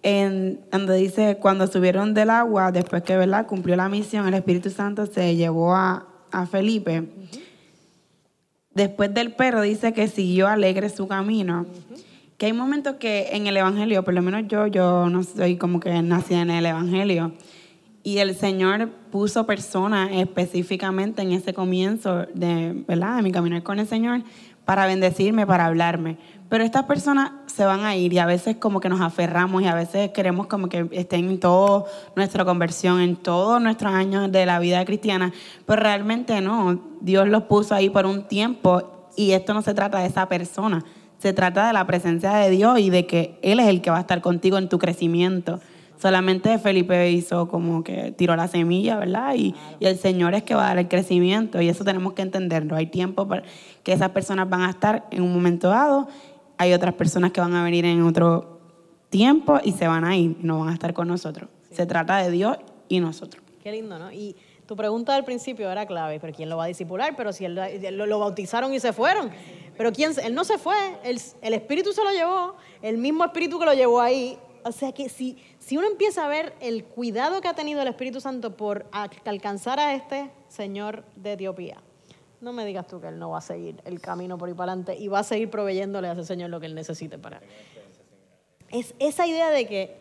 En, 0.05 0.61
donde 0.71 0.95
dice, 0.95 1.39
cuando 1.41 1.67
subieron 1.67 2.15
del 2.15 2.31
agua, 2.31 2.71
después 2.71 3.03
que, 3.03 3.17
¿verdad? 3.17 3.49
Cumplió 3.49 3.75
la 3.75 3.89
misión, 3.89 4.29
el 4.29 4.35
Espíritu 4.35 4.71
Santo 4.71 5.07
se 5.07 5.35
llevó 5.35 5.75
a, 5.75 6.07
a 6.31 6.47
Felipe. 6.47 7.09
Después 8.75 9.13
del 9.13 9.33
perro 9.33 9.61
dice 9.61 9.93
que 9.93 10.07
siguió 10.07 10.47
alegre 10.47 10.89
su 10.89 11.09
camino. 11.09 11.67
Que 12.37 12.47
hay 12.47 12.53
momentos 12.53 12.95
que 13.01 13.31
en 13.33 13.49
el 13.49 13.57
Evangelio, 13.57 14.05
por 14.05 14.15
lo 14.15 14.23
menos 14.23 14.45
yo, 14.47 14.69
yo 14.69 15.11
no 15.11 15.25
soy 15.25 15.57
como 15.57 15.81
que 15.81 16.01
nací 16.01 16.35
en 16.35 16.51
el 16.51 16.65
Evangelio. 16.65 17.33
Y 18.05 18.19
el 18.19 18.37
Señor 18.37 18.89
puso 19.11 19.47
personas 19.47 20.11
específicamente 20.13 21.23
en 21.23 21.33
ese 21.33 21.53
comienzo 21.53 22.27
de, 22.33 22.85
¿verdad? 22.87 23.17
de 23.17 23.23
mi 23.23 23.33
caminar 23.33 23.65
con 23.65 23.81
el 23.81 23.89
Señor 23.89 24.23
para 24.69 24.85
bendecirme, 24.85 25.47
para 25.47 25.65
hablarme. 25.65 26.19
Pero 26.51 26.63
estas 26.63 26.85
personas 26.85 27.31
se 27.47 27.65
van 27.65 27.87
a 27.87 27.97
ir 27.97 28.13
y 28.13 28.19
a 28.19 28.27
veces 28.27 28.57
como 28.57 28.81
que 28.81 28.91
nos 28.91 29.01
aferramos 29.01 29.63
y 29.63 29.67
a 29.67 29.75
veces 29.75 30.11
queremos 30.11 30.47
como 30.47 30.69
que 30.69 30.87
estén 30.93 31.31
en 31.31 31.41
toda 31.41 31.87
nuestra 32.15 32.45
conversión, 32.45 33.01
en 33.01 33.17
todos 33.17 33.63
nuestros 33.63 33.95
años 33.95 34.31
de 34.31 34.45
la 34.45 34.59
vida 34.59 34.85
cristiana, 34.85 35.33
pero 35.65 35.81
realmente 35.81 36.39
no. 36.43 36.83
Dios 37.01 37.27
los 37.29 37.45
puso 37.45 37.75
ahí 37.75 37.89
por 37.89 38.05
un 38.05 38.25
tiempo 38.29 39.09
y 39.17 39.31
esto 39.31 39.55
no 39.55 39.63
se 39.63 39.73
trata 39.73 40.01
de 40.01 40.07
esa 40.07 40.29
persona, 40.29 40.85
se 41.17 41.33
trata 41.33 41.69
de 41.69 41.73
la 41.73 41.87
presencia 41.87 42.35
de 42.35 42.51
Dios 42.51 42.79
y 42.79 42.91
de 42.91 43.07
que 43.07 43.39
Él 43.41 43.61
es 43.61 43.69
el 43.69 43.81
que 43.81 43.89
va 43.89 43.97
a 43.97 44.01
estar 44.01 44.21
contigo 44.21 44.59
en 44.59 44.69
tu 44.69 44.79
crecimiento. 44.79 45.61
Solamente 46.01 46.59
Felipe 46.59 47.11
hizo 47.11 47.49
como 47.49 47.83
que 47.83 48.13
tiró 48.13 48.37
la 48.37 48.49
semilla, 48.49 48.97
¿verdad? 48.99 49.35
Y, 49.37 49.55
y 49.81 49.87
el 49.87 49.99
Señor 49.99 50.35
es 50.35 50.45
que 50.45 50.55
va 50.55 50.67
a 50.67 50.69
dar 50.69 50.79
el 50.79 50.89
crecimiento 50.89 51.61
y 51.61 51.69
eso 51.69 51.85
tenemos 51.85 52.13
que 52.13 52.23
entenderlo. 52.23 52.77
Hay 52.77 52.87
tiempo 52.87 53.27
para 53.27 53.43
que 53.83 53.93
esas 53.93 54.11
personas 54.11 54.49
van 54.49 54.63
a 54.63 54.71
estar 54.71 55.07
en 55.11 55.23
un 55.23 55.33
momento 55.33 55.69
dado, 55.69 56.09
hay 56.57 56.73
otras 56.73 56.95
personas 56.95 57.33
que 57.33 57.41
van 57.41 57.55
a 57.55 57.65
venir 57.65 57.85
en 57.85 58.03
otro 58.03 58.61
tiempo 59.11 59.59
y 59.65 59.73
se 59.73 59.89
van 59.89 60.05
a 60.05 60.17
ir 60.17 60.37
no 60.41 60.61
van 60.61 60.69
a 60.69 60.73
estar 60.75 60.93
con 60.93 61.09
nosotros. 61.09 61.49
Se 61.71 61.87
trata 61.87 62.19
de 62.19 62.31
Dios 62.31 62.59
y 62.89 63.01
nosotros. 63.01 63.43
Qué 63.63 63.73
lindo, 63.73 63.99
¿no? 63.99 64.13
Y 64.13 64.37
Tu 64.67 64.77
pregunta 64.77 65.15
del 65.15 65.25
principio 65.25 65.71
era 65.71 65.87
clave, 65.87 66.21
pero 66.21 66.35
¿quién 66.35 66.51
lo 66.51 66.59
va 66.59 66.65
a 66.65 66.67
disipular? 66.67 67.17
Pero 67.17 67.33
si 67.33 67.47
él, 67.47 67.55
lo, 67.93 68.05
lo 68.05 68.19
bautizaron 68.19 68.75
y 68.75 68.81
se 68.81 68.93
fueron. 68.93 69.31
Pero 69.79 69.93
¿quién? 69.93 70.13
Él 70.23 70.35
no 70.35 70.45
se 70.45 70.59
fue, 70.59 70.77
el, 71.05 71.19
el 71.41 71.55
Espíritu 71.55 71.93
se 71.93 72.05
lo 72.05 72.11
llevó, 72.11 72.55
el 72.83 72.99
mismo 72.99 73.25
Espíritu 73.25 73.59
que 73.59 73.65
lo 73.65 73.73
llevó 73.73 74.01
ahí. 74.01 74.37
O 74.65 74.73
sea 74.73 74.93
que 74.93 75.09
si, 75.09 75.37
si 75.59 75.77
uno 75.77 75.87
empieza 75.87 76.25
a 76.25 76.29
ver 76.29 76.55
el 76.61 76.85
cuidado 76.85 77.41
que 77.41 77.49
ha 77.49 77.55
tenido 77.55 77.81
el 77.83 77.89
Espíritu 77.89 78.21
Santo 78.21 78.57
por 78.57 78.87
alcanzar 79.25 79.79
a 79.81 79.95
este 79.95 80.31
señor 80.49 81.05
de 81.17 81.33
Etiopía, 81.35 81.79
no 82.41 82.53
me 82.53 82.65
digas 82.65 82.87
tú 82.87 83.01
que 83.01 83.09
él 83.09 83.19
no 83.19 83.31
va 83.31 83.39
a 83.39 83.43
seguir 83.43 83.81
el 83.85 84.01
camino 84.01 84.39
por 84.39 84.49
ahí 84.49 84.55
para 84.55 84.73
adelante 84.73 84.97
y 84.97 85.09
va 85.09 85.19
a 85.21 85.25
seguir 85.25 85.51
proveyéndole 85.51 86.09
a 86.09 86.13
ese 86.13 86.25
señor 86.25 86.51
lo 86.51 86.61
que 86.61 86.67
él 86.67 86.75
necesite 86.75 87.19
para. 87.19 87.41
Es 88.71 88.95
esa 88.99 89.27
idea 89.27 89.51
de 89.51 89.67
que. 89.67 89.97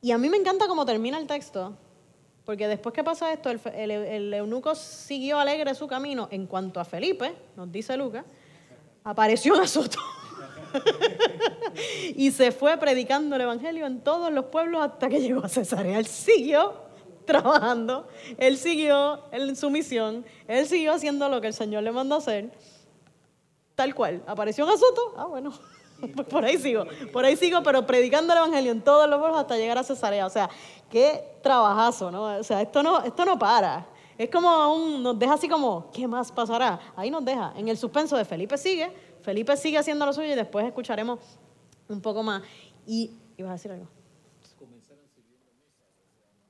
Y 0.00 0.10
a 0.10 0.18
mí 0.18 0.28
me 0.28 0.36
encanta 0.36 0.66
cómo 0.66 0.84
termina 0.84 1.18
el 1.18 1.26
texto, 1.28 1.76
porque 2.44 2.66
después 2.66 2.92
que 2.92 3.04
pasa 3.04 3.32
esto, 3.32 3.50
el, 3.50 3.60
el- 3.74 3.90
el 3.92 4.34
eunuco 4.34 4.74
siguió 4.74 5.38
alegre 5.38 5.74
su 5.76 5.86
camino. 5.86 6.26
En 6.32 6.46
cuanto 6.46 6.80
a 6.80 6.84
Felipe, 6.84 7.32
nos 7.56 7.70
dice 7.70 7.96
Lucas, 7.96 8.24
apareció 9.04 9.54
en 9.54 9.60
Azoto. 9.60 9.98
y 12.16 12.30
se 12.30 12.52
fue 12.52 12.76
predicando 12.78 13.36
el 13.36 13.42
evangelio 13.42 13.86
en 13.86 14.00
todos 14.00 14.32
los 14.32 14.46
pueblos 14.46 14.82
hasta 14.82 15.08
que 15.08 15.20
llegó 15.20 15.44
a 15.44 15.48
Cesarea. 15.48 15.98
Él 15.98 16.06
siguió 16.06 16.74
trabajando, 17.24 18.06
él 18.38 18.56
siguió 18.56 19.20
en 19.30 19.54
su 19.56 19.70
misión, 19.70 20.24
él 20.48 20.66
siguió 20.66 20.92
haciendo 20.92 21.28
lo 21.28 21.40
que 21.40 21.48
el 21.48 21.54
Señor 21.54 21.82
le 21.82 21.92
mandó 21.92 22.16
hacer. 22.16 22.50
Tal 23.74 23.94
cual. 23.94 24.22
¿Apareció 24.26 24.64
en 24.64 24.70
Azoto? 24.70 25.14
Ah, 25.16 25.26
bueno. 25.26 25.52
Pues 26.16 26.26
por 26.26 26.44
ahí 26.44 26.58
sigo. 26.58 26.84
Por 27.12 27.24
ahí 27.24 27.36
sigo, 27.36 27.62
pero 27.62 27.86
predicando 27.86 28.32
el 28.32 28.40
evangelio 28.40 28.72
en 28.72 28.82
todos 28.82 29.08
los 29.08 29.20
pueblos 29.20 29.38
hasta 29.38 29.56
llegar 29.56 29.78
a 29.78 29.84
Cesarea. 29.84 30.26
O 30.26 30.30
sea, 30.30 30.50
qué 30.90 31.38
trabajazo, 31.42 32.10
¿no? 32.10 32.24
O 32.38 32.42
sea, 32.42 32.60
esto 32.60 32.82
no, 32.82 33.04
esto 33.04 33.24
no 33.24 33.38
para. 33.38 33.86
Es 34.18 34.28
como 34.28 34.74
un, 34.74 35.02
nos 35.02 35.18
deja 35.18 35.34
así 35.34 35.48
como, 35.48 35.90
¿qué 35.92 36.06
más 36.06 36.32
pasará? 36.32 36.78
Ahí 36.96 37.10
nos 37.10 37.24
deja. 37.24 37.52
En 37.56 37.68
el 37.68 37.78
suspenso 37.78 38.16
de 38.16 38.24
Felipe 38.24 38.58
sigue, 38.58 38.92
Felipe 39.22 39.56
sigue 39.56 39.78
haciendo 39.78 40.04
lo 40.06 40.12
suyo 40.12 40.32
y 40.32 40.34
después 40.34 40.66
escucharemos 40.66 41.20
un 41.88 42.00
poco 42.00 42.22
más. 42.22 42.42
Y, 42.86 43.12
¿ibas 43.36 43.50
a 43.50 43.52
decir 43.54 43.72
algo? 43.72 43.88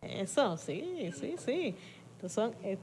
Eso, 0.01 0.57
sí, 0.57 1.11
sí, 1.15 1.36
sí. 1.39 1.74
Eh, 2.62 2.78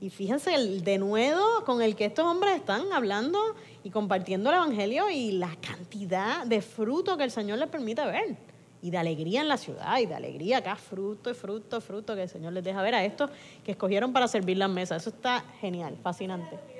y 0.00 0.10
fíjense 0.10 0.54
el 0.54 0.82
denuedo 0.82 1.64
con 1.64 1.80
el 1.80 1.96
que 1.96 2.06
estos 2.06 2.24
hombres 2.24 2.56
están 2.56 2.92
hablando 2.92 3.38
y 3.82 3.90
compartiendo 3.90 4.50
el 4.50 4.56
Evangelio 4.56 5.08
y 5.10 5.32
la 5.32 5.56
cantidad 5.60 6.44
de 6.44 6.60
fruto 6.60 7.16
que 7.16 7.24
el 7.24 7.30
Señor 7.30 7.58
les 7.58 7.68
permite 7.68 8.04
ver. 8.04 8.36
Y 8.82 8.90
de 8.90 8.98
alegría 8.98 9.40
en 9.40 9.48
la 9.48 9.56
ciudad, 9.56 9.98
y 9.98 10.06
de 10.06 10.14
alegría 10.14 10.58
acá, 10.58 10.76
fruto 10.76 11.30
y 11.30 11.34
fruto, 11.34 11.80
fruto 11.80 12.14
que 12.14 12.22
el 12.24 12.28
Señor 12.28 12.52
les 12.52 12.62
deja 12.62 12.82
ver 12.82 12.94
a 12.94 13.04
estos 13.04 13.30
que 13.64 13.72
escogieron 13.72 14.12
para 14.12 14.28
servir 14.28 14.58
las 14.58 14.70
mesas. 14.70 15.02
Eso 15.02 15.10
está 15.10 15.44
genial, 15.60 15.96
fascinante. 16.02 16.75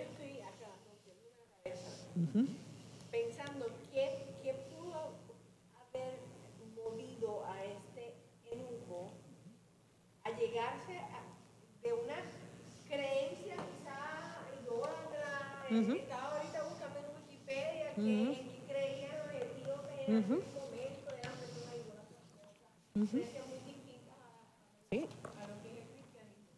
Ujú. 2.16 2.46
pensando 3.10 3.66
qué, 3.92 4.34
qué 4.42 4.54
pudo 4.70 5.12
haber 5.92 6.18
movido 6.74 7.44
a 7.46 7.62
este 7.64 8.14
eunuco 8.50 9.10
a 10.24 10.30
llegarse 10.30 10.98
a- 10.98 11.22
de 11.82 11.92
una 11.92 12.16
creencia 12.88 13.54
quizá 13.56 14.00
idólatra, 14.62 15.66
eh, 15.70 15.80
Ujú. 15.80 15.92
estaba 15.92 16.36
ahorita 16.38 16.62
buscando 16.68 16.98
en 17.00 17.16
Wikipedia 17.16 17.94
que, 17.94 18.00
Ujú. 18.00 18.32
en 18.32 18.48
que 18.50 18.60
creían 18.66 19.18
los 19.18 19.34
etíopes 19.34 20.08
en 20.08 20.16
aquel 20.16 20.54
momento, 20.54 21.14
eran 21.14 21.34
personas 21.36 21.74
idólatras, 21.76 22.24
Ujú. 22.96 23.06
creencias 23.08 23.46
muy 23.46 23.58
distintas 23.72 24.16
a, 24.16 24.88
Sí. 24.90 25.06
a 25.40 25.46
lo 25.48 25.62
que 25.62 25.68
es 25.68 25.76
el 25.84 25.88
cristianismo. 25.92 26.52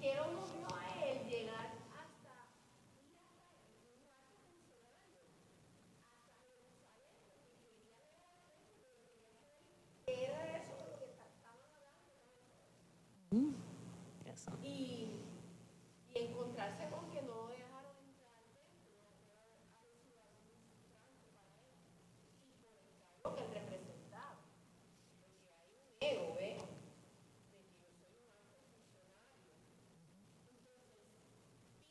¿Qué 0.00 0.14
lo 0.16 0.24
movió 0.36 0.66
a 0.76 1.04
él 1.10 1.18
llegar 1.28 1.66
hasta 1.96 2.34
era 10.06 10.56
eso 10.58 10.74
de 10.76 10.90
lo 10.90 10.98
que 10.98 11.04
estaban 11.06 11.60
hablando? 11.74 12.12
Eso. 14.24 14.50
Y, 14.62 15.22
y 16.14 16.18
encontrarse 16.18 16.88
con 16.90 17.10
que 17.10 17.22
no 17.22 17.34
lo 17.34 17.48
dejaron 17.48 17.96
entrar 18.04 18.42
dentro, 18.54 18.98
lo 23.24 23.34
que 23.36 23.42
él 23.42 23.50
representaba. 23.52 24.36
Porque 25.20 25.50
hay 25.52 25.70
un 25.76 25.86
ego, 26.00 26.34
¿ves? 26.36 26.62
De 27.52 27.58
que 27.68 27.80
yo 27.84 27.90
soy 28.00 28.14
un 28.16 28.32
alto 28.32 28.58
funcionario. 28.72 29.28
Entonces, 30.32 31.12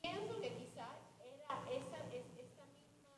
pienso 0.02 0.42
que 0.42 0.50
quizás 0.58 0.98
era 1.22 1.54
esa, 1.70 1.98
es, 2.16 2.26
esa 2.38 2.64
misma 2.74 3.14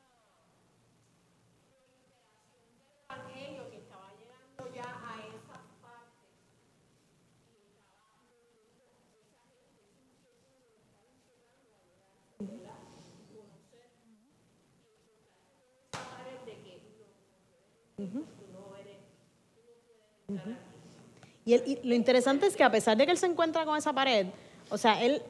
proliferación 1.69 2.73
del 2.73 2.91
evangelio 3.07 3.69
que 3.71 3.77
estaba 3.77 4.09
llegando 4.19 4.73
ya 4.73 4.87
a 4.89 5.13
esas 5.27 5.63
partes 5.81 6.27
Y, 21.45 21.55
y 21.55 21.79
lo 21.83 21.95
interesante 21.95 22.45
es 22.45 22.55
que 22.55 22.63
a 22.63 22.71
pesar 22.71 22.95
de 22.97 23.05
que 23.05 23.11
él 23.11 23.17
se 23.17 23.25
encuentra 23.25 23.65
con 23.65 23.77
esa 23.77 23.93
pared, 23.93 24.27
o 24.69 24.77
sea, 24.77 25.01
él, 25.03 25.21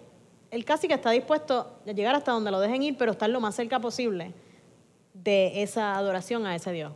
él 0.51 0.65
casi 0.65 0.87
que 0.87 0.93
está 0.95 1.11
dispuesto 1.11 1.79
a 1.87 1.91
llegar 1.91 2.15
hasta 2.15 2.31
donde 2.31 2.51
lo 2.51 2.59
dejen 2.59 2.83
ir, 2.83 2.97
pero 2.97 3.11
estar 3.11 3.29
lo 3.29 3.39
más 3.39 3.55
cerca 3.55 3.79
posible 3.79 4.33
de 5.13 5.63
esa 5.63 5.95
adoración 5.95 6.45
a 6.45 6.55
ese 6.55 6.71
Dios. 6.71 6.93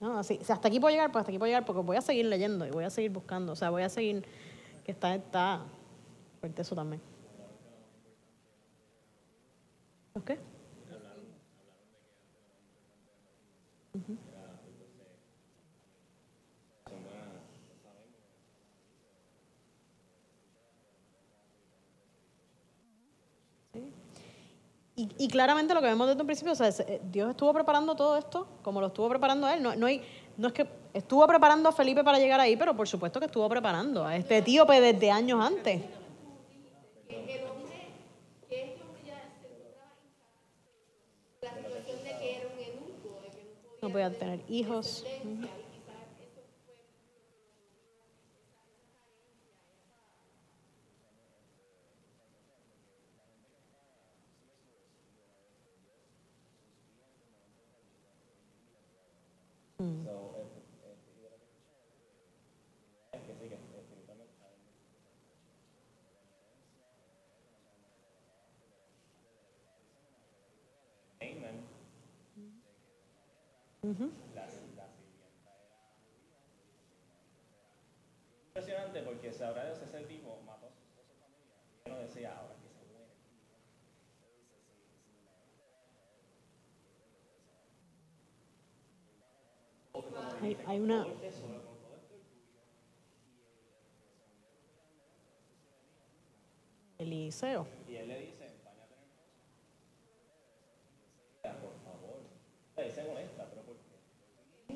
¿no? 0.00 0.18
Así, 0.18 0.38
si 0.42 0.52
hasta 0.52 0.68
aquí 0.68 0.80
puedo 0.80 0.92
llegar, 0.92 1.10
pues 1.12 1.20
hasta 1.20 1.30
aquí 1.30 1.38
puedo 1.38 1.48
llegar, 1.48 1.64
porque 1.64 1.82
voy 1.82 1.96
a 1.96 2.00
seguir 2.00 2.26
leyendo 2.26 2.66
y 2.66 2.70
voy 2.70 2.84
a 2.84 2.90
seguir 2.90 3.10
buscando, 3.10 3.52
o 3.52 3.56
sea, 3.56 3.70
voy 3.70 3.82
a 3.82 3.88
seguir, 3.88 4.24
que 4.84 4.92
está, 4.92 5.14
está 5.14 5.62
fuerte 6.40 6.62
eso 6.62 6.74
también. 6.74 7.00
¿Ok? 10.14 10.30
Ujú. 13.94 14.16
Y, 24.96 25.08
y 25.18 25.28
claramente 25.28 25.74
lo 25.74 25.80
que 25.80 25.88
vemos 25.88 26.06
desde 26.06 26.20
un 26.20 26.26
principio, 26.26 26.52
o 26.52 26.56
sea, 26.56 26.68
es, 26.68 26.78
eh, 26.80 27.00
Dios 27.10 27.30
estuvo 27.30 27.52
preparando 27.52 27.96
todo 27.96 28.16
esto 28.16 28.46
como 28.62 28.80
lo 28.80 28.88
estuvo 28.88 29.08
preparando 29.08 29.46
a 29.46 29.54
él. 29.54 29.62
No, 29.62 29.74
no, 29.74 29.86
hay, 29.86 30.00
no 30.36 30.48
es 30.48 30.52
que 30.54 30.68
estuvo 30.92 31.26
preparando 31.26 31.68
a 31.68 31.72
Felipe 31.72 32.04
para 32.04 32.18
llegar 32.18 32.38
ahí, 32.40 32.56
pero 32.56 32.76
por 32.76 32.86
supuesto 32.86 33.18
que 33.18 33.26
estuvo 33.26 33.48
preparando 33.48 34.06
a 34.06 34.16
este 34.16 34.38
etíope 34.38 34.80
desde 34.80 35.10
años 35.10 35.40
antes. 35.44 35.82
hombre, 37.50 37.74
que 38.48 38.62
este 38.62 38.82
hombre 38.82 39.02
ya 39.04 39.18
se 39.40 39.46
encontraba 39.48 39.90
en 41.42 41.50
la 41.50 41.60
situación 41.60 42.04
de 42.04 42.16
que 42.16 42.36
era 42.36 42.46
un 42.48 42.58
eunuco, 42.60 43.20
de 43.20 43.30
que 43.30 43.44
no 43.44 43.54
No 43.82 43.90
podía 43.92 44.16
tener 44.16 44.44
hijos. 44.48 45.06
Ujú. 45.22 45.48
Mm. 59.82 60.08
Impresionante 78.56 79.02
porque 79.02 79.30
sabrá 79.30 79.66
Dios 79.66 79.82
ese 79.82 80.00
tipo 80.04 80.40
mató 80.46 80.64
a 80.66 80.70
su, 80.70 80.80
a 80.98 81.04
su 81.04 81.12
familia 81.20 81.52
y 81.84 81.90
no 81.90 81.98
decía 81.98 82.34
ahora 82.38 82.54
que 82.54 82.68
se 82.70 82.82
muere. 82.86 83.12
Hay, 90.40 90.56
hay 90.66 90.80
una... 90.80 91.06
Eliseo. 96.98 97.66
Y 97.88 97.96
él 97.96 98.08
le 98.08 98.20
dice, 98.20 98.50
van 98.64 98.80
a 98.80 98.86
tener. 98.86 99.04
Por 101.60 101.74
favor. 101.84 102.20
Le 102.76 102.84
dice 102.84 103.04
molesta, 103.04 103.46
pero 103.50 103.62
¿por 103.62 103.76
qué? 103.76 103.82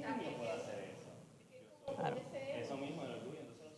Un 0.09 0.19
niño 0.19 0.37
puede 0.39 0.53
hacer 0.53 0.79
eso. 0.81 1.95
Claro. 1.97 2.17
Eso 2.33 2.77
mismo 2.79 3.03
el 3.05 3.11
orgullo. 3.13 3.39
Entonces 3.41 3.73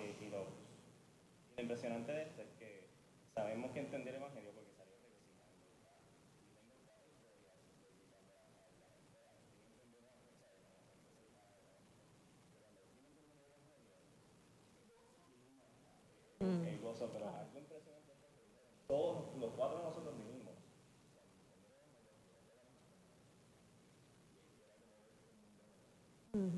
los 0.00 0.22
hijos 0.22 0.46
Lo 1.53 1.53
impresionante 1.64 2.12
de 2.12 2.22
esto 2.22 2.42
es 2.42 2.48
que 2.58 2.84
sabemos 3.34 3.72
que 3.72 3.80
entendió 3.80 4.10
el 4.10 4.16
Evangelio 4.20 4.52
porque 4.54 4.70
salió 4.76 4.92
regocijando. 16.40 16.68
El 16.68 16.80
gozo, 16.80 17.10
pero 17.12 17.28
algo 17.28 17.58
impresionante 17.58 18.12
es 18.12 18.18
que 18.18 18.86
todos 18.86 19.34
los 19.38 19.52
cuatro 19.54 19.82
nosotros 19.82 20.14
vinimos. 20.18 20.54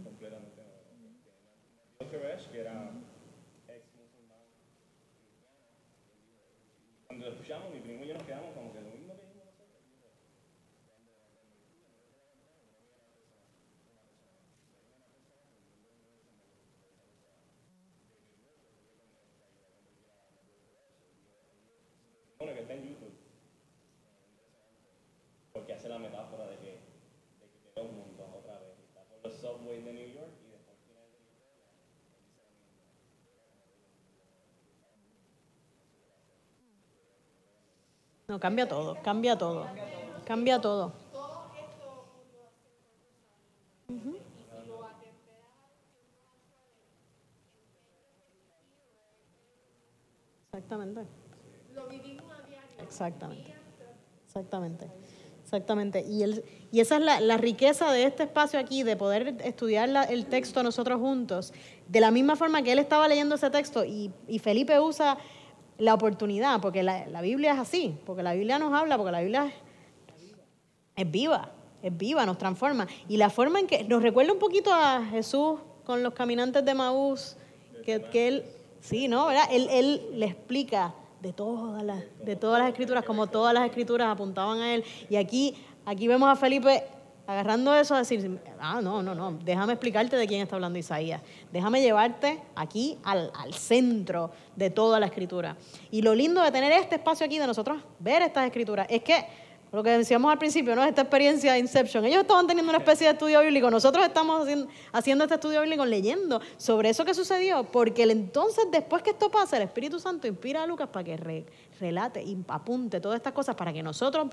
Completamente 0.02 0.62
nuevo. 0.62 0.76
Matthew 2.00 2.20
Koresh, 2.20 2.50
que 2.50 2.60
era 2.60 2.90
ex 3.68 3.84
musulmán 3.94 4.40
cuando 7.06 7.26
lo 7.26 7.32
escuchamos, 7.46 7.72
mi 7.72 7.78
primo 7.78 8.02
y 8.02 8.08
yo 8.08 8.14
nos 8.14 8.24
quedamos 8.24 8.52
como 8.56 8.72
que 8.72 8.80
lo 8.80 8.90
mismo 8.90 9.14
que 9.14 9.22
dijimos 9.22 9.46
nosotros. 9.46 9.70
Bueno, 22.38 22.54
que 22.54 22.60
está 22.62 22.74
en 22.74 22.88
YouTube. 22.88 23.14
Porque 25.52 25.72
hace 25.72 25.88
la 25.88 26.00
metáfora 26.00 26.48
de 26.48 26.56
que, 26.56 26.66
de 26.66 27.46
que 27.46 27.60
quedó 27.62 27.86
juntos 27.86 28.26
otra 28.40 28.58
vez. 28.58 28.76
Está 28.88 29.04
por 29.04 29.22
los 29.22 29.34
subways 29.40 29.84
de 29.84 29.92
New 29.92 30.14
York 30.14 30.32
y 30.44 30.50
después 30.50 30.76
al 30.76 30.84
final 30.84 31.12
de 31.12 31.18
No, 38.28 38.38
cambia 38.40 38.66
todo, 38.68 39.00
cambia 39.02 39.36
todo. 39.38 39.66
Cambia 40.24 40.60
todo. 40.60 40.92
Exactamente. 50.52 51.06
Exactamente. 52.78 53.54
Exactamente. 54.26 54.90
Exactamente. 55.44 56.00
Y, 56.08 56.22
el, 56.22 56.44
y 56.72 56.80
esa 56.80 56.96
es 56.96 57.02
la, 57.02 57.20
la 57.20 57.36
riqueza 57.36 57.92
de 57.92 58.04
este 58.04 58.24
espacio 58.24 58.58
aquí, 58.58 58.82
de 58.82 58.96
poder 58.96 59.36
estudiar 59.44 59.88
la- 59.88 60.02
el 60.04 60.26
texto 60.26 60.62
nosotros 60.62 60.98
juntos. 61.00 61.52
De 61.88 62.00
la 62.00 62.10
misma 62.10 62.34
forma 62.36 62.62
que 62.62 62.72
él 62.72 62.78
estaba 62.80 63.06
leyendo 63.06 63.36
ese 63.36 63.50
texto 63.50 63.84
y, 63.84 64.10
y 64.26 64.40
Felipe 64.40 64.78
usa 64.80 65.16
la 65.78 65.94
oportunidad, 65.94 66.60
porque 66.60 66.82
la, 66.82 67.06
la 67.06 67.20
Biblia 67.20 67.52
es 67.52 67.58
así, 67.58 67.96
porque 68.06 68.22
la 68.22 68.34
Biblia 68.34 68.58
nos 68.58 68.72
habla, 68.72 68.96
porque 68.96 69.12
la 69.12 69.20
Biblia 69.20 69.46
es, 69.46 69.54
es 70.96 71.10
viva, 71.10 71.50
es 71.82 71.96
viva, 71.96 72.24
nos 72.24 72.38
transforma. 72.38 72.86
Y 73.08 73.16
la 73.16 73.30
forma 73.30 73.60
en 73.60 73.66
que 73.66 73.84
nos 73.84 74.02
recuerda 74.02 74.32
un 74.32 74.38
poquito 74.38 74.72
a 74.72 75.04
Jesús 75.10 75.58
con 75.84 76.02
los 76.02 76.14
caminantes 76.14 76.64
de 76.64 76.74
Maús, 76.74 77.36
que, 77.84 78.02
que 78.02 78.28
él, 78.28 78.44
sí, 78.80 79.08
¿no? 79.08 79.26
¿verdad? 79.26 79.44
Él, 79.50 79.68
él 79.70 80.02
le 80.14 80.26
explica 80.26 80.94
de 81.20 81.32
todas 81.32 81.82
las, 81.82 82.02
de 82.24 82.36
todas 82.36 82.60
las 82.60 82.68
escrituras, 82.68 83.04
como 83.04 83.26
todas 83.26 83.54
las 83.54 83.66
escrituras 83.66 84.08
apuntaban 84.08 84.58
a 84.60 84.74
él. 84.74 84.84
Y 85.08 85.16
aquí, 85.16 85.54
aquí 85.84 86.08
vemos 86.08 86.28
a 86.28 86.36
Felipe 86.36 86.84
agarrando 87.26 87.74
eso 87.74 87.94
a 87.94 87.98
decir, 87.98 88.40
ah, 88.60 88.80
no, 88.82 89.02
no, 89.02 89.14
no, 89.14 89.38
déjame 89.44 89.72
explicarte 89.72 90.16
de 90.16 90.26
quién 90.26 90.42
está 90.42 90.56
hablando 90.56 90.78
Isaías. 90.78 91.20
Déjame 91.52 91.80
llevarte 91.80 92.40
aquí 92.54 92.98
al, 93.02 93.32
al 93.34 93.52
centro 93.54 94.30
de 94.54 94.70
toda 94.70 95.00
la 95.00 95.06
escritura. 95.06 95.56
Y 95.90 96.02
lo 96.02 96.14
lindo 96.14 96.42
de 96.42 96.52
tener 96.52 96.72
este 96.72 96.96
espacio 96.96 97.26
aquí, 97.26 97.38
de 97.38 97.46
nosotros 97.46 97.82
ver 97.98 98.22
estas 98.22 98.46
escrituras, 98.46 98.86
es 98.88 99.02
que 99.02 99.26
lo 99.72 99.82
que 99.82 99.90
decíamos 99.90 100.30
al 100.30 100.38
principio, 100.38 100.76
¿no? 100.76 100.84
Esta 100.84 101.02
experiencia 101.02 101.52
de 101.52 101.58
Inception. 101.58 102.04
Ellos 102.04 102.20
estaban 102.20 102.46
teniendo 102.46 102.70
una 102.70 102.78
especie 102.78 103.08
de 103.08 103.14
estudio 103.14 103.40
bíblico. 103.40 103.68
Nosotros 103.70 104.06
estamos 104.06 104.48
haciendo, 104.92 105.24
este 105.24 105.34
estudio 105.34 105.60
bíblico 105.60 105.84
leyendo 105.84 106.40
sobre 106.56 106.90
eso 106.90 107.04
que 107.04 107.12
sucedió. 107.12 107.64
Porque 107.64 108.04
el 108.04 108.12
entonces, 108.12 108.66
después 108.70 109.02
que 109.02 109.10
esto 109.10 109.28
pasa, 109.28 109.56
el 109.56 109.64
Espíritu 109.64 109.98
Santo 109.98 110.28
inspira 110.28 110.62
a 110.62 110.66
Lucas 110.66 110.88
para 110.88 111.04
que 111.04 111.16
re- 111.16 111.46
relate 111.80 112.22
y 112.22 112.38
apunte 112.48 113.00
todas 113.00 113.16
estas 113.16 113.32
cosas 113.32 113.56
para 113.56 113.72
que 113.72 113.82
nosotros, 113.82 114.28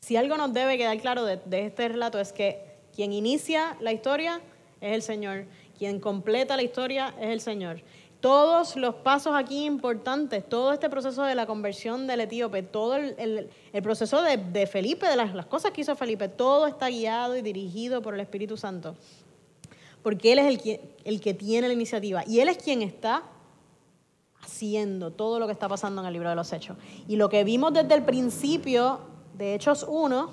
Si 0.00 0.16
algo 0.16 0.36
nos 0.36 0.52
debe 0.52 0.78
quedar 0.78 0.98
claro 1.00 1.24
de, 1.24 1.38
de 1.44 1.66
este 1.66 1.88
relato 1.88 2.20
es 2.20 2.32
que 2.32 2.60
quien 2.94 3.12
inicia 3.12 3.76
la 3.80 3.92
historia 3.92 4.40
es 4.80 4.92
el 4.94 5.02
Señor, 5.02 5.46
quien 5.76 6.00
completa 6.00 6.56
la 6.56 6.62
historia 6.62 7.14
es 7.20 7.30
el 7.30 7.40
Señor. 7.40 7.82
Todos 8.20 8.76
los 8.76 8.94
pasos 8.96 9.34
aquí 9.36 9.66
importantes, 9.66 10.48
todo 10.48 10.72
este 10.72 10.88
proceso 10.88 11.22
de 11.24 11.34
la 11.34 11.46
conversión 11.46 12.06
del 12.06 12.20
etíope, 12.20 12.62
todo 12.62 12.96
el, 12.96 13.14
el- 13.18 13.50
el 13.72 13.82
proceso 13.82 14.22
de, 14.22 14.36
de 14.38 14.66
Felipe, 14.66 15.06
de 15.06 15.16
las, 15.16 15.34
las 15.34 15.46
cosas 15.46 15.72
que 15.72 15.82
hizo 15.82 15.94
Felipe, 15.96 16.28
todo 16.28 16.66
está 16.66 16.88
guiado 16.88 17.36
y 17.36 17.42
dirigido 17.42 18.00
por 18.02 18.14
el 18.14 18.20
Espíritu 18.20 18.56
Santo. 18.56 18.96
Porque 20.06 20.30
Él 20.30 20.38
es 20.38 20.46
el 20.46 20.62
que, 20.62 20.94
el 21.02 21.20
que 21.20 21.34
tiene 21.34 21.66
la 21.66 21.74
iniciativa 21.74 22.22
y 22.28 22.38
Él 22.38 22.48
es 22.48 22.58
quien 22.58 22.80
está 22.80 23.24
haciendo 24.40 25.10
todo 25.10 25.40
lo 25.40 25.46
que 25.46 25.52
está 25.52 25.68
pasando 25.68 26.00
en 26.00 26.06
el 26.06 26.12
libro 26.12 26.28
de 26.28 26.36
los 26.36 26.52
Hechos. 26.52 26.76
Y 27.08 27.16
lo 27.16 27.28
que 27.28 27.42
vimos 27.42 27.72
desde 27.72 27.92
el 27.92 28.04
principio 28.04 29.00
de 29.36 29.56
Hechos 29.56 29.84
1, 29.88 30.30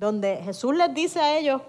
donde 0.00 0.38
Jesús 0.38 0.74
les 0.74 0.92
dice 0.92 1.20
a 1.20 1.38
ellos, 1.38 1.62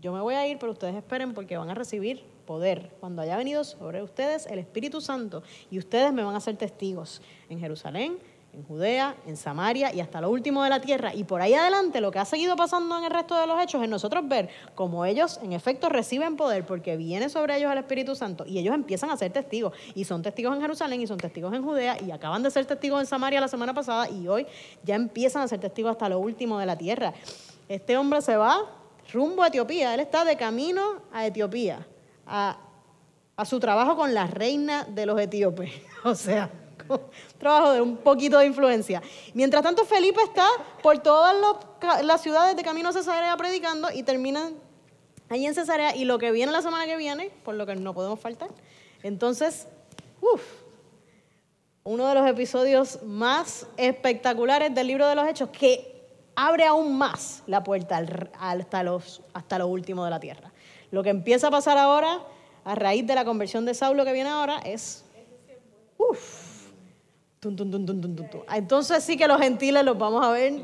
yo 0.00 0.12
me 0.12 0.20
voy 0.20 0.36
a 0.36 0.46
ir, 0.46 0.56
pero 0.60 0.70
ustedes 0.70 0.94
esperen 0.94 1.34
porque 1.34 1.56
van 1.56 1.68
a 1.68 1.74
recibir 1.74 2.22
poder 2.46 2.94
cuando 3.00 3.22
haya 3.22 3.36
venido 3.36 3.64
sobre 3.64 4.00
ustedes 4.00 4.46
el 4.46 4.60
Espíritu 4.60 5.00
Santo 5.00 5.42
y 5.68 5.80
ustedes 5.80 6.12
me 6.12 6.22
van 6.22 6.36
a 6.36 6.40
ser 6.40 6.56
testigos 6.56 7.22
en 7.48 7.58
Jerusalén, 7.58 8.20
en 8.52 8.64
Judea, 8.64 9.16
en 9.26 9.36
Samaria 9.36 9.94
y 9.94 10.00
hasta 10.00 10.20
lo 10.20 10.30
último 10.30 10.62
de 10.62 10.68
la 10.68 10.80
tierra. 10.80 11.14
Y 11.14 11.24
por 11.24 11.40
ahí 11.40 11.54
adelante 11.54 12.00
lo 12.02 12.10
que 12.10 12.18
ha 12.18 12.24
seguido 12.24 12.54
pasando 12.54 12.98
en 12.98 13.04
el 13.04 13.10
resto 13.10 13.34
de 13.38 13.46
los 13.46 13.60
hechos 13.62 13.82
es 13.82 13.88
nosotros 13.88 14.28
ver 14.28 14.50
cómo 14.74 15.06
ellos 15.06 15.40
en 15.42 15.54
efecto 15.54 15.88
reciben 15.88 16.36
poder 16.36 16.66
porque 16.66 16.96
viene 16.98 17.30
sobre 17.30 17.56
ellos 17.56 17.72
el 17.72 17.78
Espíritu 17.78 18.14
Santo 18.14 18.44
y 18.46 18.58
ellos 18.58 18.74
empiezan 18.74 19.10
a 19.10 19.16
ser 19.16 19.32
testigos. 19.32 19.72
Y 19.94 20.04
son 20.04 20.22
testigos 20.22 20.54
en 20.54 20.60
Jerusalén 20.60 21.00
y 21.00 21.06
son 21.06 21.16
testigos 21.16 21.54
en 21.54 21.62
Judea 21.62 21.96
y 22.02 22.10
acaban 22.10 22.42
de 22.42 22.50
ser 22.50 22.66
testigos 22.66 23.00
en 23.00 23.06
Samaria 23.06 23.40
la 23.40 23.48
semana 23.48 23.72
pasada 23.72 24.10
y 24.10 24.28
hoy 24.28 24.46
ya 24.84 24.96
empiezan 24.96 25.42
a 25.42 25.48
ser 25.48 25.58
testigos 25.58 25.92
hasta 25.92 26.10
lo 26.10 26.18
último 26.18 26.58
de 26.58 26.66
la 26.66 26.76
tierra. 26.76 27.14
Este 27.68 27.96
hombre 27.96 28.20
se 28.20 28.36
va 28.36 28.58
rumbo 29.12 29.42
a 29.42 29.48
Etiopía, 29.48 29.94
él 29.94 30.00
está 30.00 30.26
de 30.26 30.36
camino 30.36 31.02
a 31.10 31.26
Etiopía, 31.26 31.86
a, 32.26 32.58
a 33.34 33.44
su 33.46 33.58
trabajo 33.58 33.96
con 33.96 34.12
la 34.12 34.26
reina 34.26 34.84
de 34.84 35.06
los 35.06 35.18
etíopes. 35.18 35.70
O 36.04 36.16
sea, 36.16 36.50
trabajo 37.38 37.72
de 37.72 37.80
un 37.80 37.96
poquito 37.96 38.38
de 38.38 38.46
influencia. 38.46 39.02
Mientras 39.34 39.62
tanto, 39.62 39.84
Felipe 39.84 40.20
está 40.22 40.46
por 40.82 40.98
todas 40.98 41.34
las 42.02 42.22
ciudades 42.22 42.56
de 42.56 42.62
camino 42.62 42.88
a 42.88 42.92
Cesarea 42.92 43.36
predicando 43.36 43.90
y 43.92 44.02
terminan 44.02 44.54
ahí 45.28 45.46
en 45.46 45.54
Cesarea. 45.54 45.96
Y 45.96 46.04
lo 46.04 46.18
que 46.18 46.30
viene 46.30 46.52
la 46.52 46.62
semana 46.62 46.86
que 46.86 46.96
viene, 46.96 47.30
por 47.44 47.54
lo 47.54 47.66
que 47.66 47.76
no 47.76 47.94
podemos 47.94 48.20
faltar. 48.20 48.50
Entonces, 49.02 49.66
uff, 50.20 50.42
uno 51.84 52.06
de 52.08 52.14
los 52.14 52.28
episodios 52.28 53.02
más 53.02 53.66
espectaculares 53.76 54.74
del 54.74 54.86
libro 54.86 55.08
de 55.08 55.14
los 55.14 55.26
Hechos 55.26 55.48
que 55.50 55.92
abre 56.36 56.64
aún 56.64 56.96
más 56.96 57.42
la 57.46 57.64
puerta 57.64 58.04
hasta, 58.38 58.82
los, 58.82 59.22
hasta 59.32 59.58
lo 59.58 59.66
último 59.66 60.04
de 60.04 60.10
la 60.10 60.20
tierra. 60.20 60.52
Lo 60.90 61.02
que 61.02 61.10
empieza 61.10 61.48
a 61.48 61.50
pasar 61.50 61.78
ahora, 61.78 62.20
a 62.64 62.74
raíz 62.74 63.06
de 63.06 63.14
la 63.14 63.24
conversión 63.24 63.64
de 63.64 63.74
Saulo 63.74 64.04
que 64.04 64.12
viene 64.12 64.30
ahora, 64.30 64.58
es... 64.58 65.04
Uf, 65.98 66.41
Entonces 67.42 69.02
sí 69.02 69.16
que 69.16 69.26
los 69.26 69.40
gentiles 69.40 69.84
los 69.84 69.98
vamos 69.98 70.24
a 70.24 70.30
ver 70.30 70.62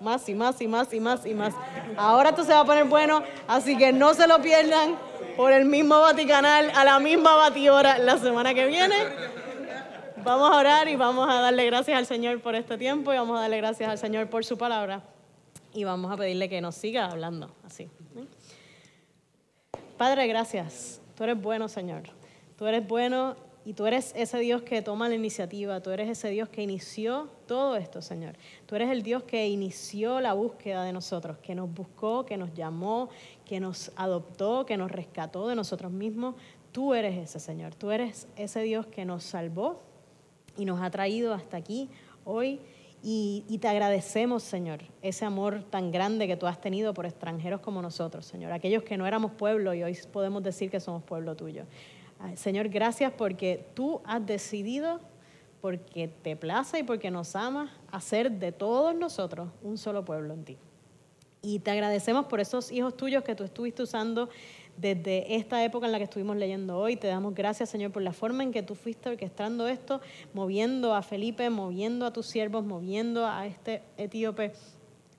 más 0.00 0.28
y 0.28 0.34
más 0.34 0.60
y 0.60 0.68
más 0.68 0.92
y 0.92 1.00
más 1.00 1.26
y 1.26 1.34
más. 1.34 1.54
Ahora 1.96 2.30
esto 2.30 2.44
se 2.44 2.52
va 2.52 2.60
a 2.60 2.64
poner 2.64 2.84
bueno, 2.84 3.22
así 3.48 3.76
que 3.76 3.92
no 3.92 4.14
se 4.14 4.28
lo 4.28 4.40
pierdan. 4.40 4.96
por 5.36 5.52
el 5.52 5.64
mismo 5.64 6.00
Vaticanal 6.00 6.70
a 6.76 6.84
la 6.84 7.00
misma 7.00 7.34
batihora 7.34 7.98
la 7.98 8.18
semana 8.18 8.54
que 8.54 8.66
viene. 8.66 8.94
Vamos 10.22 10.50
a 10.52 10.56
orar 10.56 10.88
y 10.88 10.94
vamos 10.94 11.28
a 11.28 11.40
darle 11.40 11.66
gracias 11.66 11.98
al 11.98 12.06
Señor 12.06 12.40
por 12.40 12.54
este 12.54 12.78
tiempo 12.78 13.12
y 13.12 13.16
vamos 13.16 13.36
a 13.36 13.42
darle 13.42 13.56
gracias 13.56 13.90
al 13.90 13.98
Señor 13.98 14.30
por 14.30 14.44
su 14.44 14.56
palabra 14.56 15.02
y 15.74 15.82
vamos 15.82 16.12
a 16.12 16.16
pedirle 16.16 16.48
que 16.48 16.60
nos 16.60 16.76
siga 16.76 17.06
hablando 17.06 17.52
así. 17.64 17.88
Padre, 19.98 20.26
gracias. 20.28 21.00
Tú 21.16 21.24
eres 21.24 21.40
bueno, 21.40 21.68
Señor. 21.68 22.02
Tú 22.56 22.66
eres 22.66 22.86
bueno 22.86 23.36
y 23.66 23.72
tú 23.72 23.86
eres 23.86 24.12
ese 24.14 24.38
Dios 24.40 24.62
que 24.62 24.82
toma 24.82 25.08
la 25.08 25.14
iniciativa, 25.14 25.80
tú 25.80 25.90
eres 25.90 26.10
ese 26.10 26.28
Dios 26.28 26.50
que 26.50 26.62
inició 26.62 27.30
todo 27.46 27.76
esto, 27.76 28.02
Señor. 28.02 28.34
Tú 28.66 28.76
eres 28.76 28.90
el 28.90 29.02
Dios 29.02 29.22
que 29.22 29.48
inició 29.48 30.20
la 30.20 30.34
búsqueda 30.34 30.84
de 30.84 30.92
nosotros, 30.92 31.38
que 31.38 31.54
nos 31.54 31.72
buscó, 31.72 32.26
que 32.26 32.36
nos 32.36 32.52
llamó, 32.52 33.08
que 33.46 33.60
nos 33.60 33.90
adoptó, 33.96 34.66
que 34.66 34.76
nos 34.76 34.90
rescató 34.90 35.48
de 35.48 35.54
nosotros 35.54 35.90
mismos. 35.90 36.34
Tú 36.72 36.92
eres 36.92 37.16
ese, 37.16 37.40
Señor. 37.40 37.74
Tú 37.74 37.90
eres 37.90 38.28
ese 38.36 38.60
Dios 38.60 38.86
que 38.86 39.06
nos 39.06 39.24
salvó 39.24 39.82
y 40.58 40.66
nos 40.66 40.82
ha 40.82 40.90
traído 40.90 41.32
hasta 41.32 41.56
aquí 41.56 41.88
hoy. 42.24 42.60
Y, 43.02 43.44
y, 43.48 43.58
te 43.58 43.68
agradecemos, 43.68 44.42
Señor, 44.42 44.80
ese 45.02 45.26
amor 45.26 45.62
tan 45.62 45.90
grande 45.92 46.26
que 46.26 46.38
tú 46.38 46.46
has 46.46 46.58
tenido 46.58 46.94
por 46.94 47.04
extranjeros 47.04 47.60
como 47.60 47.82
nosotros, 47.82 48.24
Señor. 48.24 48.52
Aquellos 48.52 48.82
que 48.82 48.96
no 48.96 49.06
éramos 49.06 49.32
pueblo 49.32 49.74
y 49.74 49.82
hoy 49.82 49.98
podemos 50.10 50.42
decir 50.42 50.70
que 50.70 50.80
somos 50.80 51.02
pueblo 51.02 51.36
tuyo. 51.36 51.64
Señor, 52.36 52.68
gracias 52.68 53.12
porque 53.12 53.66
tú 53.74 54.00
has 54.04 54.24
decidido, 54.24 55.00
porque 55.60 56.08
te 56.08 56.36
place 56.36 56.80
y 56.80 56.82
porque 56.82 57.10
nos 57.10 57.36
amas, 57.36 57.70
hacer 57.90 58.30
de 58.30 58.52
todos 58.52 58.94
nosotros 58.94 59.48
un 59.62 59.78
solo 59.78 60.04
pueblo 60.04 60.34
en 60.34 60.44
ti. 60.44 60.58
Y 61.42 61.58
te 61.58 61.70
agradecemos 61.70 62.26
por 62.26 62.40
esos 62.40 62.72
hijos 62.72 62.96
tuyos 62.96 63.22
que 63.22 63.34
tú 63.34 63.44
estuviste 63.44 63.82
usando 63.82 64.30
desde 64.76 65.36
esta 65.36 65.62
época 65.62 65.86
en 65.86 65.92
la 65.92 65.98
que 65.98 66.04
estuvimos 66.04 66.36
leyendo 66.36 66.78
hoy. 66.78 66.96
Te 66.96 67.06
damos 67.06 67.34
gracias, 67.34 67.68
Señor, 67.68 67.92
por 67.92 68.02
la 68.02 68.12
forma 68.12 68.42
en 68.42 68.50
que 68.50 68.62
tú 68.62 68.74
fuiste 68.74 69.10
orquestando 69.10 69.68
esto, 69.68 70.00
moviendo 70.32 70.94
a 70.94 71.02
Felipe, 71.02 71.50
moviendo 71.50 72.06
a 72.06 72.12
tus 72.12 72.26
siervos, 72.26 72.64
moviendo 72.64 73.26
a 73.26 73.46
este 73.46 73.82
etíope. 73.98 74.52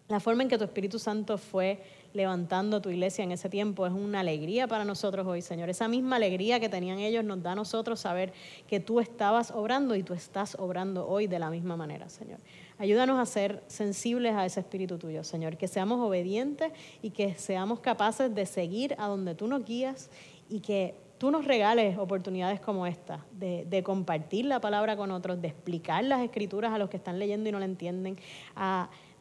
La 0.08 0.20
forma 0.20 0.44
en 0.44 0.50
que 0.50 0.58
tu 0.58 0.64
Espíritu 0.64 1.00
Santo 1.00 1.38
fue 1.38 1.82
levantando 2.16 2.82
tu 2.82 2.90
iglesia 2.90 3.24
en 3.24 3.32
ese 3.32 3.50
tiempo. 3.50 3.86
Es 3.86 3.94
una 3.94 4.22
alegría 4.22 4.68
para 4.68 4.86
nosotros 4.86 5.28
hoy, 5.28 5.42
Señor. 5.42 5.70
Esa 5.70 5.88
misma 5.88 6.16
alegría 6.16 6.60
que 6.60 6.70
tenían 6.70 7.00
ellos 7.00 7.24
nos 7.24 7.44
da 7.44 7.52
a 7.52 7.56
nosotros 7.56 8.00
saber 8.00 8.34
que 8.68 8.80
tú 8.80 9.00
estabas 9.00 9.52
obrando 9.52 9.96
y 9.96 10.04
tú 10.04 10.14
estás 10.14 10.56
obrando 10.56 11.08
hoy 11.08 11.28
de 11.28 11.40
la 11.40 11.50
misma 11.50 11.76
manera, 11.76 12.10
Señor. 12.10 12.40
Ayúdanos 12.78 13.20
a 13.20 13.26
ser 13.26 13.64
sensibles 13.68 14.34
a 14.34 14.46
ese 14.46 14.62
espíritu 14.62 14.98
tuyo, 14.98 15.24
Señor. 15.24 15.58
Que 15.58 15.68
seamos 15.68 16.00
obedientes 16.00 16.72
y 17.02 17.12
que 17.12 17.36
seamos 17.36 17.80
capaces 17.80 18.34
de 18.34 18.46
seguir 18.46 18.96
a 18.98 19.08
donde 19.08 19.36
tú 19.36 19.48
nos 19.48 19.66
guías 19.66 20.10
y 20.50 20.62
que 20.62 20.96
tú 21.18 21.32
nos 21.32 21.46
regales 21.46 21.98
oportunidades 21.98 22.60
como 22.60 22.86
esta, 22.86 23.26
de, 23.32 23.84
compartir 23.84 24.46
la 24.46 24.60
palabra 24.60 24.98
con 24.98 25.12
otros, 25.12 25.42
de 25.42 25.48
explicar 25.48 26.04
las 26.04 26.22
escrituras 26.22 26.74
a 26.74 26.78
los 26.78 26.90
que 26.90 26.98
están 26.98 27.20
leyendo 27.20 27.50
y 27.50 27.52
no 27.52 27.60
la 27.60 27.66
entienden, 27.66 28.18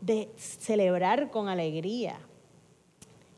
de 0.00 0.28
celebrar 0.36 1.30
con 1.30 1.48
alegría 1.48 2.18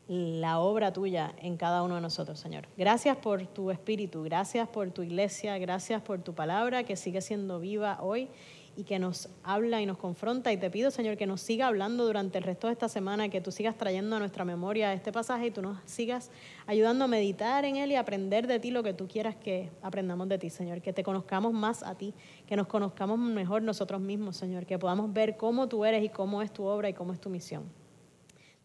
la 0.07 0.59
obra 0.59 0.93
tuya 0.93 1.33
en 1.37 1.57
cada 1.57 1.83
uno 1.83 1.95
de 1.95 2.01
nosotros, 2.01 2.39
Señor. 2.39 2.67
Gracias 2.77 3.17
por 3.17 3.45
tu 3.47 3.71
espíritu, 3.71 4.23
gracias 4.23 4.67
por 4.67 4.89
tu 4.91 5.03
iglesia, 5.03 5.57
gracias 5.57 6.01
por 6.01 6.21
tu 6.21 6.33
palabra 6.33 6.83
que 6.83 6.95
sigue 6.95 7.21
siendo 7.21 7.59
viva 7.59 7.99
hoy 8.01 8.29
y 8.77 8.83
que 8.83 8.99
nos 8.99 9.27
habla 9.43 9.81
y 9.81 9.87
nos 9.87 9.97
confronta. 9.97 10.53
Y 10.53 10.57
te 10.57 10.69
pido, 10.69 10.91
Señor, 10.91 11.17
que 11.17 11.25
nos 11.25 11.41
siga 11.41 11.65
hablando 11.67 12.05
durante 12.05 12.37
el 12.37 12.43
resto 12.43 12.67
de 12.67 12.73
esta 12.73 12.87
semana, 12.87 13.27
que 13.27 13.41
tú 13.41 13.51
sigas 13.51 13.75
trayendo 13.75 14.15
a 14.15 14.19
nuestra 14.19 14.45
memoria 14.45 14.93
este 14.93 15.11
pasaje 15.11 15.47
y 15.47 15.51
tú 15.51 15.63
nos 15.63 15.79
sigas 15.85 16.29
ayudando 16.67 17.05
a 17.05 17.07
meditar 17.07 17.65
en 17.65 17.75
él 17.75 17.91
y 17.91 17.95
aprender 17.95 18.45
de 18.45 18.59
ti 18.59 18.69
lo 18.69 18.83
que 18.83 18.93
tú 18.93 19.07
quieras 19.07 19.35
que 19.35 19.71
aprendamos 19.81 20.29
de 20.29 20.37
ti, 20.37 20.51
Señor. 20.51 20.81
Que 20.81 20.93
te 20.93 21.03
conozcamos 21.03 21.53
más 21.53 21.81
a 21.81 21.95
ti, 21.95 22.13
que 22.45 22.55
nos 22.55 22.67
conozcamos 22.67 23.17
mejor 23.17 23.63
nosotros 23.63 23.99
mismos, 23.99 24.37
Señor. 24.37 24.67
Que 24.67 24.77
podamos 24.77 25.11
ver 25.11 25.37
cómo 25.37 25.67
tú 25.67 25.83
eres 25.83 26.03
y 26.03 26.09
cómo 26.09 26.43
es 26.43 26.53
tu 26.53 26.63
obra 26.63 26.87
y 26.87 26.93
cómo 26.93 27.13
es 27.13 27.19
tu 27.19 27.29
misión. 27.29 27.86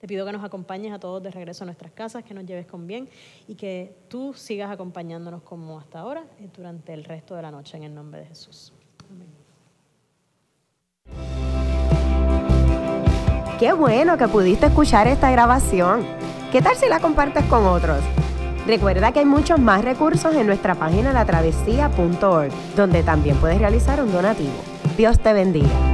Te 0.02 0.08
pido 0.08 0.26
que 0.26 0.32
nos 0.32 0.42
acompañes 0.42 0.92
a 0.92 0.98
todos 0.98 1.22
de 1.22 1.30
regreso 1.30 1.62
a 1.62 1.66
nuestras 1.66 1.92
casas, 1.92 2.24
que 2.24 2.34
nos 2.34 2.44
lleves 2.44 2.66
con 2.66 2.88
bien 2.88 3.08
y 3.46 3.54
que 3.54 3.94
tú 4.08 4.34
sigas 4.34 4.68
acompañándonos 4.68 5.42
como 5.42 5.78
hasta 5.78 6.00
ahora 6.00 6.24
durante 6.56 6.92
el 6.92 7.04
resto 7.04 7.36
de 7.36 7.42
la 7.42 7.52
noche 7.52 7.76
en 7.76 7.84
el 7.84 7.94
nombre 7.94 8.22
de 8.22 8.26
Jesús. 8.26 8.72
Amén. 9.08 9.28
Qué 13.60 13.72
bueno 13.74 14.18
que 14.18 14.26
pudiste 14.26 14.66
escuchar 14.66 15.06
esta 15.06 15.30
grabación. 15.30 16.04
¿Qué 16.50 16.60
tal 16.60 16.74
si 16.74 16.88
la 16.88 16.98
compartes 16.98 17.44
con 17.44 17.64
otros? 17.64 18.00
Recuerda 18.66 19.12
que 19.12 19.20
hay 19.20 19.24
muchos 19.24 19.60
más 19.60 19.84
recursos 19.84 20.34
en 20.34 20.48
nuestra 20.48 20.74
página 20.74 21.12
latravesía.org, 21.12 22.50
donde 22.74 23.04
también 23.04 23.36
puedes 23.36 23.60
realizar 23.60 24.02
un 24.02 24.10
donativo. 24.10 24.64
Dios 24.96 25.20
te 25.20 25.32
bendiga. 25.32 25.91